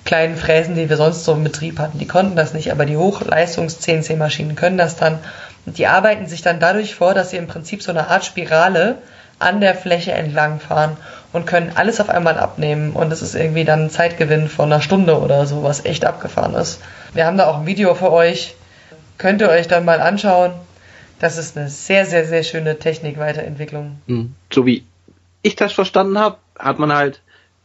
kleinen 0.05 0.37
Fräsen, 0.37 0.75
die 0.75 0.89
wir 0.89 0.97
sonst 0.97 1.25
so 1.25 1.33
im 1.33 1.45
Betrieb 1.45 1.79
hatten, 1.79 1.99
die 1.99 2.09
konnten 2.09 2.37
das 2.37 2.55
nicht, 2.55 2.73
aber 2.73 2.87
die 2.87 2.97
Hochleistungs-CNC-Maschinen 2.97 4.57
können 4.57 4.79
das 4.79 4.97
dann. 4.97 5.19
Und 5.67 5.79
die 5.79 5.87
arbeiten 5.87 6.27
sich 6.27 6.43
dann 6.43 6.61
dadurch 6.61 6.95
vor, 6.95 7.15
dass 7.15 7.31
sie 7.31 7.37
im 7.37 7.47
Prinzip 7.47 7.83
so 7.83 7.91
eine 7.91 8.09
Art 8.09 8.25
Spirale 8.25 8.99
an 9.39 9.61
der 9.61 9.75
Fläche 9.75 10.13
entlang 10.13 10.61
fahren 10.61 10.97
und 11.33 11.47
können 11.47 11.73
alles 11.75 12.01
auf 12.01 12.09
einmal 12.09 12.39
abnehmen. 12.39 12.93
Und 12.93 13.13
es 13.13 13.23
ist 13.23 13.35
irgendwie 13.35 13.65
dann 13.65 13.85
ein 13.85 13.91
Zeitgewinn 13.91 14.49
von 14.49 14.73
einer 14.73 14.83
Stunde 14.83 15.19
oder 15.19 15.47
so, 15.47 15.63
was 15.63 15.85
echt 15.85 16.05
abgefahren 16.05 16.55
ist. 16.55 16.81
Wir 17.15 17.27
haben 17.27 17.39
da 17.39 17.47
auch 17.47 17.59
ein 17.59 17.67
Video 17.67 17.95
für 17.95 18.13
euch. 18.13 18.55
Könnt 19.19 19.41
ihr 19.41 19.49
euch 19.49 19.69
dann 19.69 19.85
mal 19.85 20.01
anschauen. 20.01 20.53
Das 21.19 21.37
ist 21.37 21.57
eine 21.57 21.69
sehr, 21.69 22.07
sehr, 22.07 22.25
sehr 22.27 22.43
schöne 22.43 22.79
Technikweiterentwicklung. 22.79 24.01
Hm. 24.07 24.35
So 24.53 24.65
wie 24.65 24.85
ich 25.43 25.57
das 25.57 25.73
verstanden 25.73 26.19
habe, 26.19 26.37
hat 26.59 26.79
man 26.79 26.93
halt, 26.93 27.21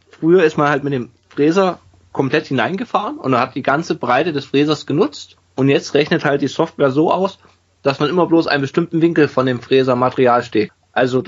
früher 0.10 0.44
ist 0.44 0.58
man 0.58 0.70
halt 0.70 0.84
mit 0.84 0.94
dem 0.94 1.10
Fräser 1.30 1.80
komplett 2.16 2.48
hineingefahren 2.48 3.18
und 3.18 3.38
hat 3.38 3.56
die 3.56 3.62
ganze 3.62 3.96
Breite 3.96 4.32
des 4.32 4.46
Fräsers 4.46 4.86
genutzt. 4.86 5.36
Und 5.56 5.68
jetzt 5.68 5.94
rechnet 5.94 6.24
halt 6.24 6.42
die 6.42 6.48
Software 6.48 6.90
so 6.90 7.12
aus, 7.12 7.40
dass 7.84 8.00
man 8.00 8.10
immer 8.10 8.26
bloß 8.26 8.48
einen 8.48 8.62
bestimmten 8.62 9.02
Winkel 9.02 9.28
von 9.28 9.46
dem 9.46 9.60
Fräsermaterial 9.60 10.42
steht. 10.42 10.72
Also, 10.94 11.24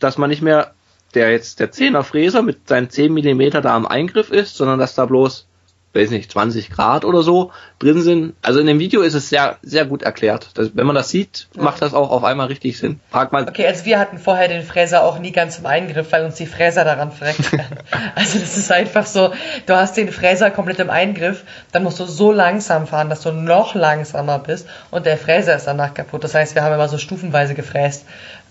dass 0.00 0.18
man 0.18 0.30
nicht 0.30 0.42
mehr 0.42 0.74
der 1.14 1.30
jetzt 1.30 1.60
der 1.60 1.72
10er 1.72 2.02
Fräser 2.02 2.42
mit 2.42 2.66
seinen 2.66 2.90
10 2.90 3.14
Millimeter 3.14 3.60
da 3.60 3.76
am 3.76 3.86
Eingriff 3.86 4.32
ist, 4.32 4.56
sondern 4.56 4.80
dass 4.80 4.96
da 4.96 5.06
bloß 5.06 5.46
weiß 5.94 6.10
nicht, 6.10 6.30
20 6.30 6.70
Grad 6.70 7.04
oder 7.04 7.22
so 7.22 7.52
drin 7.78 8.02
sind. 8.02 8.34
Also 8.42 8.60
in 8.60 8.66
dem 8.66 8.78
Video 8.78 9.02
ist 9.02 9.14
es 9.14 9.28
sehr, 9.28 9.58
sehr 9.62 9.84
gut 9.84 10.02
erklärt. 10.02 10.50
Das, 10.54 10.70
wenn 10.74 10.86
man 10.86 10.94
das 10.96 11.08
sieht, 11.08 11.48
ja. 11.54 11.62
macht 11.62 11.82
das 11.82 11.94
auch 11.94 12.10
auf 12.10 12.24
einmal 12.24 12.48
richtig 12.48 12.78
Sinn. 12.78 13.00
Frag 13.10 13.32
mal. 13.32 13.48
Okay, 13.48 13.66
also 13.66 13.84
wir 13.84 13.98
hatten 13.98 14.18
vorher 14.18 14.48
den 14.48 14.62
Fräser 14.62 15.04
auch 15.04 15.18
nie 15.18 15.32
ganz 15.32 15.58
im 15.58 15.66
Eingriff, 15.66 16.10
weil 16.10 16.24
uns 16.24 16.34
die 16.34 16.46
Fräser 16.46 16.84
daran 16.84 17.12
verreckt 17.12 17.52
werden. 17.52 17.78
also 18.14 18.38
das 18.38 18.56
ist 18.56 18.72
einfach 18.72 19.06
so, 19.06 19.32
du 19.66 19.74
hast 19.74 19.96
den 19.96 20.10
Fräser 20.10 20.50
komplett 20.50 20.80
im 20.80 20.90
Eingriff, 20.90 21.44
dann 21.72 21.84
musst 21.84 22.00
du 22.00 22.06
so 22.06 22.32
langsam 22.32 22.86
fahren, 22.86 23.08
dass 23.08 23.20
du 23.20 23.32
noch 23.32 23.74
langsamer 23.74 24.38
bist 24.38 24.66
und 24.90 25.06
der 25.06 25.16
Fräser 25.16 25.56
ist 25.56 25.66
danach 25.66 25.94
kaputt. 25.94 26.24
Das 26.24 26.34
heißt, 26.34 26.54
wir 26.54 26.62
haben 26.62 26.74
immer 26.74 26.88
so 26.88 26.98
stufenweise 26.98 27.54
gefräst. 27.54 28.04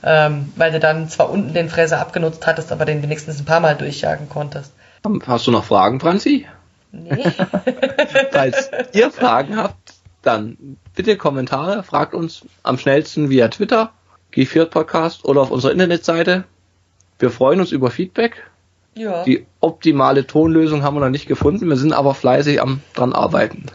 Ähm, 0.06 0.52
weil 0.58 0.74
du 0.74 0.82
dann 0.82 1.08
zwar 1.08 1.30
unten 1.30 1.54
den 1.54 1.70
Fräser 1.70 2.00
abgenutzt 2.00 2.46
hattest, 2.46 2.74
aber 2.74 2.84
den 2.84 3.02
wenigstens 3.02 3.40
ein 3.40 3.46
paar 3.46 3.62
Mal 3.62 3.76
durchjagen 3.76 4.28
konntest. 4.28 4.74
Hast 5.26 5.48
du 5.48 5.52
noch 5.52 5.64
Fragen, 5.64 6.02
Franzi? 6.02 6.46
Nee. 6.94 7.26
Falls 8.32 8.70
ihr 8.94 9.10
Fragen 9.10 9.58
habt, 9.58 9.96
dann 10.22 10.78
bitte 10.96 11.18
Kommentare, 11.18 11.84
fragt 11.84 12.14
uns 12.14 12.46
am 12.62 12.78
schnellsten 12.78 13.30
via 13.30 13.48
Twitter, 13.48 13.92
G4 14.34 14.66
Podcast 14.66 15.26
oder 15.26 15.42
auf 15.42 15.52
unserer 15.52 15.72
Internetseite. 15.72 16.44
Wir 17.18 17.32
freuen 17.32 17.60
uns 17.60 17.72
über 17.72 17.90
Feedback. 17.90 18.44
Ja. 18.94 19.24
Die 19.24 19.48
optimale 19.60 20.28
Tonlösung 20.28 20.84
haben 20.84 20.96
wir 20.96 21.02
noch 21.02 21.10
nicht 21.10 21.28
gefunden, 21.28 21.68
wir 21.68 21.78
sind 21.78 21.94
aber 21.94 22.14
fleißig 22.14 22.62
am 22.62 22.82
dran 22.94 23.12
arbeiten. 23.12 23.66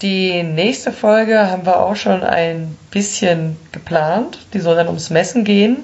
Die 0.00 0.42
nächste 0.42 0.92
Folge 0.92 1.50
haben 1.50 1.66
wir 1.66 1.80
auch 1.80 1.96
schon 1.96 2.22
ein 2.22 2.78
bisschen 2.90 3.56
geplant. 3.72 4.38
Die 4.54 4.60
soll 4.60 4.76
dann 4.76 4.86
ums 4.86 5.10
Messen 5.10 5.44
gehen. 5.44 5.78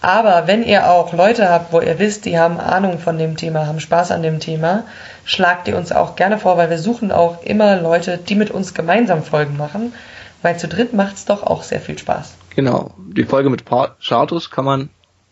Aber 0.00 0.48
wenn 0.48 0.64
ihr 0.64 0.90
auch 0.90 1.12
Leute 1.12 1.48
habt, 1.48 1.72
wo 1.72 1.80
ihr 1.80 1.98
wisst, 1.98 2.24
die 2.24 2.38
haben 2.38 2.58
Ahnung 2.58 2.98
von 2.98 3.18
dem 3.18 3.36
Thema, 3.36 3.66
haben 3.66 3.78
Spaß 3.78 4.10
an 4.10 4.22
dem 4.22 4.40
Thema, 4.40 4.84
schlagt 5.24 5.68
ihr 5.68 5.76
uns 5.76 5.92
auch 5.92 6.16
gerne 6.16 6.38
vor, 6.38 6.56
weil 6.56 6.70
wir 6.70 6.78
suchen 6.78 7.12
auch 7.12 7.42
immer 7.42 7.80
Leute, 7.80 8.18
die 8.18 8.34
mit 8.34 8.50
uns 8.50 8.74
gemeinsam 8.74 9.22
Folgen 9.22 9.56
machen, 9.56 9.94
weil 10.42 10.58
zu 10.58 10.68
dritt 10.68 10.92
macht 10.92 11.16
es 11.16 11.24
doch 11.24 11.42
auch 11.42 11.62
sehr 11.62 11.80
viel 11.80 11.98
Spaß. 11.98 12.34
Genau, 12.54 12.94
die 12.98 13.24
Folge 13.24 13.48
mit 13.48 13.64
Chartus 13.66 14.50
kann 14.50 14.64
man, 14.64 14.90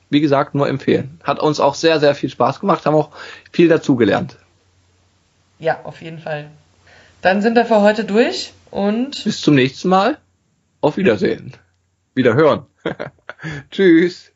wie 0.09 0.21
gesagt, 0.21 0.55
nur 0.55 0.69
empfehlen. 0.69 1.21
Hat 1.23 1.41
uns 1.41 1.61
auch 1.61 1.75
sehr, 1.75 2.01
sehr 2.01 2.15
viel 2.15 2.31
Spaß 2.31 2.61
gemacht, 2.61 2.87
haben 2.87 2.95
auch 2.95 3.11
viel 3.53 3.69
dazugelernt. 3.69 4.37
Ja, 5.59 5.81
auf 5.85 6.01
jeden 6.01 6.19
Fall. 6.19 6.47
Dann 7.21 7.43
sind 7.43 7.55
wir 7.55 7.67
für 7.67 7.83
heute 7.83 8.05
durch 8.05 8.55
und 8.71 9.25
bis 9.25 9.43
zum 9.43 9.55
nächsten 9.55 9.89
Mal. 9.89 10.19
Auf 10.81 10.97
Wiedersehen. 10.97 11.53
Wiederhören. 12.15 12.65
Tschüss. 13.71 14.30